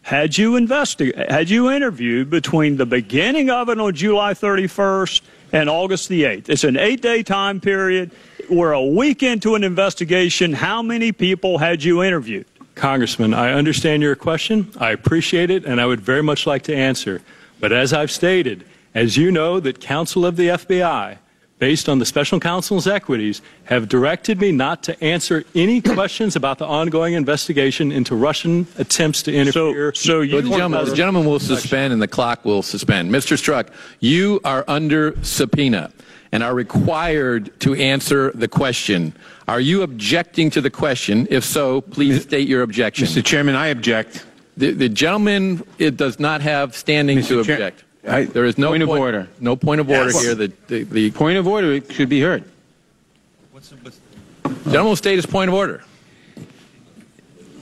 had 0.02 0.38
you 0.38 0.54
investigated, 0.54 1.28
had 1.28 1.50
you 1.50 1.72
interviewed 1.72 2.30
between 2.30 2.76
the 2.76 2.86
beginning 2.86 3.50
of 3.50 3.68
it 3.68 3.80
on 3.80 3.92
July 3.96 4.32
31st 4.34 5.22
and 5.52 5.68
August 5.68 6.08
the 6.08 6.22
8th? 6.22 6.48
It's 6.48 6.62
an 6.62 6.76
eight 6.76 7.02
day 7.02 7.24
time 7.24 7.60
period. 7.60 8.12
We're 8.48 8.72
a 8.72 8.82
week 8.82 9.22
into 9.22 9.54
an 9.54 9.64
investigation. 9.64 10.52
How 10.52 10.82
many 10.82 11.12
people 11.12 11.58
had 11.58 11.82
you 11.82 12.02
interviewed? 12.02 12.46
Congressman, 12.74 13.34
I 13.34 13.52
understand 13.52 14.02
your 14.02 14.14
question. 14.14 14.70
I 14.78 14.90
appreciate 14.90 15.50
it, 15.50 15.64
and 15.64 15.80
I 15.80 15.86
would 15.86 16.00
very 16.00 16.22
much 16.22 16.46
like 16.46 16.62
to 16.64 16.76
answer. 16.76 17.22
But 17.58 17.72
as 17.72 17.92
I've 17.92 18.10
stated, 18.10 18.64
as 18.94 19.16
you 19.16 19.32
know, 19.32 19.58
that 19.60 19.80
counsel 19.80 20.26
of 20.26 20.36
the 20.36 20.48
FBI, 20.48 21.16
based 21.58 21.88
on 21.88 21.98
the 21.98 22.04
special 22.04 22.38
counsel's 22.38 22.86
equities, 22.86 23.40
have 23.64 23.88
directed 23.88 24.38
me 24.40 24.52
not 24.52 24.82
to 24.84 25.02
answer 25.02 25.44
any 25.54 25.80
questions 25.94 26.36
about 26.36 26.58
the 26.58 26.66
ongoing 26.66 27.14
investigation 27.14 27.90
into 27.90 28.14
Russian 28.14 28.66
attempts 28.76 29.22
to 29.22 29.34
interfere. 29.34 29.94
So 29.94 30.20
the 30.20 30.42
gentleman, 30.42 30.84
the 30.84 30.94
gentleman 30.94 31.24
will 31.24 31.40
suspend 31.40 31.94
and 31.94 32.02
the 32.02 32.08
clock 32.08 32.44
will 32.44 32.62
suspend. 32.62 33.10
Mr. 33.10 33.36
Strzok, 33.36 33.70
you 34.00 34.40
are 34.44 34.64
under 34.68 35.16
subpoena 35.22 35.90
and 36.36 36.44
are 36.44 36.54
required 36.54 37.50
to 37.60 37.72
answer 37.76 38.30
the 38.32 38.46
question. 38.46 39.14
Are 39.48 39.58
you 39.58 39.80
objecting 39.80 40.50
to 40.50 40.60
the 40.60 40.68
question? 40.68 41.26
If 41.30 41.44
so, 41.46 41.80
please 41.80 42.24
state 42.24 42.46
your 42.46 42.60
objection. 42.60 43.06
Mr. 43.08 43.24
Chairman, 43.24 43.54
I 43.54 43.68
object. 43.68 44.26
The, 44.58 44.72
the 44.72 44.90
gentleman 44.90 45.62
it 45.78 45.96
does 45.96 46.20
not 46.20 46.42
have 46.42 46.76
standing 46.76 47.20
Mr. 47.20 47.28
to 47.28 47.44
Chair- 47.44 47.54
object. 47.54 47.84
I- 48.06 48.24
there 48.26 48.44
is 48.44 48.58
no 48.58 48.68
point 48.68 48.82
of 48.82 48.90
order. 48.90 49.28
No 49.40 49.56
point 49.56 49.80
of 49.80 49.88
order 49.88 50.10
Yes. 50.10 50.22
here. 50.22 50.34
The, 50.34 50.52
the, 50.68 50.82
the 50.82 51.10
Point 51.12 51.38
of 51.38 51.46
order 51.46 51.72
it 51.72 51.90
should 51.90 52.10
be 52.10 52.20
heard. 52.20 52.44
gentleman 54.44 54.84
will 54.84 54.94
state 54.94 55.16
his 55.16 55.24
point 55.24 55.48
of 55.48 55.54
order. 55.54 55.82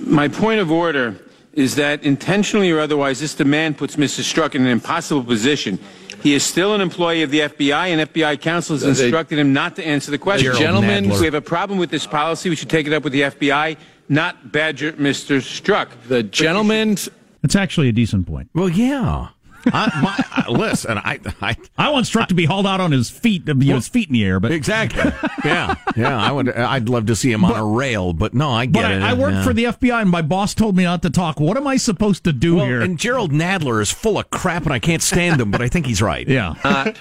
My 0.00 0.26
point 0.26 0.60
of 0.60 0.72
order 0.72 1.14
is 1.56 1.76
that 1.76 2.02
intentionally 2.04 2.70
or 2.70 2.80
otherwise, 2.80 3.20
this 3.20 3.34
demand 3.34 3.78
puts 3.78 3.96
Mr. 3.96 4.20
Strzok 4.20 4.54
in 4.54 4.62
an 4.62 4.68
impossible 4.68 5.22
position. 5.24 5.78
He 6.22 6.34
is 6.34 6.42
still 6.42 6.74
an 6.74 6.80
employee 6.80 7.22
of 7.22 7.30
the 7.30 7.40
FBI, 7.40 7.88
and 7.88 8.00
FBI 8.00 8.36
counsel 8.40 8.74
has 8.76 8.82
The- 8.82 8.92
the- 8.92 9.02
instructed 9.04 9.38
him 9.38 9.52
not 9.52 9.76
to 9.76 9.86
answer 9.86 10.10
the 10.10 10.18
question. 10.18 10.44
Gerald 10.46 10.60
Gentlemen- 10.62 11.04
Nadler. 11.04 11.14
if 11.14 11.20
we 11.20 11.26
have 11.26 11.34
a 11.34 11.40
problem 11.42 11.78
with 11.78 11.90
this 11.90 12.06
policy, 12.06 12.48
we 12.48 12.56
should 12.56 12.70
take 12.70 12.86
it 12.86 12.92
up 12.92 13.04
with 13.04 13.12
the 13.12 13.22
FBI, 13.24 13.76
not 14.08 14.50
badger 14.52 14.92
Mr. 14.92 15.38
Strzok. 15.40 15.88
The 16.08 16.22
gentleman's 16.22 17.08
It's 17.42 17.54
actually 17.56 17.88
a 17.88 17.92
decent 17.92 18.26
point. 18.26 18.48
Well, 18.54 18.70
yeah. 18.70 19.28
I, 19.66 20.00
my, 20.02 20.24
I- 20.46 20.50
listen, 20.50 20.98
I, 20.98 21.18
I 21.40 21.56
I 21.78 21.88
want 21.90 22.06
Strzok 22.06 22.26
to 22.28 22.34
be 22.34 22.44
hauled 22.44 22.66
out 22.66 22.80
on 22.80 22.92
his 22.92 23.08
feet, 23.10 23.46
to 23.46 23.54
be 23.54 23.66
his 23.66 23.88
feet 23.88 24.08
in 24.08 24.12
the 24.14 24.24
air, 24.24 24.40
but 24.40 24.52
exactly. 24.52 25.02
yeah, 25.44 25.74
yeah. 25.96 26.16
I 26.20 26.30
would. 26.32 26.50
I'd 26.50 26.88
love 26.88 27.06
to 27.06 27.16
see 27.16 27.32
him 27.32 27.44
on 27.44 27.56
a 27.58 27.64
rail, 27.64 28.12
but 28.12 28.34
no, 28.34 28.50
I 28.50 28.66
get 28.66 28.82
But 28.82 28.90
it. 28.92 29.02
I, 29.02 29.10
I 29.10 29.12
work 29.14 29.32
yeah. 29.32 29.42
for 29.44 29.52
the 29.52 29.64
FBI, 29.64 30.02
and 30.02 30.10
my 30.10 30.22
boss 30.22 30.54
told 30.54 30.76
me 30.76 30.84
not 30.84 31.02
to 31.02 31.10
talk. 31.10 31.40
What 31.40 31.56
am 31.56 31.66
I 31.66 31.76
supposed 31.76 32.24
to 32.24 32.32
do 32.32 32.56
Well, 32.56 32.66
here? 32.66 32.80
and 32.82 32.98
Jerrold 32.98 33.32
Nadler 33.32 33.80
is 33.80 33.90
full 33.90 34.18
of 34.18 34.28
crap, 34.30 34.64
and 34.64 34.72
I 34.72 34.78
can't 34.78 35.02
stand 35.02 35.40
him. 35.40 35.50
But 35.50 35.62
I 35.62 35.68
think 35.68 35.86
he's 35.86 36.02
right. 36.02 36.26
yeah, 36.28 36.54
not 36.64 36.98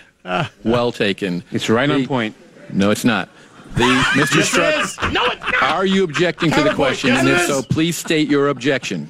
well 0.64 0.92
taken. 0.92 1.44
It's 1.52 1.70
right 1.70 1.90
on 1.90 2.06
point. 2.08 2.36
No, 2.72 2.92
it's 2.92 3.04
not. 3.06 3.30
The 3.76 3.84
Mr. 4.14 4.42
Strzok, 4.44 5.12
No, 5.14 5.26
it's 5.26 5.42
not. 5.42 5.64
are 5.64 5.86
you 5.86 6.04
objecting 6.04 6.52
to 6.52 6.62
the 6.64 6.74
question? 6.76 7.10
yes, 7.10 7.20
and 7.22 7.30
if 7.30 7.42
so, 7.48 7.62
please 7.64 7.98
state 7.98 8.30
your 8.30 8.50
objection. 8.50 9.10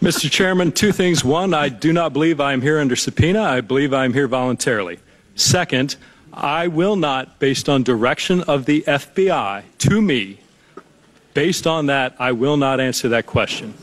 Mr. 0.00 0.30
Chairman, 0.30 0.72
two 0.72 0.92
things. 0.92 1.22
One, 1.22 1.52
I 1.52 1.68
do 1.68 1.92
not 1.92 2.14
believe 2.14 2.40
I 2.40 2.54
am 2.54 2.62
here 2.62 2.78
under 2.78 2.96
subpoena. 2.96 3.42
I 3.42 3.60
believe 3.60 3.92
I 3.92 4.06
am 4.06 4.14
here 4.14 4.26
voluntarily. 4.26 4.98
Second, 5.34 5.96
I 6.32 6.68
will 6.68 6.96
not, 6.96 7.38
based 7.38 7.68
on 7.68 7.82
direction 7.82 8.40
of 8.44 8.64
the 8.64 8.80
FBI 8.86 9.62
to 9.78 10.00
me, 10.00 10.40
based 11.34 11.66
on 11.66 11.86
that, 11.86 12.16
I 12.18 12.32
will 12.32 12.56
not 12.56 12.80
answer 12.80 13.10
that 13.10 13.26
question. 13.26 13.74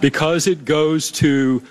Because 0.00 0.46
it 0.46 0.64
goes 0.64 1.10
to 1.12 1.64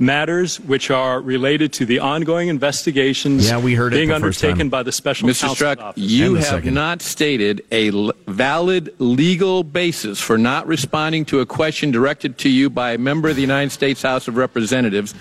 matters 0.00 0.58
which 0.60 0.90
are 0.90 1.20
related 1.20 1.72
to 1.74 1.84
the 1.84 1.98
ongoing 1.98 2.48
investigations 2.48 3.46
Yeah, 3.48 3.58
we 3.58 3.74
heard 3.74 3.92
being 3.92 4.08
the 4.08 4.14
undertaken 4.14 4.58
time. 4.58 4.68
by 4.70 4.82
the 4.82 4.92
special 4.92 5.28
Mr. 5.28 5.42
counsel's 5.42 5.58
Strzok, 5.58 5.78
office. 5.78 6.02
you 6.02 6.26
And 6.26 6.36
the 6.36 6.40
have 6.40 6.48
second. 6.48 6.74
not 6.74 7.02
stated 7.02 7.62
a 7.70 7.88
l- 7.90 8.12
valid 8.26 8.94
legal 8.98 9.62
basis 9.62 10.20
for 10.20 10.38
not 10.38 10.66
responding 10.66 11.24
to 11.26 11.40
a 11.40 11.46
question 11.46 11.90
directed 11.90 12.38
to 12.38 12.48
you 12.48 12.70
by 12.70 12.92
a 12.92 12.98
member 12.98 13.28
of 13.28 13.36
the 13.36 13.42
United 13.42 13.70
States 13.70 14.00
House 14.02 14.26
of 14.26 14.36
Representatives, 14.36 15.14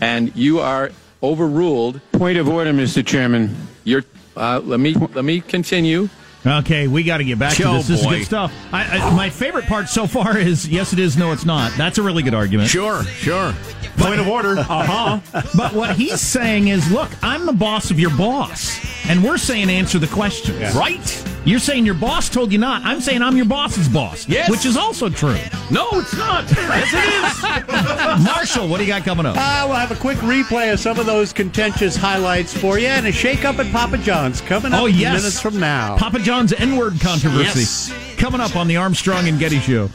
and 0.00 0.30
you 0.36 0.60
are 0.60 0.90
overruled. 1.22 2.00
Point 2.12 2.38
of 2.38 2.48
order, 2.48 2.72
Mr. 2.72 3.04
Chairman. 3.04 3.56
You're, 3.84 4.04
uh, 4.36 4.60
let 4.62 4.80
me 4.80 4.94
let 5.14 5.24
me 5.24 5.40
continue. 5.40 6.08
Okay, 6.46 6.86
we 6.88 7.02
got 7.02 7.18
to 7.18 7.24
get 7.24 7.38
back 7.38 7.54
to 7.56 7.62
this. 7.62 7.88
This 7.88 8.00
is 8.00 8.06
good 8.06 8.24
stuff. 8.24 8.52
I, 8.72 8.98
I, 8.98 9.14
my 9.14 9.30
favorite 9.30 9.66
part 9.66 9.88
so 9.88 10.06
far 10.06 10.38
is 10.38 10.68
yes, 10.68 10.92
it 10.92 10.98
is, 10.98 11.16
no, 11.16 11.32
it's 11.32 11.44
not. 11.44 11.72
That's 11.76 11.98
a 11.98 12.02
really 12.02 12.22
good 12.22 12.34
argument. 12.34 12.68
Sure, 12.68 13.02
sure. 13.04 13.54
Point 13.96 14.20
of 14.20 14.28
order. 14.28 14.56
Uh 14.68 15.20
huh. 15.20 15.42
but 15.56 15.72
what 15.74 15.96
he's 15.96 16.20
saying 16.20 16.68
is, 16.68 16.90
look, 16.90 17.10
I'm 17.22 17.46
the 17.46 17.52
boss 17.52 17.90
of 17.90 17.98
your 18.00 18.10
boss, 18.16 18.78
and 19.08 19.22
we're 19.22 19.38
saying 19.38 19.70
answer 19.70 19.98
the 19.98 20.06
questions. 20.08 20.74
Right? 20.74 21.22
You're 21.44 21.60
saying 21.60 21.86
your 21.86 21.94
boss 21.94 22.28
told 22.28 22.50
you 22.50 22.58
not. 22.58 22.82
I'm 22.84 23.00
saying 23.00 23.22
I'm 23.22 23.36
your 23.36 23.46
boss's 23.46 23.88
boss. 23.88 24.28
Yes. 24.28 24.50
Which 24.50 24.66
is 24.66 24.76
also 24.76 25.08
true. 25.08 25.38
No, 25.70 25.88
it's 25.92 26.16
not. 26.16 26.44
yes, 26.50 26.92
it 26.92 28.18
is. 28.18 28.24
Marshall, 28.24 28.66
what 28.68 28.78
do 28.78 28.84
you 28.84 28.88
got 28.88 29.04
coming 29.04 29.26
up? 29.26 29.36
Uh, 29.38 29.64
we'll 29.68 29.76
have 29.76 29.92
a 29.92 29.96
quick 29.96 30.18
replay 30.18 30.72
of 30.72 30.80
some 30.80 30.98
of 30.98 31.06
those 31.06 31.32
contentious 31.32 31.94
highlights 31.94 32.52
for 32.56 32.78
you, 32.80 32.88
and 32.88 33.06
a 33.06 33.12
shake-up 33.12 33.60
at 33.60 33.70
Papa 33.72 33.98
John's 33.98 34.40
coming 34.40 34.72
up 34.72 34.82
Oh, 34.82 34.86
yes. 34.86 35.14
minutes 35.22 35.40
from 35.40 35.60
now. 35.60 35.96
Papa 35.96 36.18
John's 36.18 36.52
N-word 36.52 37.00
controversy. 37.00 37.60
Yes. 37.60 37.92
Coming 38.16 38.40
up 38.40 38.56
on 38.56 38.66
the 38.66 38.76
Armstrong 38.76 39.28
and 39.28 39.38
Getty 39.38 39.60
Show. 39.60 39.88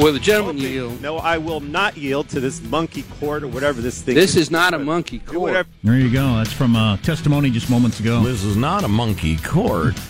Will 0.00 0.14
the 0.14 0.18
gentleman 0.18 0.56
yield? 0.56 1.02
No, 1.02 1.18
I 1.18 1.36
will 1.36 1.60
not 1.60 1.96
yield 1.96 2.30
to 2.30 2.40
this 2.40 2.62
monkey 2.62 3.02
court 3.20 3.42
or 3.42 3.48
whatever 3.48 3.82
this 3.82 4.00
thing 4.00 4.14
This 4.14 4.34
is 4.34 4.50
not 4.50 4.72
a 4.72 4.78
monkey 4.78 5.18
court. 5.18 5.66
There 5.84 5.96
you 5.96 6.10
go. 6.10 6.36
That's 6.36 6.52
from 6.52 6.74
uh, 6.74 6.96
testimony 6.98 7.50
just 7.50 7.68
moments 7.68 8.00
ago. 8.00 8.22
This 8.22 8.42
is 8.42 8.56
not 8.56 8.84
a 8.84 8.88
monkey 8.88 9.36
court. 9.36 9.94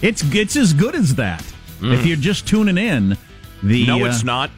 It's 0.00 0.22
it's 0.32 0.54
as 0.54 0.72
good 0.72 0.94
as 0.94 1.16
that. 1.16 1.44
If 1.82 2.06
you're 2.06 2.16
just 2.16 2.46
tuning 2.46 2.78
in, 2.78 3.18
the 3.64 3.84
No, 3.84 4.04
uh, 4.04 4.08
it's 4.08 4.22
not. 4.22 4.48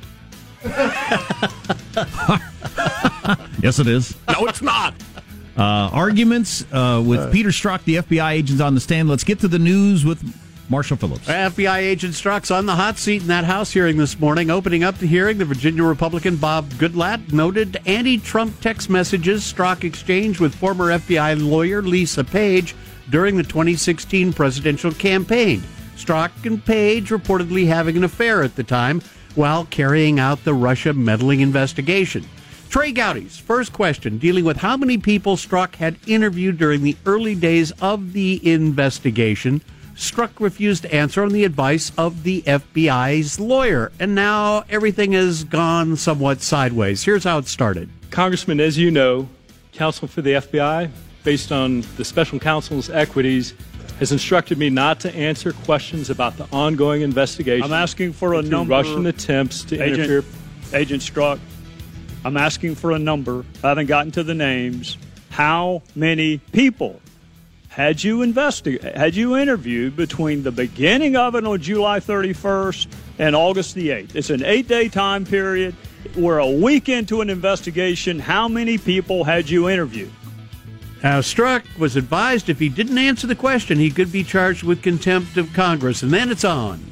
yes, 3.62 3.78
it 3.78 3.86
is. 3.86 4.14
No, 4.28 4.44
it's 4.44 4.60
not. 4.60 4.92
Uh, 5.56 5.88
arguments 5.94 6.66
uh, 6.72 7.02
with 7.04 7.32
Peter 7.32 7.48
Strzok, 7.48 7.84
the 7.84 7.96
FBI 7.96 8.32
agents 8.32 8.60
on 8.60 8.74
the 8.74 8.80
stand. 8.80 9.08
Let's 9.08 9.24
get 9.24 9.40
to 9.40 9.48
the 9.48 9.58
news 9.58 10.04
with 10.04 10.22
Marshall 10.70 10.96
Phillips. 10.96 11.26
FBI 11.26 11.78
agent 11.78 12.14
Strzok's 12.14 12.52
on 12.52 12.64
the 12.64 12.76
hot 12.76 12.96
seat 12.96 13.22
in 13.22 13.28
that 13.28 13.44
House 13.44 13.72
hearing 13.72 13.96
this 13.96 14.20
morning. 14.20 14.50
Opening 14.50 14.84
up 14.84 14.96
the 14.98 15.06
hearing, 15.06 15.36
the 15.36 15.44
Virginia 15.44 15.82
Republican 15.82 16.36
Bob 16.36 16.70
Goodlatte 16.74 17.32
noted 17.32 17.80
anti-Trump 17.86 18.60
text 18.60 18.88
messages 18.88 19.42
Strzok 19.52 19.82
exchanged 19.82 20.38
with 20.38 20.54
former 20.54 20.86
FBI 20.86 21.44
lawyer 21.44 21.82
Lisa 21.82 22.22
Page 22.22 22.76
during 23.10 23.36
the 23.36 23.42
2016 23.42 24.32
presidential 24.32 24.92
campaign. 24.92 25.60
Strzok 25.96 26.30
and 26.46 26.64
Page 26.64 27.08
reportedly 27.08 27.66
having 27.66 27.96
an 27.96 28.04
affair 28.04 28.44
at 28.44 28.54
the 28.54 28.62
time 28.62 29.02
while 29.34 29.64
carrying 29.66 30.20
out 30.20 30.44
the 30.44 30.54
Russia 30.54 30.92
meddling 30.92 31.40
investigation. 31.40 32.24
Trey 32.68 32.92
Gowdy's 32.92 33.36
first 33.36 33.72
question 33.72 34.18
dealing 34.18 34.44
with 34.44 34.58
how 34.58 34.76
many 34.76 34.98
people 34.98 35.34
Strzok 35.34 35.74
had 35.74 35.96
interviewed 36.06 36.58
during 36.58 36.84
the 36.84 36.96
early 37.06 37.34
days 37.34 37.72
of 37.82 38.12
the 38.12 38.40
investigation. 38.48 39.60
Strzok 40.00 40.30
refused 40.40 40.82
to 40.84 40.94
answer 40.94 41.22
on 41.22 41.28
the 41.28 41.44
advice 41.44 41.92
of 41.98 42.22
the 42.22 42.40
FBI's 42.46 43.38
lawyer, 43.38 43.92
and 44.00 44.14
now 44.14 44.64
everything 44.70 45.12
has 45.12 45.44
gone 45.44 45.94
somewhat 45.94 46.40
sideways. 46.40 47.04
Here's 47.04 47.24
how 47.24 47.36
it 47.36 47.46
started. 47.46 47.90
Congressman, 48.10 48.60
as 48.60 48.78
you 48.78 48.90
know, 48.90 49.28
counsel 49.72 50.08
for 50.08 50.22
the 50.22 50.32
FBI, 50.32 50.88
based 51.22 51.52
on 51.52 51.84
the 51.98 52.04
special 52.06 52.38
counsel's 52.38 52.88
equities, 52.88 53.52
has 53.98 54.10
instructed 54.10 54.56
me 54.56 54.70
not 54.70 55.00
to 55.00 55.14
answer 55.14 55.52
questions 55.52 56.08
about 56.08 56.38
the 56.38 56.48
ongoing 56.50 57.02
investigation. 57.02 57.62
I'm 57.62 57.74
asking 57.74 58.14
for 58.14 58.32
a 58.32 58.42
number. 58.42 58.70
Russian 58.70 59.04
attempts 59.04 59.64
to 59.64 59.74
Agent, 59.78 60.10
interfere. 60.10 60.24
Agent 60.72 61.02
Strzok, 61.02 61.38
I'm 62.24 62.38
asking 62.38 62.76
for 62.76 62.92
a 62.92 62.98
number. 62.98 63.44
I 63.62 63.68
haven't 63.68 63.86
gotten 63.86 64.12
to 64.12 64.22
the 64.22 64.34
names. 64.34 64.96
How 65.28 65.82
many 65.94 66.38
people 66.38 67.02
had 67.80 68.04
you 68.04 68.20
investigate 68.20 68.82
had 68.94 69.16
you 69.16 69.38
interviewed 69.38 69.96
between 69.96 70.42
the 70.42 70.52
beginning 70.52 71.16
of 71.16 71.34
it 71.34 71.46
on 71.46 71.58
July 71.58 71.98
31st 71.98 72.88
and 73.18 73.34
August 73.34 73.74
the 73.74 73.88
8th? 73.88 74.14
It's 74.14 74.28
an 74.28 74.44
eight-day 74.44 74.90
time 74.90 75.24
period. 75.24 75.74
We're 76.14 76.40
a 76.40 76.50
week 76.50 76.90
into 76.90 77.22
an 77.22 77.30
investigation. 77.30 78.18
How 78.18 78.48
many 78.48 78.76
people 78.76 79.24
had 79.24 79.48
you 79.48 79.70
interviewed? 79.70 80.12
Now, 81.02 81.20
Strzok 81.20 81.78
was 81.78 81.96
advised 81.96 82.50
if 82.50 82.58
he 82.58 82.68
didn't 82.68 82.98
answer 82.98 83.26
the 83.26 83.34
question, 83.34 83.78
he 83.78 83.90
could 83.90 84.12
be 84.12 84.24
charged 84.24 84.62
with 84.62 84.82
contempt 84.82 85.38
of 85.38 85.50
Congress, 85.54 86.02
and 86.02 86.10
then 86.12 86.30
it's 86.30 86.44
on. 86.44 86.84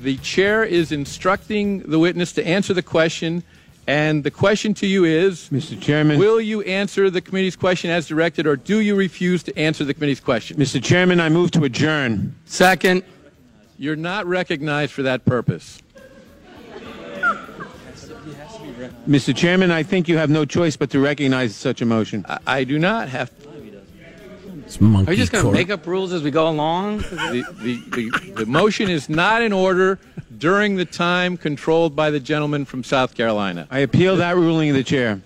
The 0.00 0.16
chair 0.16 0.64
is 0.64 0.90
instructing 0.90 1.82
the 1.82 2.00
witness 2.00 2.32
to 2.32 2.44
answer 2.44 2.74
the 2.74 2.82
question, 2.82 3.44
and 3.86 4.24
the 4.24 4.30
question 4.30 4.74
to 4.74 4.86
you 4.86 5.04
is 5.04 5.48
Mr. 5.50 5.80
Chairman. 5.80 6.18
Will 6.18 6.40
you 6.40 6.62
answer 6.62 7.10
the 7.10 7.20
committee's 7.20 7.56
question 7.56 7.90
as 7.90 8.06
directed, 8.06 8.46
or 8.46 8.56
do 8.56 8.80
you 8.80 8.94
refuse 8.94 9.42
to 9.44 9.58
answer 9.58 9.84
the 9.84 9.94
committee's 9.94 10.20
question? 10.20 10.56
Mr. 10.56 10.82
Chairman, 10.82 11.20
I 11.20 11.28
move 11.28 11.50
to 11.52 11.64
adjourn. 11.64 12.34
Second. 12.44 13.02
You're 13.78 13.96
not 13.96 14.26
recognized 14.26 14.92
for 14.92 15.02
that 15.02 15.24
purpose. 15.24 15.82
Mr. 19.08 19.34
Chairman, 19.34 19.72
I 19.72 19.82
think 19.82 20.08
you 20.08 20.16
have 20.18 20.30
no 20.30 20.44
choice 20.44 20.76
but 20.76 20.90
to 20.90 21.00
recognize 21.00 21.56
such 21.56 21.82
a 21.82 21.84
motion. 21.84 22.24
I, 22.28 22.38
I 22.46 22.64
do 22.64 22.78
not 22.78 23.08
have. 23.08 23.32
Monkey 24.80 25.08
Are 25.08 25.12
we 25.12 25.16
just 25.16 25.32
going 25.32 25.44
to 25.44 25.52
make 25.52 25.70
up 25.70 25.86
rules 25.86 26.12
as 26.12 26.22
we 26.22 26.30
go 26.30 26.48
along? 26.48 26.98
The, 26.98 27.44
the, 27.62 28.10
the, 28.10 28.32
the 28.32 28.46
motion 28.46 28.88
is 28.90 29.08
not 29.08 29.42
in 29.42 29.52
order 29.52 29.98
during 30.36 30.76
the 30.76 30.84
time 30.84 31.36
controlled 31.36 31.94
by 31.94 32.10
the 32.10 32.20
gentleman 32.20 32.64
from 32.64 32.84
South 32.84 33.14
Carolina. 33.14 33.66
I 33.70 33.80
appeal 33.80 34.16
that 34.16 34.36
ruling 34.36 34.70
of 34.70 34.76
the 34.76 34.84
chair. 34.84 35.20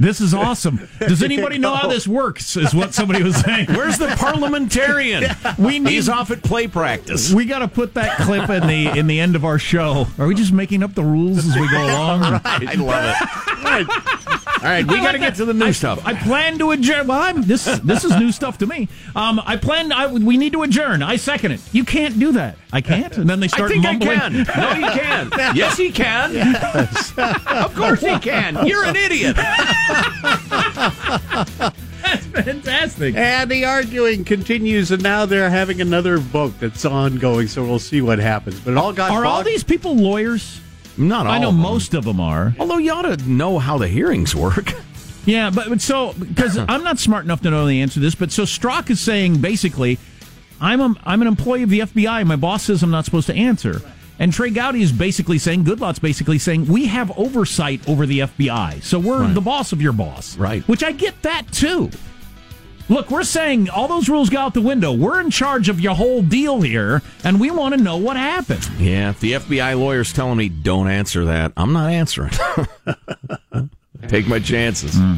This 0.00 0.22
is 0.22 0.32
awesome. 0.32 0.88
Does 0.98 1.22
anybody 1.22 1.58
know 1.58 1.74
how 1.74 1.86
this 1.86 2.08
works? 2.08 2.56
Is 2.56 2.74
what 2.74 2.94
somebody 2.94 3.22
was 3.22 3.36
saying. 3.36 3.66
Where's 3.68 3.98
the 3.98 4.08
parliamentarian? 4.16 5.24
We 5.58 5.78
need. 5.78 5.90
He's 5.90 6.08
off 6.08 6.30
at 6.30 6.42
play 6.42 6.68
practice. 6.68 7.30
We 7.34 7.44
got 7.44 7.58
to 7.58 7.68
put 7.68 7.92
that 7.94 8.16
clip 8.16 8.48
in 8.48 8.66
the 8.66 8.98
in 8.98 9.08
the 9.08 9.20
end 9.20 9.36
of 9.36 9.44
our 9.44 9.58
show. 9.58 10.06
Are 10.18 10.26
we 10.26 10.34
just 10.34 10.52
making 10.52 10.82
up 10.82 10.94
the 10.94 11.04
rules 11.04 11.46
as 11.46 11.54
we 11.54 11.68
go 11.70 11.84
along? 11.84 12.22
I 12.44 12.74
love 12.76 13.14
it. 13.60 14.39
All 14.62 14.66
right, 14.66 14.86
we 14.86 14.96
got 14.96 15.12
to 15.12 15.18
get 15.18 15.36
to 15.36 15.46
the 15.46 15.54
new 15.54 15.66
I, 15.66 15.70
stuff. 15.70 16.04
I 16.04 16.12
plan 16.12 16.58
to 16.58 16.70
adjourn. 16.72 17.06
Well, 17.06 17.18
I'm, 17.18 17.42
this 17.42 17.64
this 17.64 18.04
is 18.04 18.14
new 18.16 18.30
stuff 18.30 18.58
to 18.58 18.66
me. 18.66 18.88
Um, 19.16 19.40
I 19.44 19.56
plan. 19.56 19.90
I, 19.90 20.06
we 20.06 20.36
need 20.36 20.52
to 20.52 20.62
adjourn. 20.62 21.02
I 21.02 21.16
second 21.16 21.52
it. 21.52 21.60
You 21.72 21.82
can't 21.84 22.18
do 22.18 22.32
that. 22.32 22.58
I 22.70 22.82
can't. 22.82 23.16
And 23.16 23.28
then 23.28 23.40
they 23.40 23.48
start 23.48 23.72
I 23.72 23.80
start 23.80 24.00
think 24.00 24.04
mumbling. 24.04 24.20
I 24.20 24.44
can. 24.44 24.80
No, 24.82 24.86
you 24.86 24.92
can. 24.92 25.30
Yes, 25.56 25.78
he 25.78 25.90
can. 25.90 26.36
of 27.48 27.74
course 27.74 28.00
he 28.00 28.18
can. 28.18 28.66
You're 28.66 28.84
an 28.84 28.96
idiot. 28.96 29.36
That's 32.02 32.26
fantastic. 32.26 33.14
And 33.16 33.50
the 33.50 33.64
arguing 33.64 34.24
continues, 34.24 34.90
and 34.90 35.02
now 35.02 35.24
they're 35.26 35.50
having 35.50 35.80
another 35.80 36.18
vote 36.18 36.52
that's 36.60 36.84
ongoing, 36.84 37.48
so 37.48 37.64
we'll 37.64 37.78
see 37.78 38.02
what 38.02 38.18
happens. 38.18 38.60
But 38.60 38.72
it 38.72 38.76
all 38.76 38.92
got 38.92 39.10
Are 39.10 39.24
all 39.24 39.42
these 39.42 39.64
people 39.64 39.96
lawyers? 39.96 40.60
Not 41.00 41.26
all. 41.26 41.32
I 41.32 41.38
know 41.38 41.50
most 41.50 41.94
of 41.94 42.04
them 42.04 42.20
are. 42.20 42.54
Although 42.60 42.78
you 42.78 42.92
ought 42.92 43.02
to 43.02 43.16
know 43.28 43.58
how 43.58 43.78
the 43.78 43.88
hearings 43.88 44.34
work. 44.34 44.72
Yeah, 45.26 45.50
but, 45.50 45.68
but 45.68 45.82
so 45.82 46.14
because 46.14 46.56
I'm 46.68 46.82
not 46.82 46.98
smart 46.98 47.26
enough 47.26 47.42
to 47.42 47.50
know 47.50 47.66
the 47.66 47.82
answer 47.82 47.94
to 47.94 48.00
this, 48.00 48.14
but 48.14 48.32
so 48.32 48.44
Strzok 48.44 48.88
is 48.88 49.00
saying 49.00 49.42
basically, 49.42 49.98
I'm 50.62 50.80
a, 50.80 50.94
I'm 51.04 51.20
an 51.20 51.28
employee 51.28 51.62
of 51.62 51.68
the 51.68 51.80
FBI. 51.80 52.26
My 52.26 52.36
boss 52.36 52.64
says 52.64 52.82
I'm 52.82 52.90
not 52.90 53.04
supposed 53.04 53.26
to 53.26 53.34
answer, 53.34 53.82
and 54.18 54.32
Trey 54.32 54.48
Gowdy 54.48 54.80
is 54.82 54.92
basically 54.92 55.36
saying, 55.36 55.64
Goodlatte's 55.64 55.98
basically 55.98 56.38
saying 56.38 56.66
we 56.68 56.86
have 56.86 57.16
oversight 57.18 57.86
over 57.86 58.06
the 58.06 58.20
FBI, 58.20 58.82
so 58.82 58.98
we're 58.98 59.20
Right. 59.24 59.34
the 59.34 59.42
boss 59.42 59.72
of 59.72 59.82
your 59.82 59.92
boss, 59.92 60.38
Right. 60.38 60.66
Which 60.66 60.82
I 60.82 60.92
get 60.92 61.20
that 61.22 61.52
too. 61.52 61.90
Look, 62.90 63.08
we're 63.08 63.22
saying 63.22 63.70
all 63.70 63.86
those 63.86 64.08
rules 64.08 64.30
go 64.30 64.40
out 64.40 64.52
the 64.52 64.60
window. 64.60 64.92
We're 64.92 65.20
in 65.20 65.30
charge 65.30 65.68
of 65.68 65.80
your 65.80 65.94
whole 65.94 66.22
deal 66.22 66.60
here, 66.60 67.02
and 67.22 67.38
we 67.38 67.52
want 67.52 67.76
to 67.76 67.80
know 67.80 67.96
what 67.96 68.16
happened. 68.16 68.68
Yeah, 68.80 69.10
if 69.10 69.20
the 69.20 69.32
FBI 69.34 69.78
lawyer's 69.78 70.12
telling 70.12 70.36
me 70.36 70.48
don't 70.48 70.88
answer 70.88 71.26
that, 71.26 71.52
I'm 71.56 71.72
not 71.72 71.92
answering. 71.92 72.32
Take 74.08 74.26
my 74.26 74.40
chances. 74.40 74.96
Hmm. 74.96 75.14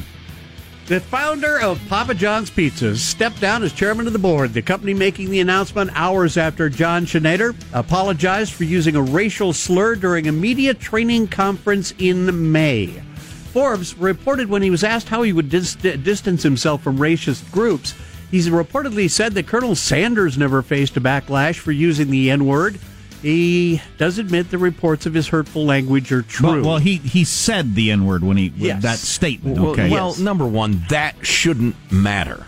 The 0.88 1.00
founder 1.00 1.58
of 1.60 1.80
Papa 1.88 2.12
John's 2.12 2.50
Pizzas 2.50 2.98
stepped 2.98 3.40
down 3.40 3.62
as 3.62 3.72
chairman 3.72 4.06
of 4.06 4.12
the 4.12 4.18
board. 4.18 4.52
The 4.52 4.60
company 4.60 4.92
making 4.92 5.30
the 5.30 5.40
announcement 5.40 5.92
hours 5.94 6.36
after 6.36 6.68
John 6.68 7.06
Schnatter 7.06 7.56
apologized 7.72 8.52
for 8.52 8.64
using 8.64 8.96
a 8.96 9.02
racial 9.02 9.54
slur 9.54 9.96
during 9.96 10.28
a 10.28 10.32
media 10.32 10.74
training 10.74 11.28
conference 11.28 11.94
in 11.98 12.52
May. 12.52 13.02
Forbes 13.52 13.96
reported 13.98 14.48
when 14.48 14.62
he 14.62 14.70
was 14.70 14.82
asked 14.82 15.08
how 15.08 15.22
he 15.22 15.32
would 15.32 15.50
dis- 15.50 15.74
distance 15.74 16.42
himself 16.42 16.82
from 16.82 16.98
racist 16.98 17.50
groups, 17.52 17.94
he's 18.30 18.48
reportedly 18.48 19.10
said 19.10 19.34
that 19.34 19.46
Colonel 19.46 19.74
Sanders 19.74 20.38
never 20.38 20.62
faced 20.62 20.96
a 20.96 21.00
backlash 21.00 21.58
for 21.58 21.70
using 21.72 22.10
the 22.10 22.30
N 22.30 22.46
word. 22.46 22.78
He 23.20 23.80
does 23.98 24.18
admit 24.18 24.50
the 24.50 24.58
reports 24.58 25.06
of 25.06 25.14
his 25.14 25.28
hurtful 25.28 25.64
language 25.64 26.10
are 26.12 26.22
true. 26.22 26.48
Well, 26.48 26.62
well, 26.62 26.78
he 26.78 26.96
he 26.96 27.24
said 27.24 27.74
the 27.74 27.90
N 27.92 28.04
word 28.06 28.24
when 28.24 28.36
he 28.36 28.52
Yes. 28.56 28.82
that 28.82 28.98
statement. 28.98 29.58
Well, 29.60 29.70
Okay, 29.72 29.90
well, 29.90 30.16
number 30.18 30.46
one, 30.46 30.82
that 30.88 31.14
shouldn't 31.24 31.76
matter 31.92 32.44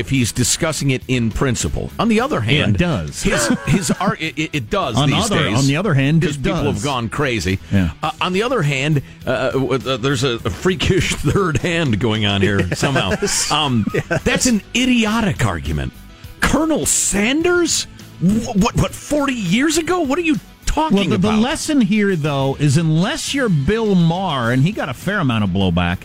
if 0.00 0.10
he's 0.10 0.32
discussing 0.32 0.90
it 0.90 1.02
in 1.06 1.30
principle. 1.30 1.90
On 1.98 2.08
the 2.08 2.20
other 2.20 2.40
hand, 2.40 2.74
it 2.74 2.78
does. 2.78 3.22
His 3.22 3.46
his 3.66 3.90
art 4.00 4.20
it, 4.20 4.50
it- 4.52 4.70
does 4.70 4.96
On 4.96 5.08
these 5.08 5.26
other- 5.30 5.44
days. 5.44 5.58
on 5.58 5.66
the 5.66 5.76
other 5.76 5.94
hand, 5.94 6.20
because 6.20 6.36
people 6.36 6.64
does. 6.64 6.74
have 6.74 6.82
gone 6.84 7.08
crazy. 7.08 7.58
Yeah. 7.72 7.90
Uh, 8.02 8.10
on 8.20 8.32
the 8.32 8.42
other 8.42 8.62
hand, 8.62 9.02
uh, 9.26 9.30
uh, 9.30 9.96
there's 9.96 10.24
a, 10.24 10.34
a 10.44 10.50
freakish 10.50 11.14
third 11.14 11.58
hand 11.58 12.00
going 12.00 12.26
on 12.26 12.40
here 12.42 12.74
somehow. 12.74 13.12
Um, 13.52 13.84
That's 14.24 14.46
an 14.46 14.62
idiotic 14.74 15.44
argument. 15.44 15.92
Colonel 16.40 16.86
Sanders, 16.86 17.84
Wh- 18.20 18.56
what 18.56 18.74
what 18.76 18.92
forty 18.92 19.34
years 19.34 19.76
ago? 19.78 20.00
What 20.00 20.18
are 20.18 20.22
you 20.22 20.36
talking 20.66 20.96
Well, 20.98 21.08
the, 21.08 21.18
the 21.18 21.32
lesson 21.32 21.80
here, 21.80 22.14
though, 22.16 22.56
is 22.60 22.76
unless 22.76 23.34
you're 23.34 23.48
Bill 23.48 23.94
Maher, 23.94 24.52
and 24.52 24.62
he 24.62 24.72
got 24.72 24.88
a 24.88 24.94
fair 24.94 25.18
amount 25.18 25.44
of 25.44 25.50
blowback, 25.50 25.98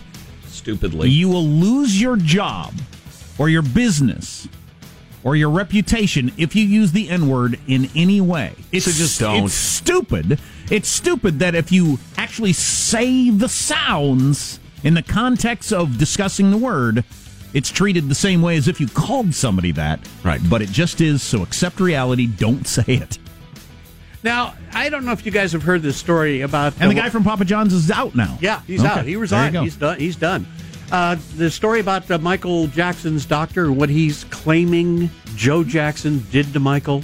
Stupidly, 0.47 1.09
you 1.09 1.29
will 1.29 1.45
lose 1.45 2.01
your 2.01 2.15
job 2.17 2.73
or 3.37 3.49
your 3.49 3.61
business 3.61 4.47
or 5.23 5.35
your 5.35 5.49
reputation 5.49 6.31
if 6.37 6.55
you 6.55 6.63
use 6.63 6.91
the 6.91 7.09
N 7.09 7.27
word 7.27 7.59
in 7.67 7.89
any 7.95 8.21
way. 8.21 8.53
It's 8.71 8.85
So 8.85 8.91
just 8.91 9.19
don't. 9.19 9.45
It's 9.45 9.53
stupid. 9.53 10.39
It's 10.69 10.87
stupid 10.87 11.39
that 11.39 11.55
if 11.55 11.71
you 11.71 11.99
actually 12.17 12.53
say 12.53 13.29
the 13.31 13.49
sounds 13.49 14.59
in 14.83 14.93
the 14.93 15.01
context 15.01 15.73
of 15.73 15.97
discussing 15.97 16.51
the 16.51 16.57
word, 16.57 17.03
it's 17.53 17.71
treated 17.71 18.09
the 18.09 18.15
same 18.15 18.41
way 18.41 18.55
as 18.57 18.67
if 18.67 18.79
you 18.79 18.87
called 18.87 19.33
somebody 19.33 19.71
that. 19.73 19.99
Right. 20.23 20.41
But 20.47 20.61
it 20.61 20.69
just 20.69 21.01
is. 21.01 21.23
So 21.23 21.41
accept 21.41 21.79
reality. 21.79 22.27
Don't 22.27 22.67
say 22.67 22.83
it. 22.87 23.17
now, 24.23 24.53
I 24.73 24.89
don't 24.89 25.05
know 25.05 25.11
if 25.11 25.25
you 25.25 25.31
guys 25.31 25.53
have 25.53 25.63
heard 25.63 25.81
this 25.81 25.97
story 25.97 26.41
about 26.41 26.73
And 26.79 26.91
the 26.91 26.95
guy 26.95 27.09
from 27.09 27.23
Papa 27.23 27.45
John's 27.45 27.73
is 27.73 27.89
out 27.89 28.13
now. 28.13 28.37
Yeah, 28.41 28.61
he's 28.67 28.81
Okay, 28.81 28.89
out. 28.89 29.05
He 29.05 29.15
resigned. 29.15 29.55
He's 29.57 29.75
done. 29.75 29.99
He's 29.99 30.15
done. 30.15 30.45
Uh, 30.91 31.17
the 31.35 31.49
story 31.49 31.79
about 31.79 32.09
uh, 32.09 32.17
Michael 32.19 32.67
Jackson's 32.67 33.25
doctor 33.25 33.65
and 33.65 33.77
what 33.77 33.89
he's 33.89 34.23
claiming 34.25 35.09
Joe 35.35 35.63
Jackson 35.63 36.25
did 36.31 36.51
to 36.53 36.59
Michael. 36.59 37.03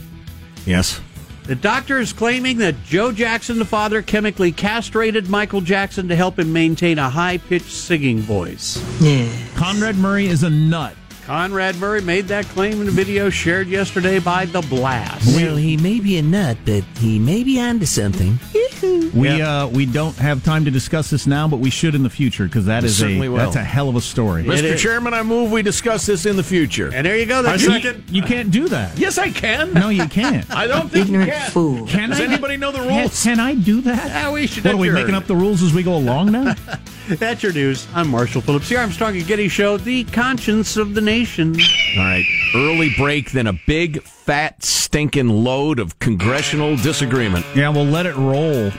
yes. 0.65 0.99
The 1.45 1.55
doctor 1.55 1.97
is 1.97 2.13
claiming 2.13 2.59
that 2.59 2.75
Joe 2.85 3.11
Jackson, 3.11 3.57
the 3.57 3.65
father, 3.65 4.03
chemically 4.03 4.51
castrated 4.51 5.27
Michael 5.27 5.59
Jackson 5.59 6.07
to 6.09 6.15
help 6.15 6.37
him 6.37 6.53
maintain 6.53 6.99
a 6.99 7.09
high 7.09 7.39
pitched 7.39 7.71
singing 7.71 8.19
voice. 8.19 8.77
Yeah. 9.01 9.27
Conrad 9.55 9.95
Murray 9.97 10.27
is 10.27 10.43
a 10.43 10.49
nut. 10.51 10.95
Conrad 11.25 11.75
Murray 11.77 12.01
made 12.01 12.27
that 12.27 12.45
claim 12.45 12.79
in 12.79 12.87
a 12.87 12.91
video 12.91 13.29
shared 13.31 13.67
yesterday 13.67 14.19
by 14.19 14.45
The 14.45 14.61
Blast. 14.61 15.35
Well, 15.35 15.55
he 15.55 15.77
may 15.77 15.99
be 15.99 16.17
a 16.17 16.21
nut, 16.21 16.57
but 16.63 16.83
he 16.99 17.17
may 17.17 17.43
be 17.43 17.59
onto 17.59 17.87
something. 17.87 18.37
We 18.81 19.41
uh, 19.41 19.67
we 19.67 19.85
don't 19.85 20.15
have 20.17 20.43
time 20.43 20.65
to 20.65 20.71
discuss 20.71 21.09
this 21.09 21.27
now, 21.27 21.47
but 21.47 21.57
we 21.59 21.69
should 21.69 21.95
in 21.95 22.03
the 22.03 22.09
future 22.09 22.45
because 22.45 22.65
that 22.65 22.83
is 22.83 23.01
a 23.03 23.19
will. 23.19 23.35
that's 23.35 23.55
a 23.55 23.63
hell 23.63 23.89
of 23.89 23.95
a 23.95 24.01
story. 24.01 24.43
Mr. 24.43 24.77
Chairman, 24.77 25.13
I 25.13 25.23
move 25.23 25.51
we 25.51 25.61
discuss 25.61 26.05
this 26.05 26.25
in 26.25 26.35
the 26.35 26.43
future. 26.43 26.91
And 26.93 27.05
there 27.05 27.17
you 27.17 27.25
go. 27.25 27.39
I 27.39 27.41
That's 27.43 27.63
see- 27.63 27.81
second. 27.81 28.03
you 28.09 28.23
can't 28.23 28.51
do 28.51 28.67
that. 28.69 28.97
Yes, 28.97 29.17
I 29.17 29.29
can. 29.31 29.73
No, 29.73 29.89
you 29.89 30.07
can't. 30.07 30.49
I 30.55 30.67
don't 30.67 30.89
think 30.89 31.09
you 31.09 31.23
can. 31.25 31.51
fool. 31.51 31.85
Can 31.87 32.09
Does 32.09 32.19
I 32.21 32.25
anybody 32.25 32.57
know 32.57 32.71
the 32.71 32.81
rules? 32.81 33.23
can 33.23 33.39
I 33.39 33.55
do 33.55 33.81
that? 33.81 34.25
Ah, 34.25 34.31
we 34.31 34.47
should 34.47 34.63
What 34.65 34.73
are 34.75 34.77
we 34.77 34.87
adjourn. 34.89 35.01
making 35.01 35.15
up 35.15 35.25
the 35.25 35.35
rules 35.35 35.61
as 35.61 35.73
we 35.73 35.83
go 35.83 35.95
along 35.97 36.31
now? 36.31 36.53
That's 37.09 37.43
your 37.43 37.51
news. 37.53 37.87
I'm 37.93 38.07
Marshall 38.09 38.41
Phillips, 38.41 38.69
the 38.69 38.77
Armstrong 38.77 39.17
and 39.17 39.25
Getty 39.27 39.47
Show, 39.49 39.77
the 39.77 40.03
conscience 40.05 40.77
of 40.77 40.93
the 40.93 41.01
nation. 41.01 41.55
All 41.97 42.03
right. 42.03 42.25
Early 42.55 42.91
break, 42.97 43.31
then 43.31 43.47
a 43.47 43.53
big, 43.67 44.03
fat, 44.21 44.63
stinking 44.63 45.29
load 45.29 45.79
of 45.79 45.97
congressional 45.99 46.75
disagreement. 46.77 47.45
yeah, 47.55 47.69
we'll 47.69 47.85
let 47.85 48.05
it 48.05 48.15
roll. 48.15 48.71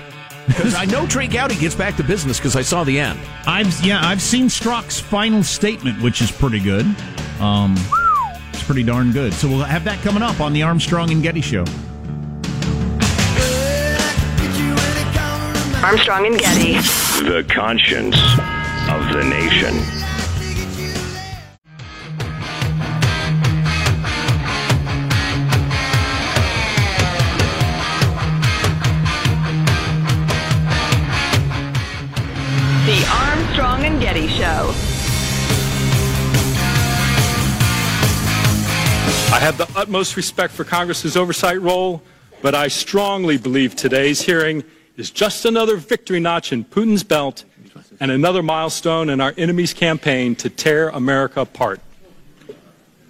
Because 0.46 0.74
I 0.74 0.86
know 0.86 1.06
Trey 1.06 1.28
Gowdy 1.28 1.56
gets 1.56 1.74
back 1.74 1.96
to 1.96 2.02
business 2.02 2.38
because 2.38 2.56
I 2.56 2.62
saw 2.62 2.82
the 2.84 2.98
end. 2.98 3.18
I've 3.46 3.84
yeah, 3.84 4.00
I've 4.04 4.20
seen 4.20 4.46
Strzok's 4.46 4.98
final 4.98 5.42
statement, 5.42 6.02
which 6.02 6.20
is 6.20 6.32
pretty 6.32 6.58
good. 6.58 6.84
Um, 7.40 7.76
it's 8.52 8.62
pretty 8.64 8.82
darn 8.82 9.12
good. 9.12 9.32
So 9.34 9.48
we'll 9.48 9.62
have 9.62 9.84
that 9.84 10.00
coming 10.00 10.22
up 10.22 10.40
on 10.40 10.52
the 10.52 10.62
Armstrong 10.62 11.10
and 11.10 11.22
Getty 11.22 11.42
Show. 11.42 11.64
Armstrong 15.84 16.26
and 16.26 16.38
Getty. 16.38 16.74
The 17.24 17.44
conscience 17.48 18.16
of 18.88 19.12
the 19.12 19.24
nation. 19.28 20.01
Armstrong 33.42 33.84
and 33.84 34.00
Getty 34.00 34.28
Show. 34.28 34.72
I 39.34 39.40
have 39.40 39.58
the 39.58 39.68
utmost 39.74 40.16
respect 40.16 40.54
for 40.54 40.62
Congress's 40.62 41.16
oversight 41.16 41.60
role, 41.60 42.02
but 42.40 42.54
I 42.54 42.68
strongly 42.68 43.38
believe 43.38 43.74
today's 43.74 44.22
hearing 44.22 44.62
is 44.96 45.10
just 45.10 45.44
another 45.44 45.76
victory 45.76 46.20
notch 46.20 46.52
in 46.52 46.64
Putin's 46.64 47.02
belt 47.02 47.44
and 47.98 48.12
another 48.12 48.44
milestone 48.44 49.10
in 49.10 49.20
our 49.20 49.34
enemy's 49.36 49.74
campaign 49.74 50.36
to 50.36 50.48
tear 50.48 50.90
America 50.90 51.40
apart. 51.40 51.80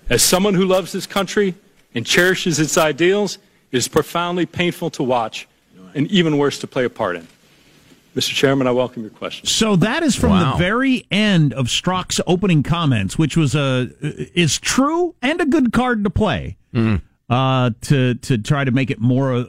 As 0.08 0.22
someone 0.22 0.54
who 0.54 0.64
loves 0.64 0.92
this 0.92 1.06
country 1.06 1.54
and 1.94 2.06
cherishes 2.06 2.58
its 2.58 2.78
ideals, 2.78 3.36
it 3.70 3.76
is 3.76 3.86
profoundly 3.86 4.46
painful 4.46 4.88
to 4.92 5.02
watch 5.02 5.46
and 5.94 6.10
even 6.10 6.38
worse 6.38 6.58
to 6.60 6.66
play 6.66 6.86
a 6.86 6.90
part 6.90 7.16
in. 7.16 7.28
Mr. 8.14 8.34
Chairman, 8.34 8.66
I 8.66 8.72
welcome 8.72 9.02
your 9.02 9.10
question. 9.10 9.46
So 9.46 9.74
that 9.76 10.02
is 10.02 10.14
from 10.14 10.30
Wow. 10.30 10.52
the 10.52 10.58
very 10.58 11.06
end 11.10 11.54
of 11.54 11.66
Strzok's 11.68 12.20
opening 12.26 12.62
comments, 12.62 13.16
which 13.18 13.36
was 13.36 13.54
a 13.54 13.88
is 14.00 14.58
true 14.58 15.14
and 15.22 15.40
a 15.40 15.46
good 15.46 15.72
card 15.72 16.04
to 16.04 16.10
play 16.10 16.56
uh, 17.30 17.70
to 17.82 18.14
to 18.14 18.38
try 18.38 18.64
to 18.64 18.70
make 18.70 18.90
it 18.90 19.00
more, 19.00 19.46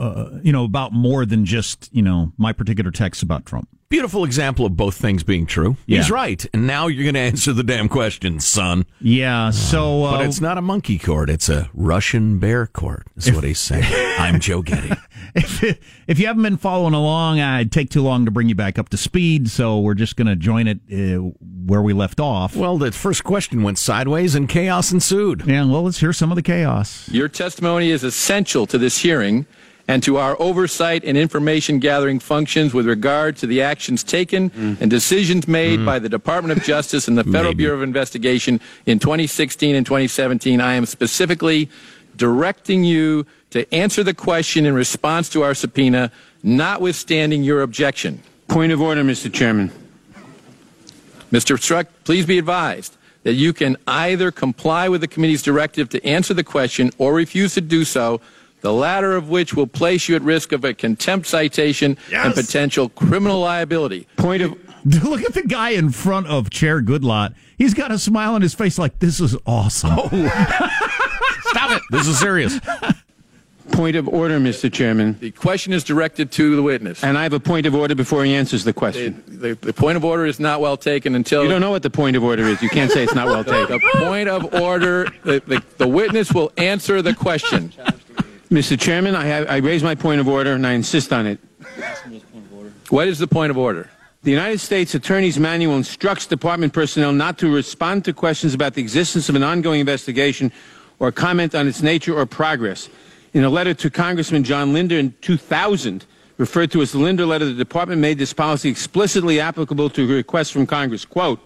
uh, 0.00 0.40
you 0.42 0.50
know, 0.50 0.64
about 0.64 0.92
more 0.92 1.26
than 1.26 1.44
just 1.44 1.90
you 1.92 2.02
know 2.02 2.32
my 2.38 2.52
particular 2.52 2.90
text 2.90 3.22
about 3.22 3.44
Trump. 3.44 3.68
Beautiful 3.90 4.24
example 4.24 4.64
of 4.66 4.76
both 4.76 4.94
things 4.94 5.24
being 5.24 5.46
true. 5.46 5.76
He's 5.84 6.12
right, 6.12 6.46
and 6.54 6.64
now 6.64 6.86
you're 6.86 7.02
going 7.02 7.14
to 7.14 7.20
answer 7.20 7.52
the 7.52 7.64
damn 7.64 7.88
question, 7.88 8.38
son. 8.38 8.86
Yeah. 9.00 9.50
So, 9.50 10.04
uh, 10.04 10.18
but 10.18 10.26
it's 10.26 10.40
not 10.40 10.56
a 10.56 10.62
monkey 10.62 10.96
court; 10.96 11.28
it's 11.28 11.48
a 11.48 11.68
Russian 11.74 12.38
bear 12.38 12.68
court. 12.68 13.08
Is 13.16 13.32
what 13.32 13.42
he's 13.42 13.58
saying. 13.58 13.82
I'm 14.18 14.38
Joe 14.38 14.62
Getty. 14.62 14.92
if, 15.34 15.80
if 16.06 16.20
you 16.20 16.28
haven't 16.28 16.44
been 16.44 16.56
following 16.56 16.94
along, 16.94 17.40
I'd 17.40 17.72
take 17.72 17.90
too 17.90 18.02
long 18.02 18.24
to 18.26 18.30
bring 18.30 18.48
you 18.48 18.54
back 18.54 18.78
up 18.78 18.90
to 18.90 18.96
speed. 18.96 19.50
So 19.50 19.80
we're 19.80 19.94
just 19.94 20.14
going 20.14 20.28
to 20.28 20.36
join 20.36 20.68
it 20.68 20.78
uh, 20.92 21.22
where 21.66 21.82
we 21.82 21.92
left 21.92 22.20
off. 22.20 22.54
Well, 22.54 22.78
the 22.78 22.92
first 22.92 23.24
question 23.24 23.64
went 23.64 23.78
sideways, 23.78 24.36
and 24.36 24.48
chaos 24.48 24.92
ensued. 24.92 25.42
Yeah. 25.46 25.64
Well, 25.64 25.82
let's 25.82 25.98
hear 25.98 26.12
some 26.12 26.30
of 26.30 26.36
the 26.36 26.42
chaos. 26.42 27.08
Your 27.10 27.28
testimony 27.28 27.90
is 27.90 28.04
essential 28.04 28.66
to 28.68 28.78
this 28.78 28.98
hearing 28.98 29.46
and 29.90 30.04
to 30.04 30.18
our 30.18 30.40
oversight 30.40 31.02
and 31.04 31.18
information 31.18 31.80
gathering 31.80 32.20
functions 32.20 32.72
with 32.72 32.86
regard 32.86 33.36
to 33.36 33.44
the 33.44 33.60
actions 33.60 34.04
taken 34.04 34.48
mm. 34.50 34.80
and 34.80 34.88
decisions 34.88 35.48
made 35.48 35.80
mm. 35.80 35.84
by 35.84 35.98
the 35.98 36.08
Department 36.08 36.56
of 36.56 36.64
Justice 36.64 37.08
and 37.08 37.18
the 37.18 37.24
Federal 37.24 37.46
Maybe. 37.46 37.64
Bureau 37.64 37.78
of 37.78 37.82
Investigation 37.82 38.60
in 38.86 39.00
2016 39.00 39.74
and 39.74 39.84
2017. 39.84 40.60
I 40.60 40.74
am 40.74 40.86
specifically 40.86 41.68
directing 42.14 42.84
you 42.84 43.26
to 43.50 43.74
answer 43.74 44.04
the 44.04 44.14
question 44.14 44.64
in 44.64 44.74
response 44.74 45.28
to 45.30 45.42
our 45.42 45.54
subpoena, 45.54 46.12
notwithstanding 46.44 47.42
your 47.42 47.60
objection. 47.60 48.22
Point 48.46 48.70
of 48.70 48.80
order, 48.80 49.02
Mr. 49.02 49.32
Chairman. 49.32 49.72
Mr. 51.32 51.56
Strzok, 51.56 51.86
please 52.04 52.26
be 52.26 52.38
advised 52.38 52.96
that 53.24 53.34
you 53.34 53.52
can 53.52 53.76
either 53.88 54.30
comply 54.30 54.88
with 54.88 55.00
the 55.00 55.08
committee's 55.08 55.42
directive 55.42 55.88
to 55.88 56.04
answer 56.06 56.32
the 56.32 56.44
question 56.44 56.92
or 56.96 57.12
refuse 57.12 57.54
to 57.54 57.60
do 57.60 57.84
so, 57.84 58.20
the 58.60 58.72
latter 58.72 59.16
of 59.16 59.28
which 59.28 59.54
will 59.54 59.66
place 59.66 60.08
you 60.08 60.16
at 60.16 60.22
risk 60.22 60.52
of 60.52 60.64
a 60.64 60.74
contempt 60.74 61.26
citation 61.26 61.96
and 62.12 62.34
potential 62.34 62.88
criminal 62.90 63.40
liability. 63.40 64.06
Point 64.16 64.42
of 64.42 64.56
Look 64.84 65.22
at 65.22 65.34
the 65.34 65.42
guy 65.42 65.70
in 65.70 65.90
front 65.90 66.26
of 66.28 66.48
Chair 66.48 66.80
Goodlatte. 66.80 67.34
He's 67.58 67.74
got 67.74 67.90
a 67.90 67.98
smile 67.98 68.34
on 68.34 68.40
his 68.40 68.54
face 68.54 68.78
like 68.78 68.98
this 68.98 69.20
is 69.20 69.36
awesome. 69.44 69.90
Oh. 69.94 70.08
Stop 71.50 71.72
it! 71.72 71.82
This 71.90 72.06
is 72.06 72.18
serious. 72.18 72.58
Point 73.72 73.94
of 73.96 74.08
order, 74.08 74.40
Mr. 74.40 74.72
Chairman. 74.72 75.16
The 75.20 75.30
question 75.30 75.72
is 75.72 75.84
directed 75.84 76.32
to 76.32 76.56
the 76.56 76.62
witness. 76.62 77.04
And 77.04 77.16
I 77.16 77.22
have 77.24 77.32
a 77.32 77.38
point 77.40 77.66
of 77.66 77.74
order 77.74 77.94
before 77.94 78.24
he 78.24 78.34
answers 78.34 78.64
the 78.64 78.70
The, 78.70 78.74
question. 78.74 79.22
the, 79.28 79.54
the 79.60 79.72
point 79.72 79.96
of 79.96 80.04
order 80.04 80.26
is 80.26 80.40
not 80.40 80.60
well 80.60 80.76
taken 80.76 81.14
until 81.14 81.42
You 81.44 81.48
don't 81.50 81.60
know 81.60 81.70
what 81.70 81.82
the 81.82 81.90
point 81.90 82.16
of 82.16 82.24
order 82.24 82.42
is. 82.44 82.60
You 82.62 82.68
can't 82.68 82.90
say 82.90 83.04
it's 83.04 83.14
not 83.14 83.26
well 83.26 83.44
taken. 83.58 83.78
the 83.78 83.98
point 83.98 84.28
of 84.28 84.54
order. 84.54 85.06
The, 85.24 85.40
the, 85.46 85.62
the 85.78 85.86
witness 85.86 86.32
will 86.32 86.52
answer 86.56 87.00
the 87.02 87.14
question. 87.14 87.72
Mr. 88.50 88.78
Chairman, 88.78 89.14
I, 89.14 89.26
have, 89.26 89.48
I 89.48 89.58
raise 89.58 89.84
my 89.84 89.94
point 89.94 90.20
of 90.20 90.26
order 90.26 90.54
and 90.54 90.66
I 90.66 90.72
insist 90.72 91.12
on 91.12 91.24
it. 91.24 91.38
What 92.88 93.06
is 93.06 93.20
the 93.20 93.28
point 93.28 93.50
of 93.50 93.56
order? 93.56 93.88
The 94.24 94.32
United 94.32 94.58
States 94.58 94.92
Attorney's 94.96 95.38
Manual 95.38 95.76
instructs 95.76 96.26
department 96.26 96.72
personnel 96.72 97.12
not 97.12 97.38
to 97.38 97.54
respond 97.54 98.04
to 98.06 98.12
questions 98.12 98.52
about 98.52 98.74
the 98.74 98.82
existence 98.82 99.28
of 99.28 99.36
an 99.36 99.44
ongoing 99.44 99.78
investigation 99.78 100.50
or 100.98 101.12
comment 101.12 101.54
on 101.54 101.68
its 101.68 101.80
nature 101.80 102.18
or 102.18 102.26
progress. 102.26 102.88
In 103.34 103.44
a 103.44 103.48
letter 103.48 103.72
to 103.74 103.88
Congressman 103.88 104.42
John 104.42 104.72
Linder 104.72 104.98
in 104.98 105.14
2000, 105.20 106.04
referred 106.36 106.72
to 106.72 106.82
as 106.82 106.90
the 106.90 106.98
Linder 106.98 107.24
letter, 107.24 107.44
the 107.44 107.54
department 107.54 108.00
made 108.00 108.18
this 108.18 108.32
policy 108.32 108.68
explicitly 108.68 109.38
applicable 109.38 109.90
to 109.90 110.08
requests 110.08 110.50
from 110.50 110.66
Congress. 110.66 111.04
Quote, 111.04 111.38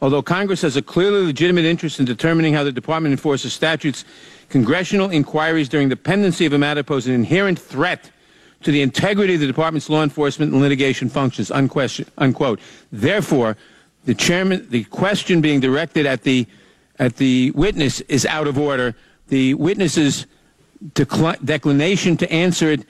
Although 0.00 0.22
Congress 0.22 0.62
has 0.62 0.76
a 0.76 0.82
clearly 0.82 1.26
legitimate 1.26 1.64
interest 1.64 1.98
in 1.98 2.06
determining 2.06 2.54
how 2.54 2.62
the 2.62 2.70
department 2.70 3.12
enforces 3.12 3.52
statutes, 3.52 4.04
congressional 4.48 5.10
inquiries 5.10 5.68
during 5.68 5.88
the 5.88 5.96
pendency 5.96 6.46
of 6.46 6.52
a 6.52 6.58
matter 6.58 6.82
pose 6.82 7.06
an 7.06 7.14
inherent 7.14 7.58
threat 7.58 8.10
to 8.62 8.70
the 8.72 8.82
integrity 8.82 9.34
of 9.34 9.40
the 9.40 9.46
department's 9.46 9.88
law 9.88 10.02
enforcement 10.02 10.52
and 10.52 10.60
litigation 10.60 11.08
functions. 11.08 11.50
Unquestion, 11.50 12.06
unquote. 12.18 12.58
Therefore, 12.90 13.56
the 14.04 14.14
chairman, 14.14 14.66
the 14.70 14.84
question 14.84 15.40
being 15.40 15.60
directed 15.60 16.06
at 16.06 16.22
the 16.22 16.46
at 16.98 17.16
the 17.16 17.52
witness 17.52 18.00
is 18.02 18.26
out 18.26 18.48
of 18.48 18.58
order. 18.58 18.96
The 19.28 19.54
witness's 19.54 20.26
decli- 20.94 21.42
declination 21.44 22.16
to 22.16 22.32
answer 22.32 22.72
it 22.72 22.84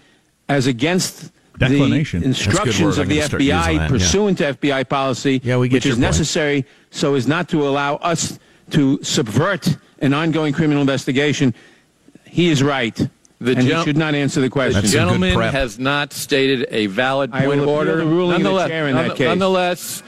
as 0.48 0.66
against 0.66 1.30
Declination. 1.58 2.20
the 2.20 2.26
instructions 2.28 2.96
of 2.96 3.08
the 3.08 3.16
gonna 3.16 3.26
start 3.28 3.42
using 3.42 3.56
FBI 3.58 3.64
that, 3.64 3.72
yeah. 3.74 3.88
pursuant 3.88 4.38
to 4.38 4.44
FBI 4.54 4.88
policy, 4.88 5.40
Yeah, 5.44 5.56
which 5.56 5.84
is 5.84 5.94
point. 5.96 6.00
necessary 6.00 6.64
so 6.90 7.14
as 7.16 7.26
not 7.26 7.48
to 7.50 7.66
allow 7.68 7.96
us 7.96 8.38
to 8.70 8.98
subvert 9.02 9.76
an 10.00 10.14
ongoing 10.14 10.52
criminal 10.52 10.80
investigation. 10.80 11.54
He 12.24 12.50
is 12.50 12.62
right. 12.62 12.96
The 13.40 13.52
and 13.52 13.66
gen- 13.66 13.78
he 13.78 13.84
should 13.84 13.96
not 13.96 14.14
answer 14.14 14.40
the 14.40 14.50
question. 14.50 14.74
The 14.74 14.80
That's 14.82 14.92
some 14.92 15.08
good 15.08 15.20
gentleman 15.30 15.52
has 15.52 15.78
not 15.78 16.12
stated 16.12 16.66
a 16.70 16.86
valid 16.86 17.30
I 17.32 17.46
point 17.46 17.60
will 17.60 17.62
of 17.64 17.68
order. 17.68 17.96
the 17.96 18.06
ruling 18.06 18.36
of 18.36 18.38
the 18.38 18.44
nonetheless, 18.44 18.68
chair 18.68 18.88
in 18.88 18.96
that 18.96 19.06
none- 19.08 19.16
case. 19.16 19.28
nonetheless, 19.28 20.02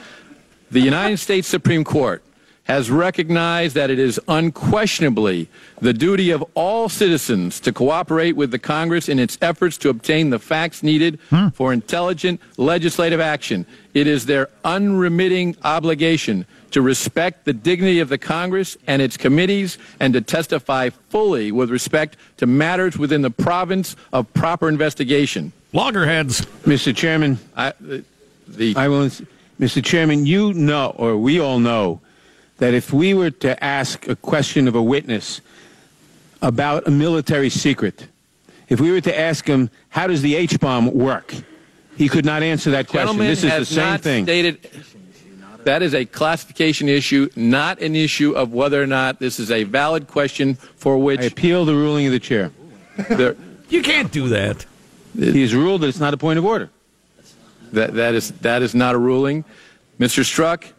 the 0.69 0.81
United 0.81 1.17
States 1.17 1.47
Supreme 1.47 1.83
Court 1.83 2.23
has 2.63 2.91
recognized 2.91 3.75
that 3.75 3.89
it 3.89 3.99
is 3.99 4.19
unquestionably 4.27 5.49
the 5.81 5.93
duty 5.93 6.29
of 6.29 6.43
all 6.53 6.87
citizens 6.87 7.59
to 7.59 7.73
cooperate 7.73 8.33
with 8.33 8.51
the 8.51 8.59
Congress 8.59 9.09
in 9.09 9.17
its 9.17 9.37
efforts 9.41 9.77
to 9.77 9.89
obtain 9.89 10.29
the 10.29 10.39
facts 10.39 10.83
needed 10.83 11.19
hmm. 11.29 11.49
for 11.49 11.73
intelligent 11.73 12.39
legislative 12.57 13.19
action. 13.19 13.65
It 13.93 14.07
is 14.07 14.25
their 14.25 14.49
unremitting 14.63 15.57
obligation 15.63 16.45
to 16.71 16.81
respect 16.81 17.45
the 17.45 17.53
dignity 17.53 17.99
of 17.99 18.09
the 18.09 18.17
Congress 18.17 18.77
and 18.87 19.01
its 19.01 19.17
committees 19.17 19.77
and 19.99 20.13
to 20.13 20.21
testify 20.21 20.89
fully 21.09 21.51
with 21.51 21.69
respect 21.69 22.17
to 22.37 22.45
matters 22.45 22.97
within 22.97 23.21
the 23.21 23.29
province 23.29 23.95
of 24.11 24.31
proper 24.33 24.67
investigation. 24.67 25.51
Loggerheads. 25.73 26.41
Mr. 26.65 26.95
Chairman, 26.95 27.39
I, 27.55 27.73
the, 27.79 28.03
the 28.47 28.73
I 28.75 28.87
will, 28.87 29.09
Mr. 29.59 29.83
Chairman, 29.83 30.25
you 30.25 30.53
know, 30.53 30.93
or 30.97 31.17
we 31.17 31.39
all 31.39 31.59
know, 31.59 32.01
that 32.57 32.73
if 32.73 32.93
we 32.93 33.13
were 33.13 33.31
to 33.31 33.61
ask 33.63 34.07
a 34.07 34.15
question 34.15 34.67
of 34.67 34.75
a 34.75 34.83
witness 34.83 35.41
about 36.41 36.87
a 36.87 36.91
military 36.91 37.49
secret, 37.49 38.07
if 38.69 38.79
we 38.79 38.91
were 38.91 39.01
to 39.01 39.19
ask 39.19 39.47
him, 39.47 39.69
how 39.89 40.07
does 40.07 40.21
the 40.21 40.35
H 40.35 40.59
bomb 40.59 40.93
work? 40.93 41.33
He 41.97 42.07
could 42.07 42.25
not 42.25 42.41
answer 42.41 42.71
that 42.71 42.87
question. 42.87 43.07
gentleman 43.07 43.27
This 43.27 43.43
is 43.43 43.51
has 43.51 43.69
the 43.69 43.75
same 43.75 43.85
not 43.85 44.01
thing. 44.01 44.25
stated 44.25 44.69
that 45.65 45.81
is 45.81 45.93
a 45.93 46.05
classification 46.05 46.89
issue, 46.89 47.29
not 47.35 47.81
an 47.81 47.95
issue 47.95 48.31
of 48.33 48.53
whether 48.53 48.81
or 48.81 48.87
not 48.87 49.19
this 49.19 49.39
is 49.39 49.51
a 49.51 49.63
valid 49.63 50.07
question 50.07 50.55
for 50.55 50.97
which. 50.97 51.21
I 51.21 51.25
appeal 51.25 51.65
the 51.65 51.75
ruling 51.75 52.05
of 52.07 52.11
the 52.11 52.19
chair. 52.19 52.51
there, 53.09 53.35
You 53.69 53.81
can't 53.81 54.11
do 54.11 54.29
that. 54.29 54.65
He 55.17 55.41
has 55.41 55.53
ruled 55.53 55.81
that 55.81 55.87
it's 55.87 55.99
not 55.99 56.13
a 56.13 56.17
point 56.17 56.39
of 56.39 56.45
order. 56.45 56.69
that, 57.73 57.93
that 57.95 58.13
is 58.15 58.31
that 58.41 58.61
is 58.61 58.73
not 58.73 58.95
a 58.95 58.97
ruling. 58.97 59.43
Mr. 59.99 60.23
Strzok, 60.23 60.71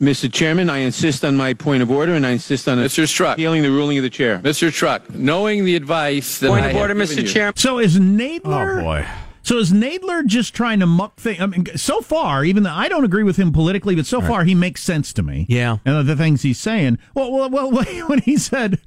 Mr. 0.00 0.32
Chairman, 0.32 0.70
I 0.70 0.78
insist 0.78 1.24
on 1.24 1.36
my 1.36 1.54
point 1.54 1.82
of 1.82 1.90
order, 1.90 2.14
and 2.14 2.24
I 2.24 2.30
insist 2.30 2.68
on 2.68 2.78
Mr. 2.78 3.04
Strzok, 3.04 3.32
appealing 3.32 3.62
the 3.62 3.70
ruling 3.70 3.98
of 3.98 4.04
the 4.04 4.10
chair. 4.10 4.38
Mr. 4.38 4.68
Strzok, 4.68 5.14
knowing 5.14 5.64
the 5.64 5.74
advice 5.76 6.38
that 6.38 6.48
Point 6.48 6.64
I 6.66 6.68
of 6.70 6.76
order, 6.76 6.94
Mr. 6.94 7.26
Chairman. 7.26 7.56
So 7.56 7.78
is 7.78 7.98
Nadler? 7.98 8.78
Oh 8.78 8.82
boy. 8.82 9.06
So 9.42 9.58
is 9.58 9.72
Nadler 9.72 10.26
just 10.26 10.54
trying 10.54 10.80
to 10.80 10.86
muck 10.86 11.16
things? 11.16 11.40
I 11.40 11.46
mean, 11.46 11.66
so 11.76 12.00
far, 12.00 12.44
even 12.44 12.64
though 12.64 12.72
I 12.72 12.88
don't 12.88 13.04
agree 13.04 13.22
with 13.22 13.36
him 13.36 13.52
politically, 13.52 13.94
but 13.94 14.06
so 14.06 14.20
far 14.20 14.44
he 14.44 14.54
makes 14.54 14.82
sense 14.82 15.12
to 15.14 15.22
me. 15.22 15.46
Yeah. 15.48 15.78
and 15.84 16.08
the 16.08 16.16
things 16.16 16.42
he's 16.42 16.58
saying. 16.58 16.98
Well, 17.14 17.32
well, 17.32 17.50
well 17.50 17.70
when 18.08 18.20
he 18.20 18.36
said 18.36 18.80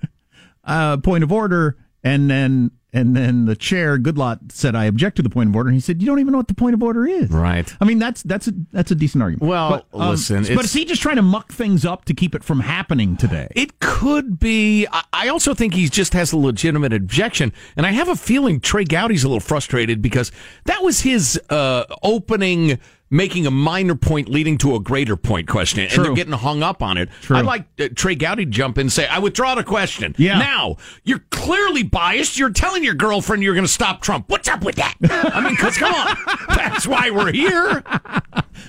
uh, 0.63 0.97
point 0.97 1.23
of 1.23 1.31
order, 1.31 1.77
and 2.03 2.29
then 2.29 2.71
and 2.93 3.15
then 3.15 3.45
the 3.45 3.56
chair 3.56 3.97
Goodlatte 3.97 4.51
said 4.51 4.75
I 4.75 4.86
object 4.86 5.15
to 5.17 5.21
the 5.21 5.30
point 5.30 5.49
of 5.49 5.56
order, 5.56 5.69
and 5.69 5.75
he 5.75 5.82
said 5.82 6.01
you 6.01 6.08
don't 6.08 6.19
even 6.19 6.32
know 6.32 6.38
what 6.39 6.47
the 6.47 6.54
point 6.54 6.73
of 6.73 6.84
order 6.84 7.06
is. 7.08 7.30
Right. 7.30 7.73
I 7.80 7.86
mean 7.86 7.99
that's 7.99 8.23
that's 8.23 8.47
a 8.47 8.54
that's 8.71 8.91
a 8.91 8.95
decent 8.95 9.21
argument. 9.23 9.49
Well, 9.49 9.86
but, 9.91 9.99
um, 9.99 10.10
listen, 10.10 10.43
but 10.56 10.65
is 10.65 10.73
he 10.73 10.86
just 10.86 11.01
trying 11.01 11.15
to 11.17 11.21
muck 11.21 11.51
things 11.51 11.86
up 11.86 12.06
to 12.06 12.13
keep 12.13 12.36
it 12.36 12.43
from 12.43 12.60
happening 12.62 13.15
today? 13.17 13.47
It 13.56 13.80
could 13.80 14.39
be. 14.39 14.88
I- 14.91 15.04
I 15.13 15.27
also 15.27 15.54
think 15.54 15.75
he 15.75 15.88
just 15.88 16.13
has 16.13 16.32
a 16.32 16.38
legitimate 16.38 16.93
objection, 16.93 17.54
and 17.77 17.86
I 17.86 17.91
have 17.91 18.08
a 18.10 18.15
feeling 18.15 18.60
Trey 18.60 18.84
Gowdy's 18.86 19.23
a 19.23 19.27
little 19.27 19.39
frustrated 19.39 20.01
because 20.01 20.32
that 20.65 20.82
was 20.82 21.01
his 21.01 21.39
uh, 21.51 21.84
opening, 22.01 22.80
making 23.12 23.45
a 23.45 23.52
minor 23.52 23.93
point 23.93 24.30
leading 24.30 24.58
to 24.60 24.76
a 24.76 24.80
greater 24.80 25.15
point 25.15 25.47
question, 25.47 25.88
and 25.88 26.04
they're 26.04 26.13
getting 26.13 26.34
hung 26.34 26.63
up 26.63 26.82
on 26.82 26.97
it. 26.97 27.10
True. 27.21 27.38
I'd 27.38 27.45
like 27.45 27.65
uh, 27.80 27.89
Trey 27.93 28.15
Gowdy 28.15 28.45
to 28.45 28.52
jump 28.52 28.78
in 28.78 28.82
and 28.82 28.91
say, 28.91 29.06
"I 29.08 29.19
withdraw 29.19 29.54
the 29.54 29.63
question." 29.63 30.15
Yeah. 30.17 30.39
Now 30.39 30.78
you're 31.04 31.24
clearly 31.30 31.84
biased. 31.84 32.39
You're 32.39 32.49
telling 32.49 32.84
your 32.84 32.95
girlfriend 32.95 33.43
you're 33.43 33.53
going 33.53 33.66
to 33.66 33.72
stop 33.72 34.01
Trump. 34.01 34.30
What's 34.30 34.47
up 34.47 34.64
with 34.64 34.76
that? 34.78 34.95
I 35.03 35.41
mean, 35.41 35.53
because 35.53 35.78
come 35.78 35.93
on, 35.93 36.18
that's 36.55 36.88
why 36.88 37.12
we're 37.12 37.32
here. 37.32 37.84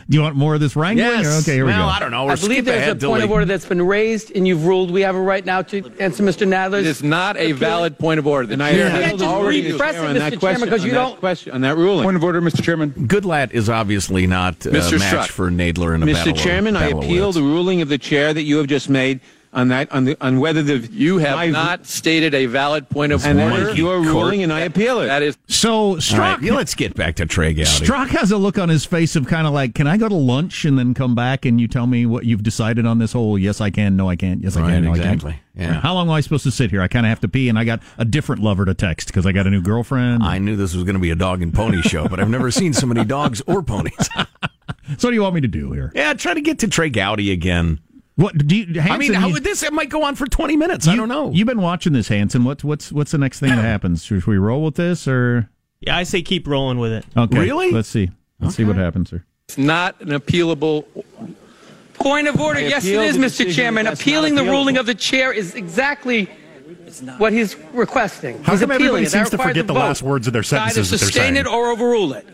Do 0.09 0.17
you 0.17 0.23
want 0.23 0.37
more 0.37 0.55
of 0.55 0.61
this 0.61 0.77
wrangling? 0.77 1.07
Yes. 1.07 1.27
Or- 1.27 1.41
Okay, 1.43 1.55
here 1.55 1.65
we 1.65 1.71
Well, 1.73 1.87
go. 1.87 1.91
I 1.93 1.99
don't 2.01 2.11
know. 2.11 2.29
I 2.29 2.35
believe 2.37 2.65
there's 2.65 2.89
a 2.93 2.95
till 2.95 3.11
point 3.11 3.25
of 3.25 3.31
order 3.31 3.45
that's 3.47 3.65
been 3.67 3.83
raised, 3.83 4.33
and 4.35 4.47
you've 4.47 4.65
ruled 4.67 4.91
we 4.91 5.01
have 5.03 5.15
a 5.15 5.21
right 5.21 5.45
now 5.45 5.63
to 5.63 5.91
answer 5.99 6.23
Mr. 6.23 6.47
Nadler's. 6.47 6.87
It 6.87 6.91
is 6.91 7.03
not 7.03 7.37
a 7.37 7.53
valid 7.53 7.99
point 7.99 8.19
of 8.19 8.27
order. 8.27 8.47
The 8.47 8.55
And 8.55 8.63
I 8.63 8.73
chair 8.73 8.89
appeal 8.89 9.01
has 9.03 9.19
the 9.21 9.25
already 9.27 9.63
ruling 9.63 9.75
it, 9.75 9.81
on 9.81 9.81
Mr. 9.81 10.19
that 10.19 10.19
Chairman, 10.19 10.39
question, 10.39 10.65
because 10.69 10.85
you 10.85 10.91
on 10.91 10.95
don't- 10.97 11.19
question 11.21 11.53
on 11.53 11.61
that 11.63 11.77
ruling. 11.77 12.05
Point 12.05 12.17
of 12.17 12.25
order, 12.25 12.41
Mr. 12.43 12.63
Chairman. 12.63 12.91
Goodlatte 12.91 13.53
is 13.53 13.69
obviously 13.69 14.27
not 14.27 14.65
a 14.67 14.71
Mr. 14.71 14.99
match 14.99 15.15
Strzok. 15.15 15.29
for 15.29 15.51
Nadler 15.51 15.95
in 15.95 16.03
a 16.03 16.07
battle 16.07 16.33
Mr. 16.33 16.37
Chairman, 16.37 16.77
I 16.77 16.81
battle 16.87 16.99
of 16.99 17.05
appeal 17.05 17.33
the 17.33 17.43
ruling 17.43 17.81
of 17.83 17.89
the 17.89 17.99
chair 17.99 18.33
that 18.35 18.43
you 18.43 18.59
have 18.59 18.67
just 18.67 18.89
made 18.91 19.21
on 19.55 19.69
that 19.69 19.93
on 19.93 20.05
the 20.07 20.17
on 20.21 20.41
whether 20.41 20.63
the 20.63 20.79
You 20.93 21.19
have 21.19 21.37
my- 21.37 21.47
not 21.49 21.87
stated 21.87 22.35
a 22.35 22.47
valid 22.47 22.89
point 22.89 23.13
of 23.13 23.25
and 23.27 23.39
that 23.39 23.53
order. 23.53 23.69
is 23.71 23.77
your 23.79 24.01
ruling, 24.01 24.43
and 24.43 24.51
I 24.53 24.61
appeal 24.61 25.01
it. 25.01 25.07
That 25.09 25.23
is 25.23 25.37
So 25.47 25.73
All 25.73 25.97
Strzok, 25.97 26.19
right, 26.41 26.43
let's 26.53 26.75
get 26.75 26.95
back 26.95 27.17
to 27.17 27.27
Trey 27.27 27.53
Gowdy. 27.53 27.69
Strzok 27.69 28.09
has 28.09 28.31
a 28.33 28.39
look 28.39 28.59
on 28.59 28.69
his 28.71 28.85
face 28.87 29.15
of 29.15 29.27
kind 29.27 29.47
of 29.47 29.53
like, 29.53 29.75
can 29.75 29.87
I 29.87 29.97
go 29.99 30.09
to 30.09 30.15
lunch 30.15 30.65
and 30.65 30.79
then 30.79 30.95
come 30.95 31.15
back 31.15 31.45
and 31.45 31.61
you 31.61 31.69
tell 31.69 31.87
me 31.87 32.07
what 32.07 32.25
you've 32.25 32.43
decided 32.43 32.87
on 32.87 32.99
this 32.99 33.13
whole 33.13 33.39
yes 33.39 33.61
I 33.61 33.69
can, 33.71 33.95
no 33.97 34.09
I 34.09 34.17
can't, 34.17 34.43
yes 34.43 34.57
I 34.57 34.63
Right, 34.63 34.71
can, 34.73 34.85
no 34.85 34.93
I 34.93 34.97
exactly. 34.97 35.33
can't. 35.33 35.43
Yeah. 35.55 35.81
How 35.81 35.93
long 35.93 36.07
am 36.09 36.15
I 36.15 36.23
supposed 36.23 36.45
to 36.45 36.51
sit 36.51 36.71
here? 36.71 36.81
I 36.81 36.89
kind 36.89 37.05
of 37.05 37.11
have 37.11 37.21
to 37.21 37.29
pee 37.29 37.51
and 37.51 37.59
I 37.59 37.65
got 37.65 37.83
a 37.99 38.07
different 38.07 38.43
lover 38.43 38.65
to 38.65 38.73
text 38.73 39.09
because 39.09 39.27
I 39.27 39.33
got 39.33 39.47
a 39.47 39.51
new 39.51 39.61
girlfriend. 39.61 40.23
I 40.23 40.39
knew 40.39 40.57
this 40.57 40.75
was 40.75 40.85
going 40.85 40.95
to 40.95 41.01
be 41.01 41.11
a 41.11 41.15
dog 41.15 41.43
and 41.43 41.53
pony 41.53 41.83
show, 41.83 42.09
but 42.09 42.19
I've 42.21 42.31
never 42.31 42.51
seen 42.51 42.73
so 42.73 42.87
many 42.87 43.05
dogs 43.05 43.43
or 43.47 43.63
ponies. 43.63 43.93
so 44.17 44.27
what 44.87 45.01
do 45.03 45.13
you 45.13 45.21
want 45.23 45.35
me 45.35 45.43
to 45.43 45.49
do 45.49 45.73
here? 45.73 45.93
yeah, 45.95 46.15
try 46.15 46.33
to 46.33 46.41
get 46.41 46.61
to 46.61 46.69
Trey 46.69 46.89
Gowdy 46.89 47.31
again. 47.33 47.81
What 48.17 48.37
do 48.47 48.55
you? 48.57 48.67
Hanson, 48.81 48.93
I 48.93 48.99
mean, 48.99 49.13
how 49.15 49.29
you- 49.29 49.35
would 49.35 49.45
this? 49.45 49.63
It 49.63 49.73
might 49.73 49.89
go 49.89 50.03
on 50.05 50.15
for 50.17 50.27
twenty 50.27 50.57
minutes. 50.57 50.87
I 50.87 50.97
don't 50.97 51.09
know. 51.09 51.31
You've 51.33 51.47
been 51.49 51.63
watching 51.63 51.93
this, 51.95 52.09
Hanson. 52.09 52.45
What's 52.45 52.63
what's 52.63 52.93
what's 52.93 53.11
the 53.13 53.19
next 53.19 53.41
thing 53.41 53.51
that 53.51 53.63
happens? 53.63 54.05
Should 54.05 54.27
we 54.27 54.37
roll 54.37 54.63
with 54.65 54.75
this 54.75 55.09
or? 55.09 55.49
Yeah, 55.81 55.97
I 55.97 56.03
say 56.05 56.23
keep 56.23 56.47
rolling 56.47 56.79
with 56.79 56.93
it. 56.93 57.05
Okay, 57.17 57.39
Really? 57.39 57.71
Let's 57.73 57.89
see. 57.89 58.11
Let's 58.39 58.55
see 58.55 58.65
what 58.65 58.77
happens 58.77 59.11
here. 59.11 59.25
It's 59.49 59.59
not 59.59 60.01
an 60.01 60.09
appealable. 60.11 60.85
Point 61.95 62.29
of 62.29 62.41
order. 62.41 62.61
Yes, 62.61 62.85
it 62.85 62.91
appeal 62.91 63.03
is, 63.03 63.17
the 63.37 63.45
Mr. 63.45 63.53
Chairman. 63.55 63.87
Appealing 63.87 64.35
the 64.35 64.45
ruling 64.45 64.77
of 64.77 64.87
the 64.87 64.95
chair 64.95 65.33
is 65.33 65.55
exactly 65.55 66.29
what 67.19 67.33
he's 67.33 67.57
requesting. 67.73 68.43
How 68.43 68.53
he's 68.53 68.61
come 68.61 68.71
appealing 68.73 69.05
everybody 69.05 69.07
it. 69.07 69.11
That 69.11 69.11
seems 69.11 69.31
to 69.31 69.39
forget 69.39 69.65
a 69.65 69.67
the 69.67 69.73
last 69.75 70.03
words 70.03 70.27
of 70.27 70.33
their 70.33 70.43
To 70.43 70.57
Either 70.57 70.71
sentences 70.75 70.91
that 70.91 70.97
they're 70.99 71.07
sustain 71.09 71.35
saying? 71.35 71.37
it 71.37 71.47
or 71.47 71.71
overrule 71.71 72.13
it. 72.13 72.27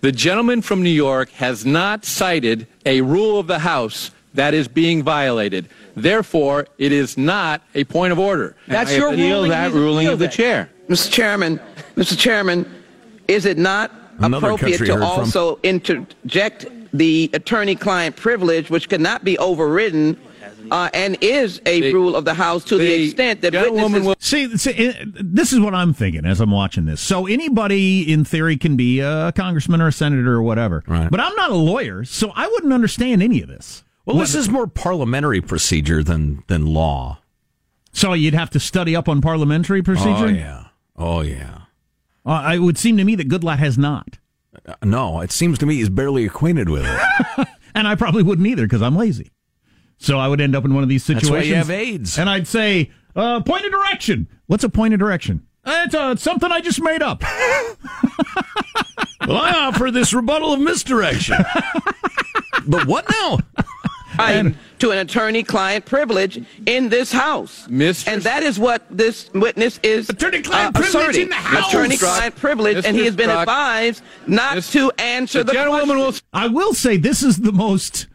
The 0.00 0.12
gentleman 0.12 0.62
from 0.62 0.82
New 0.82 0.90
York 0.90 1.30
has 1.32 1.64
not 1.64 2.04
cited 2.04 2.66
a 2.84 3.00
rule 3.02 3.38
of 3.38 3.46
the 3.46 3.60
House 3.60 4.10
that 4.34 4.54
is 4.54 4.68
being 4.68 5.02
violated. 5.02 5.68
Therefore, 5.96 6.66
it 6.78 6.92
is 6.92 7.16
not 7.18 7.62
a 7.74 7.84
point 7.84 8.12
of 8.12 8.18
order. 8.18 8.56
That's 8.66 8.90
I 8.92 8.96
your 8.96 9.12
appeal 9.12 9.36
ruling. 9.36 9.50
that 9.50 9.72
ruling 9.72 10.06
of 10.08 10.18
the 10.18 10.24
it. 10.26 10.32
chair. 10.32 10.70
Mr. 10.88 11.10
Chairman, 11.10 11.60
Mr. 11.96 12.18
Chairman, 12.18 12.70
is 13.28 13.46
it 13.46 13.58
not 13.58 13.90
Another 14.18 14.46
appropriate 14.48 14.78
to 14.78 14.84
I 14.84 14.86
heard 14.88 14.98
from. 14.98 15.02
also 15.02 15.58
interject 15.62 16.66
the 16.92 17.30
attorney-client 17.32 18.16
privilege, 18.16 18.68
which 18.68 18.88
cannot 18.88 19.24
be 19.24 19.38
overridden, 19.38 20.16
uh, 20.70 20.90
and 20.92 21.16
is 21.22 21.60
a 21.66 21.80
The- 21.80 21.92
rule 21.94 22.14
of 22.16 22.24
the 22.26 22.34
House 22.34 22.64
to 22.64 22.76
the, 22.76 22.84
the 22.84 23.04
extent 23.04 23.40
that 23.42 23.52
witnesses 23.54 24.06
will- 24.06 24.14
See, 24.18 24.56
see, 24.58 24.70
eh, 24.72 24.92
this 25.14 25.52
is 25.52 25.60
what 25.60 25.74
I'm 25.74 25.94
thinking 25.94 26.26
as 26.26 26.40
I'm 26.40 26.50
watching 26.50 26.84
this. 26.86 27.00
So 27.00 27.26
anybody 27.26 28.10
in 28.12 28.24
theory 28.24 28.56
can 28.58 28.76
be 28.76 29.00
a 29.00 29.32
congressman 29.34 29.80
or 29.80 29.88
a 29.88 29.92
senator 29.92 30.34
or 30.34 30.42
whatever. 30.42 30.82
Right. 30.86 31.10
But 31.10 31.20
I'm 31.20 31.34
not 31.36 31.50
a 31.50 31.54
lawyer, 31.56 32.04
so 32.04 32.32
I 32.36 32.46
wouldn't 32.48 32.72
understand 32.72 33.22
any 33.22 33.40
of 33.42 33.48
this. 33.48 33.84
Well, 34.04 34.16
this 34.16 34.34
is 34.34 34.48
more 34.48 34.66
parliamentary 34.66 35.40
procedure 35.40 36.02
than 36.02 36.42
than 36.48 36.66
law. 36.66 37.20
So 37.92 38.14
you'd 38.14 38.34
have 38.34 38.50
to 38.50 38.60
study 38.60 38.96
up 38.96 39.08
on 39.08 39.20
parliamentary 39.20 39.82
procedure. 39.82 40.26
Oh 40.26 40.28
yeah. 40.28 40.64
Oh 40.96 41.20
yeah. 41.20 41.58
Uh, 42.24 42.52
it 42.54 42.60
would 42.60 42.78
seem 42.78 42.96
to 42.96 43.04
me 43.04 43.14
that 43.16 43.28
Goodlatte 43.28 43.58
has 43.58 43.76
not, 43.76 44.18
Uh, 44.64 44.74
no, 44.84 45.20
it 45.20 45.32
seems 45.32 45.58
to 45.58 45.66
me 45.66 45.74
he's 45.76 45.88
barely 45.88 46.24
acquainted 46.24 46.68
with 46.68 46.84
it. 46.86 47.48
and 47.74 47.88
I 47.88 47.96
probably 47.96 48.22
wouldn't 48.22 48.46
either 48.46 48.62
because 48.62 48.80
I'm 48.80 48.96
lazy. 48.96 49.32
So 49.98 50.18
I 50.18 50.28
would 50.28 50.40
end 50.40 50.54
up 50.54 50.64
in 50.64 50.72
one 50.72 50.84
of 50.84 50.88
these 50.88 51.04
That's 51.06 51.20
situations. 51.20 51.44
why 51.44 51.48
you 51.48 51.54
have 51.56 51.70
AIDS. 51.70 52.18
And 52.18 52.30
I'd 52.30 52.46
say, 52.46 52.90
uh, 53.16 53.40
point 53.42 53.64
of 53.66 53.72
direction. 53.72 54.28
What's 54.46 54.64
a 54.64 54.68
point 54.68 54.94
of 54.94 55.00
direction? 55.00 55.46
Uh, 55.64 55.82
It's 55.86 55.94
uh, 55.94 56.16
something 56.16 56.50
I 56.50 56.60
just 56.60 56.80
made 56.80 57.02
up. 57.02 57.22
well, 59.26 59.38
I 59.38 59.52
offer 59.66 59.90
this 59.90 60.12
rebuttal 60.12 60.52
of 60.52 60.60
misdirection. 60.60 61.38
but 62.66 62.86
what 62.86 63.08
now? 63.10 63.38
Right 64.18 64.54
to 64.78 64.90
an 64.90 64.98
attorney-client 64.98 65.84
privilege 65.84 66.44
in 66.66 66.88
this 66.88 67.12
House. 67.12 67.66
Mr. 67.68 68.08
And 68.08 68.22
that 68.22 68.42
is 68.42 68.58
what 68.58 68.82
this 68.90 69.30
witness 69.32 69.78
is 69.82 70.08
Attorney-client 70.10 70.76
uh, 70.76 70.80
privilege 70.80 71.02
asserting. 71.02 71.22
in 71.22 71.28
the 71.30 71.34
House. 71.36 71.68
Attorney-client 71.68 72.36
privilege, 72.36 72.84
and 72.84 72.96
he 72.96 73.04
has 73.04 73.14
been 73.16 73.30
Strzok. 73.30 73.40
advised 73.42 74.02
not 74.26 74.56
Mr. 74.56 74.72
to 74.72 74.92
answer 74.98 75.38
The 75.38 75.44
the, 75.44 75.52
gentlewoman 75.52 75.98
will. 75.98 76.14
I 76.32 76.48
will 76.48 76.74
say 76.74 76.96
this 76.96 77.22
is 77.22 77.38
the 77.38 77.52
most 77.52 78.06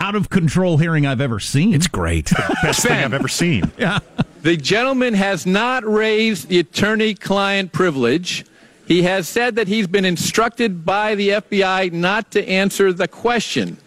out 0.00 0.14
of 0.16 0.28
control 0.30 0.78
hearing 0.78 1.06
I've 1.06 1.20
ever 1.20 1.38
seen. 1.38 1.72
It's 1.74 1.86
great. 1.86 2.26
The 2.26 2.56
Best 2.62 2.82
thing 2.82 2.92
I've 3.04 3.14
ever 3.14 3.28
seen. 3.28 3.70
yeah. 3.78 4.00
The 4.42 4.56
gentleman 4.56 5.14
has 5.14 5.46
not 5.46 5.84
raised 5.84 6.48
the 6.48 6.58
attorney 6.58 7.14
client 7.14 7.70
privilege. 7.72 8.44
He 8.88 9.04
has 9.04 9.28
said 9.28 9.54
that 9.54 9.68
he's 9.68 9.86
been 9.86 10.04
instructed 10.04 10.84
by 10.84 11.14
the 11.14 11.28
FBI 11.28 11.92
not 11.92 12.32
to 12.32 12.46
answer 12.48 12.92
the 12.92 13.06
question. 13.06 13.78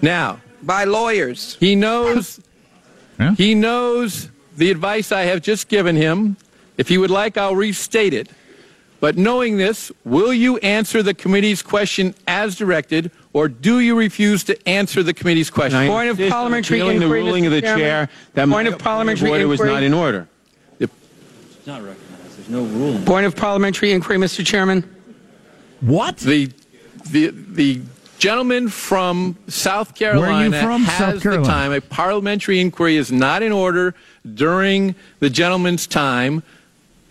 Now, 0.00 0.40
by 0.62 0.84
lawyers. 0.84 1.56
he 1.60 1.74
knows 1.74 2.40
Yeah. 3.18 3.34
he 3.36 3.54
knows 3.54 4.30
the 4.56 4.70
advice 4.70 5.12
I 5.12 5.22
have 5.22 5.42
just 5.42 5.68
given 5.68 5.96
him. 5.96 6.36
If 6.78 6.88
he 6.88 6.98
would 6.98 7.10
like, 7.10 7.36
I'll 7.36 7.56
restate 7.56 8.14
it. 8.14 8.28
But 9.00 9.16
knowing 9.16 9.56
this, 9.56 9.90
will 10.04 10.32
you 10.32 10.58
answer 10.58 11.02
the 11.02 11.12
committee's 11.14 11.60
question 11.62 12.14
as 12.26 12.54
directed, 12.54 13.10
or 13.32 13.48
do 13.48 13.80
you 13.80 13.96
refuse 13.96 14.44
to 14.44 14.68
answer 14.68 15.02
the 15.02 15.12
committee's 15.12 15.50
question? 15.50 15.78
I 15.80 15.88
Point 15.88 16.08
of 16.10 16.18
insist 16.20 16.32
on 16.32 16.38
parliamentary 16.38 16.78
appealing 16.80 17.00
the 17.00 17.08
ruling 17.08 17.42
Mr. 17.44 17.46
of 17.46 17.52
the 17.52 17.60
Chairman. 17.62 17.80
chair 17.80 18.08
that 18.34 18.48
Point 18.48 18.68
of 18.68 18.78
parliamentary 18.78 19.30
order 19.30 19.48
was 19.48 19.60
not 19.60 19.82
in 19.82 19.92
order. 19.92 20.28
not 21.66 21.82
recognized. 21.82 22.36
There's 22.38 22.48
no 22.48 22.62
ruling. 22.64 23.04
Point 23.04 23.26
of 23.26 23.36
parliamentary 23.36 23.92
inquiry, 23.92 24.18
Mr. 24.18 24.44
Chairman. 24.46 24.82
What? 25.80 26.16
The 26.18 26.50
the 27.10 27.28
the 27.32 27.80
gentleman 28.22 28.68
from 28.68 29.36
South 29.48 29.96
Carolina 29.96 30.60
from, 30.62 30.84
has 30.84 30.96
South 30.96 31.22
Carolina? 31.22 31.42
the 31.44 31.50
time. 31.50 31.72
A 31.72 31.80
parliamentary 31.80 32.60
inquiry 32.60 32.96
is 32.96 33.10
not 33.10 33.42
in 33.42 33.50
order 33.50 33.96
during 34.34 34.94
the 35.18 35.28
gentleman's 35.28 35.88
time. 35.88 36.44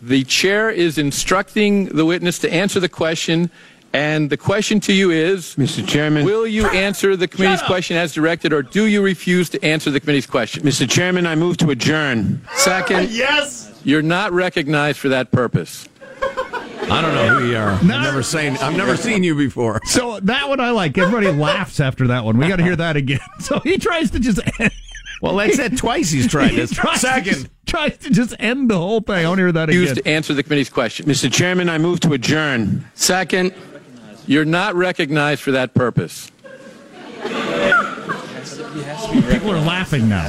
The 0.01 0.23
chair 0.23 0.69
is 0.69 0.97
instructing 0.97 1.85
the 1.87 2.05
witness 2.05 2.39
to 2.39 2.53
answer 2.53 2.79
the 2.79 2.87
question, 2.87 3.51
and 3.91 4.29
the 4.29 4.37
question 4.37 4.79
to 4.81 4.93
you 4.93 5.11
is, 5.11 5.55
Mr. 5.57 5.85
Chairman. 5.85 6.23
will 6.23 6.47
you 6.47 6.65
answer 6.67 7.17
the 7.17 7.27
committee's 7.27 7.61
question 7.63 7.97
as 7.97 8.13
directed, 8.13 8.53
or 8.53 8.63
do 8.63 8.85
you 8.85 9.01
refuse 9.01 9.49
to 9.49 9.61
answer 9.65 9.91
the 9.91 9.99
committee's 9.99 10.25
question? 10.25 10.63
Mr. 10.63 10.89
Chairman, 10.89 11.27
I 11.27 11.35
move 11.35 11.57
to 11.57 11.71
adjourn. 11.71 12.39
Second, 12.55 13.09
Yes. 13.11 13.69
you're 13.83 14.01
not 14.01 14.31
recognized 14.31 14.97
for 14.97 15.09
that 15.09 15.29
purpose. 15.31 15.89
I 16.23 17.01
don't 17.01 17.15
know 17.15 17.39
who 17.39 17.47
you 17.49 17.57
are. 17.57 17.69
I've 17.71 17.83
never 17.85 18.21
seen. 18.21 18.57
I've 18.57 18.75
never 18.75 18.97
seen 18.97 19.23
you 19.23 19.33
before. 19.35 19.79
So 19.85 20.19
that 20.21 20.49
one 20.49 20.59
I 20.59 20.71
like. 20.71 20.97
Everybody 20.97 21.31
laughs 21.31 21.79
after 21.79 22.07
that 22.07 22.25
one. 22.25 22.37
We 22.37 22.47
got 22.47 22.57
to 22.57 22.63
hear 22.63 22.75
that 22.75 22.95
again. 22.97 23.19
So 23.39 23.59
he 23.59 23.77
tries 23.77 24.11
to 24.11 24.19
just 24.19 24.39
end. 24.59 24.71
Well, 25.21 25.35
that's 25.35 25.57
that 25.57 25.77
twice 25.77 26.09
he's 26.11 26.27
tried 26.27 26.49
he 26.51 26.57
this. 26.57 26.71
tries 26.71 26.95
to 26.95 26.99
Second. 26.99 27.33
just- 27.33 27.47
tries 27.65 27.97
to 27.99 28.09
just 28.09 28.35
end 28.39 28.69
the 28.69 28.77
whole 28.77 28.99
thing. 28.99 29.23
I 29.25 29.29
want 29.29 29.37
to 29.37 29.43
hear 29.43 29.51
that 29.53 29.69
Refuse 29.69 29.91
again. 29.91 30.03
to 30.03 30.09
answer 30.09 30.33
the 30.33 30.43
committee's 30.43 30.69
question. 30.69 31.05
Mr. 31.05 31.31
Chairman, 31.31 31.69
I 31.69 31.77
move 31.77 32.01
to 32.01 32.11
adjourn. 32.13 32.83
Second, 32.95 33.53
you're 34.27 34.43
not 34.45 34.75
recognized 34.75 35.41
for 35.41 35.51
that 35.51 35.73
purpose. 35.73 36.29
People 39.29 39.51
are 39.51 39.59
laughing 39.61 40.09
now. 40.09 40.27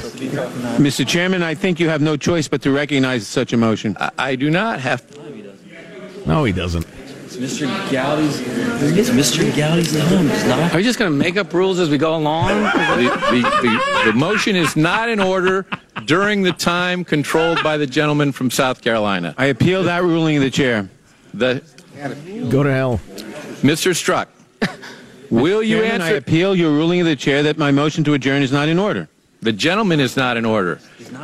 Mr. 0.79 1.07
Chairman, 1.07 1.43
I 1.43 1.55
think 1.55 1.81
you 1.81 1.89
have 1.89 2.01
no 2.03 2.17
choice 2.17 2.47
but 2.49 2.63
to 2.63 2.71
recognize 2.71 3.27
such 3.27 3.53
a 3.53 3.57
motion. 3.57 3.97
I, 3.99 4.11
I 4.19 4.37
do 4.37 4.51
not 4.51 4.79
have. 4.81 5.05
No, 6.27 6.45
he 6.45 6.53
doesn't. 6.53 6.87
It's 7.25 7.37
Mr. 7.37 7.67
Gowdy's. 7.91 8.41
It's 8.99 9.11
Mr. 9.11 9.57
Gowdy's 9.57 9.99
home. 9.99 10.29
It's 10.31 10.45
not. 10.45 10.73
Are 10.73 10.77
we 10.77 10.83
just 10.83 10.99
going 10.99 11.11
to 11.11 11.17
make 11.17 11.37
up 11.37 11.53
rules 11.55 11.79
as 11.79 11.89
we 11.89 11.97
go 11.99 12.15
along? 12.15 12.49
The, 12.49 13.11
the, 13.31 13.43
the, 13.63 14.13
the 14.13 14.13
motion 14.13 14.55
is 14.55 14.77
not 14.77 15.09
in 15.09 15.19
order 15.19 15.67
during 16.05 16.43
the 16.43 16.53
time 16.53 17.05
controlled 17.05 17.63
by 17.63 17.77
the 17.77 17.87
gentleman 17.87 18.33
from 18.33 18.51
South 18.51 18.83
Carolina. 18.83 19.35
I 19.39 19.47
appeal 19.47 19.85
that 19.85 20.03
ruling 20.03 20.37
of 20.37 20.43
the 20.43 20.51
chair. 20.51 20.91
The 21.33 21.63
Go 22.51 22.63
to 22.63 22.73
hell. 22.73 23.01
Mr. 23.63 23.93
Strzok, 23.93 24.27
will 25.31 25.63
you 25.63 25.79
Chairman, 25.79 26.03
I 26.03 26.11
appeal 26.11 26.55
your 26.57 26.71
ruling 26.73 27.01
of 27.01 27.07
the 27.07 27.17
chair 27.17 27.45
that 27.45 27.57
my 27.57 27.71
motion 27.71 28.03
to 28.05 28.15
adjourn 28.15 28.43
is 28.43 28.51
not 28.51 28.69
in 28.69 28.79
order. 28.79 29.09
The 29.43 29.53
gentleman 29.53 29.99
is 29.99 30.17
not 30.17 30.37
in 30.37 30.45
order. 30.45 30.79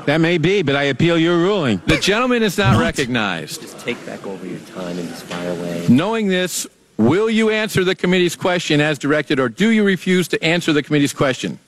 That 0.06 0.20
may 0.20 0.38
be, 0.38 0.62
but 0.62 0.74
I 0.74 0.84
appeal 0.84 1.16
your 1.16 1.38
ruling. 1.38 1.80
The 1.86 1.98
gentleman 1.98 2.42
is 2.42 2.58
not 2.58 2.76
recognized. 2.76 3.60
Just 3.60 3.78
take 3.78 4.04
back 4.04 4.26
over 4.26 4.44
your 4.44 4.58
time 4.60 4.98
and 4.98 5.08
just 5.08 5.22
fire 5.24 5.52
away. 5.52 5.86
Knowing 5.88 6.26
this, 6.26 6.66
will 6.96 7.30
you 7.30 7.50
answer 7.50 7.84
the 7.84 7.94
committee's 7.94 8.34
question 8.34 8.80
as 8.80 8.98
directed, 8.98 9.38
or 9.38 9.48
do 9.48 9.70
you 9.70 9.84
refuse 9.84 10.26
to 10.28 10.44
answer 10.44 10.72
the 10.72 10.82
committee's 10.82 11.12
question? 11.12 11.60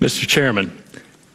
Mr. 0.00 0.26
Chairman, 0.26 0.76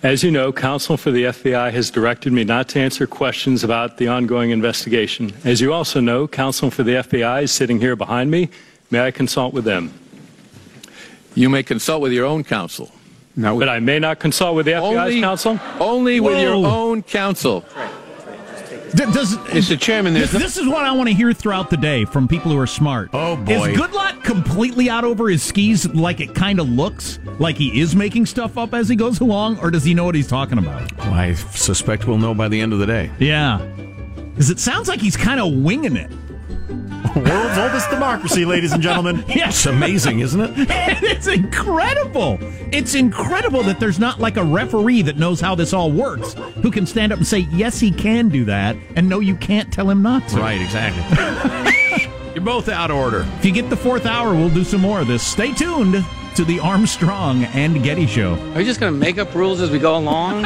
as 0.04 0.22
you 0.22 0.32
know, 0.32 0.52
counsel 0.52 0.98
for 0.98 1.12
the 1.12 1.24
FBI 1.24 1.72
has 1.72 1.90
directed 1.90 2.34
me 2.34 2.44
not 2.44 2.68
to 2.70 2.80
answer 2.82 3.08
questions 3.08 3.64
about 3.64 3.98
the 3.98 4.10
ongoing 4.10 4.50
investigation. 4.50 5.32
As 5.46 5.62
you 5.62 5.72
also 5.72 6.02
know, 6.02 6.28
counsel 6.28 6.70
for 6.70 6.84
the 6.84 6.96
FBI 6.96 7.44
is 7.44 7.54
sitting 7.54 7.80
here 7.80 7.96
behind 7.96 8.30
me. 8.30 8.50
May 8.92 9.00
I 9.00 9.12
consult 9.12 9.54
with 9.54 9.64
them? 9.64 9.94
You 11.36 11.50
may 11.50 11.64
consult 11.64 12.02
with 12.02 12.12
your 12.12 12.26
own 12.26 12.44
counsel. 12.44 12.92
No, 13.36 13.58
but 13.58 13.68
I 13.70 13.80
may 13.80 14.00
not 14.00 14.20
consult 14.20 14.56
with 14.56 14.66
the 14.66 14.74
FBI's 14.74 14.98
Only- 14.98 15.22
counsel. 15.22 15.60
Only 15.80 16.20
with 16.20 16.40
your 16.40 16.54
own 16.54 17.02
counsel. 17.04 17.66
D- 18.96 19.06
does, 19.12 19.36
Mr. 19.48 19.80
Chairman, 19.80 20.14
this, 20.14 20.34
no- 20.34 20.38
this 20.40 20.56
is 20.56 20.68
what 20.68 20.86
I 20.86 20.92
want 20.92 21.10
to 21.10 21.16
hear 21.16 21.34
throughout 21.34 21.72
the 21.72 21.78
day 21.78 22.06
from 22.06 22.28
people 22.28 22.52
who 22.52 22.60
are 22.60 22.68
smart. 22.68 23.10
Oh, 23.12 23.36
boy. 23.36 23.72
Is 23.72 23.78
Goodlatte 23.80 24.24
completely 24.24 24.88
out 24.88 25.04
over 25.04 25.30
his 25.30 25.42
skis 25.42 25.92
like 25.96 26.20
it 26.22 26.36
kind 26.36 26.60
of 26.60 26.70
looks? 26.70 27.18
Like 27.40 27.56
he 27.58 27.82
is 27.82 27.96
making 27.96 28.28
stuff 28.28 28.56
up 28.56 28.76
as 28.76 28.88
he 28.88 28.96
goes 28.96 29.20
along? 29.20 29.58
Or 29.62 29.72
does 29.72 29.84
he 29.84 29.96
know 29.96 30.04
what 30.06 30.14
he's 30.14 30.28
talking 30.28 30.60
about? 30.60 30.92
I 31.08 31.34
suspect 31.34 32.08
we'll 32.08 32.20
know 32.20 32.36
by 32.36 32.50
the 32.50 32.62
end 32.62 32.72
of 32.72 32.78
the 32.78 32.86
day. 32.86 33.10
Yeah. 33.18 33.58
Because 34.36 34.52
it 34.52 34.60
sounds 34.60 34.88
like 34.88 35.00
he's 35.02 35.18
kind 35.18 35.40
of 35.40 35.52
winging 35.54 35.96
it. 35.96 36.12
World's 37.16 37.58
oldest 37.58 37.90
democracy, 37.92 38.44
ladies 38.46 38.72
and 38.72 38.82
gentlemen. 38.82 39.24
Yes. 39.34 39.56
It's 39.56 39.66
amazing, 39.66 40.20
isn't 40.20 40.40
it? 40.42 40.52
it's 41.04 41.28
incredible. 41.28 42.38
It's 42.72 42.94
incredible 42.94 43.64
that 43.64 43.80
there's 43.80 43.98
not 44.00 44.20
like 44.20 44.38
a 44.38 44.44
referee 44.44 45.02
that 45.04 45.18
knows 45.18 45.42
how 45.42 45.56
this 45.56 45.74
all 45.74 45.92
works 45.92 46.34
who 46.62 46.70
can 46.70 46.86
stand 46.86 47.12
up 47.12 47.18
and 47.18 47.28
say, 47.28 47.40
yes, 47.52 47.80
he 47.80 47.90
can 47.90 48.30
do 48.30 48.46
that, 48.46 48.76
and 48.96 49.10
no, 49.10 49.20
you 49.20 49.36
can't 49.36 49.74
tell 49.74 49.90
him 49.90 50.02
not 50.04 50.28
to. 50.30 50.38
Right, 50.38 50.62
exactly. 50.62 51.04
You're 52.36 52.44
both 52.44 52.70
out 52.70 52.92
of 52.92 52.98
order. 52.98 53.26
If 53.40 53.46
you 53.46 53.52
get 53.52 53.70
the 53.70 53.78
fourth 53.78 54.06
hour, 54.06 54.34
we'll 54.34 54.50
do 54.50 54.64
some 54.64 54.82
more 54.82 55.02
of 55.02 55.08
this. 55.08 55.26
Stay 55.26 55.52
tuned 55.54 56.06
to 56.36 56.44
the 56.46 56.60
Armstrong 56.60 57.44
and 57.46 57.84
Getty 57.84 58.08
Show. 58.08 58.34
Are 58.54 58.60
you 58.60 58.66
just 58.66 58.80
going 58.80 58.94
to 58.94 59.00
make 59.00 59.18
up 59.18 59.34
rules 59.36 59.62
as 59.62 59.70
we 59.72 59.80
go 59.80 59.96
along? 59.98 60.46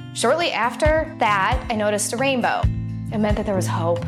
Shortly 0.13 0.51
after 0.51 1.15
that, 1.19 1.65
I 1.69 1.75
noticed 1.75 2.11
a 2.13 2.17
rainbow. 2.17 2.61
It 3.13 3.19
meant 3.19 3.37
that 3.37 3.45
there 3.45 3.55
was 3.55 3.67
hope. 3.67 4.03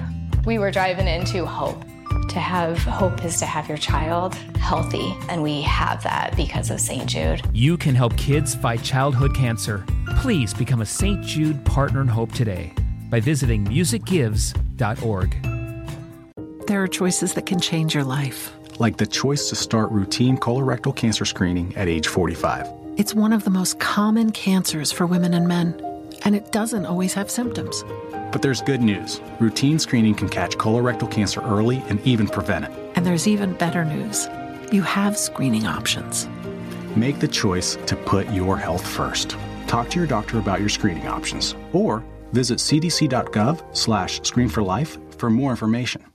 We 0.45 0.59
were 0.59 0.69
driving 0.71 1.07
into 1.07 1.45
hope. 1.45 1.81
To 2.29 2.39
have 2.39 2.77
hope 2.79 3.23
is 3.23 3.39
to 3.39 3.45
have 3.45 3.69
your 3.69 3.77
child 3.77 4.35
healthy, 4.59 5.15
and 5.29 5.41
we 5.43 5.61
have 5.61 6.03
that 6.03 6.35
because 6.35 6.69
of 6.71 6.79
St. 6.79 7.05
Jude. 7.07 7.41
You 7.53 7.77
can 7.77 7.95
help 7.95 8.17
kids 8.17 8.55
fight 8.55 8.81
childhood 8.83 9.35
cancer. 9.35 9.85
Please 10.17 10.53
become 10.53 10.81
a 10.81 10.85
St. 10.85 11.23
Jude 11.23 11.63
Partner 11.65 12.01
in 12.01 12.07
Hope 12.07 12.31
today 12.33 12.73
by 13.09 13.19
visiting 13.19 13.65
musicgives.org. 13.65 15.37
There 16.67 16.81
are 16.81 16.87
choices 16.87 17.33
that 17.33 17.45
can 17.45 17.59
change 17.59 17.93
your 17.93 18.03
life. 18.03 18.53
like 18.79 18.97
the 18.97 19.05
choice 19.05 19.49
to 19.49 19.55
start 19.55 19.91
routine 19.91 20.35
colorectal 20.35 20.95
cancer 20.95 21.25
screening 21.25 21.75
at 21.75 21.87
age 21.87 22.07
45. 22.07 22.67
It's 22.97 23.13
one 23.13 23.31
of 23.31 23.43
the 23.43 23.49
most 23.51 23.79
common 23.79 24.31
cancers 24.31 24.91
for 24.91 25.05
women 25.05 25.33
and 25.35 25.47
men, 25.47 25.79
and 26.25 26.35
it 26.35 26.51
doesn't 26.51 26.85
always 26.85 27.13
have 27.13 27.29
symptoms. 27.29 27.83
But 28.31 28.41
there's 28.41 28.61
good 28.61 28.81
news. 28.81 29.21
Routine 29.39 29.79
screening 29.79 30.15
can 30.15 30.29
catch 30.29 30.57
colorectal 30.57 31.09
cancer 31.09 31.41
early 31.41 31.83
and 31.89 31.99
even 32.05 32.27
prevent 32.27 32.65
it. 32.65 32.71
And 32.95 33.05
there's 33.05 33.27
even 33.27 33.53
better 33.53 33.85
news 33.85 34.27
you 34.71 34.81
have 34.81 35.15
screening 35.15 35.67
options. 35.67 36.27
Make 36.95 37.19
the 37.19 37.27
choice 37.27 37.75
to 37.85 37.95
put 37.95 38.27
your 38.31 38.57
health 38.57 38.85
first. 38.85 39.37
Talk 39.67 39.89
to 39.91 39.99
your 39.99 40.07
doctor 40.07 40.39
about 40.39 40.59
your 40.59 40.69
screening 40.69 41.07
options 41.07 41.55
or 41.73 42.03
visit 42.31 42.57
cdc.gov 42.57 43.75
slash 43.75 44.21
screen 44.23 44.49
for 44.49 44.63
life 44.63 44.97
for 45.17 45.29
more 45.29 45.51
information. 45.51 46.12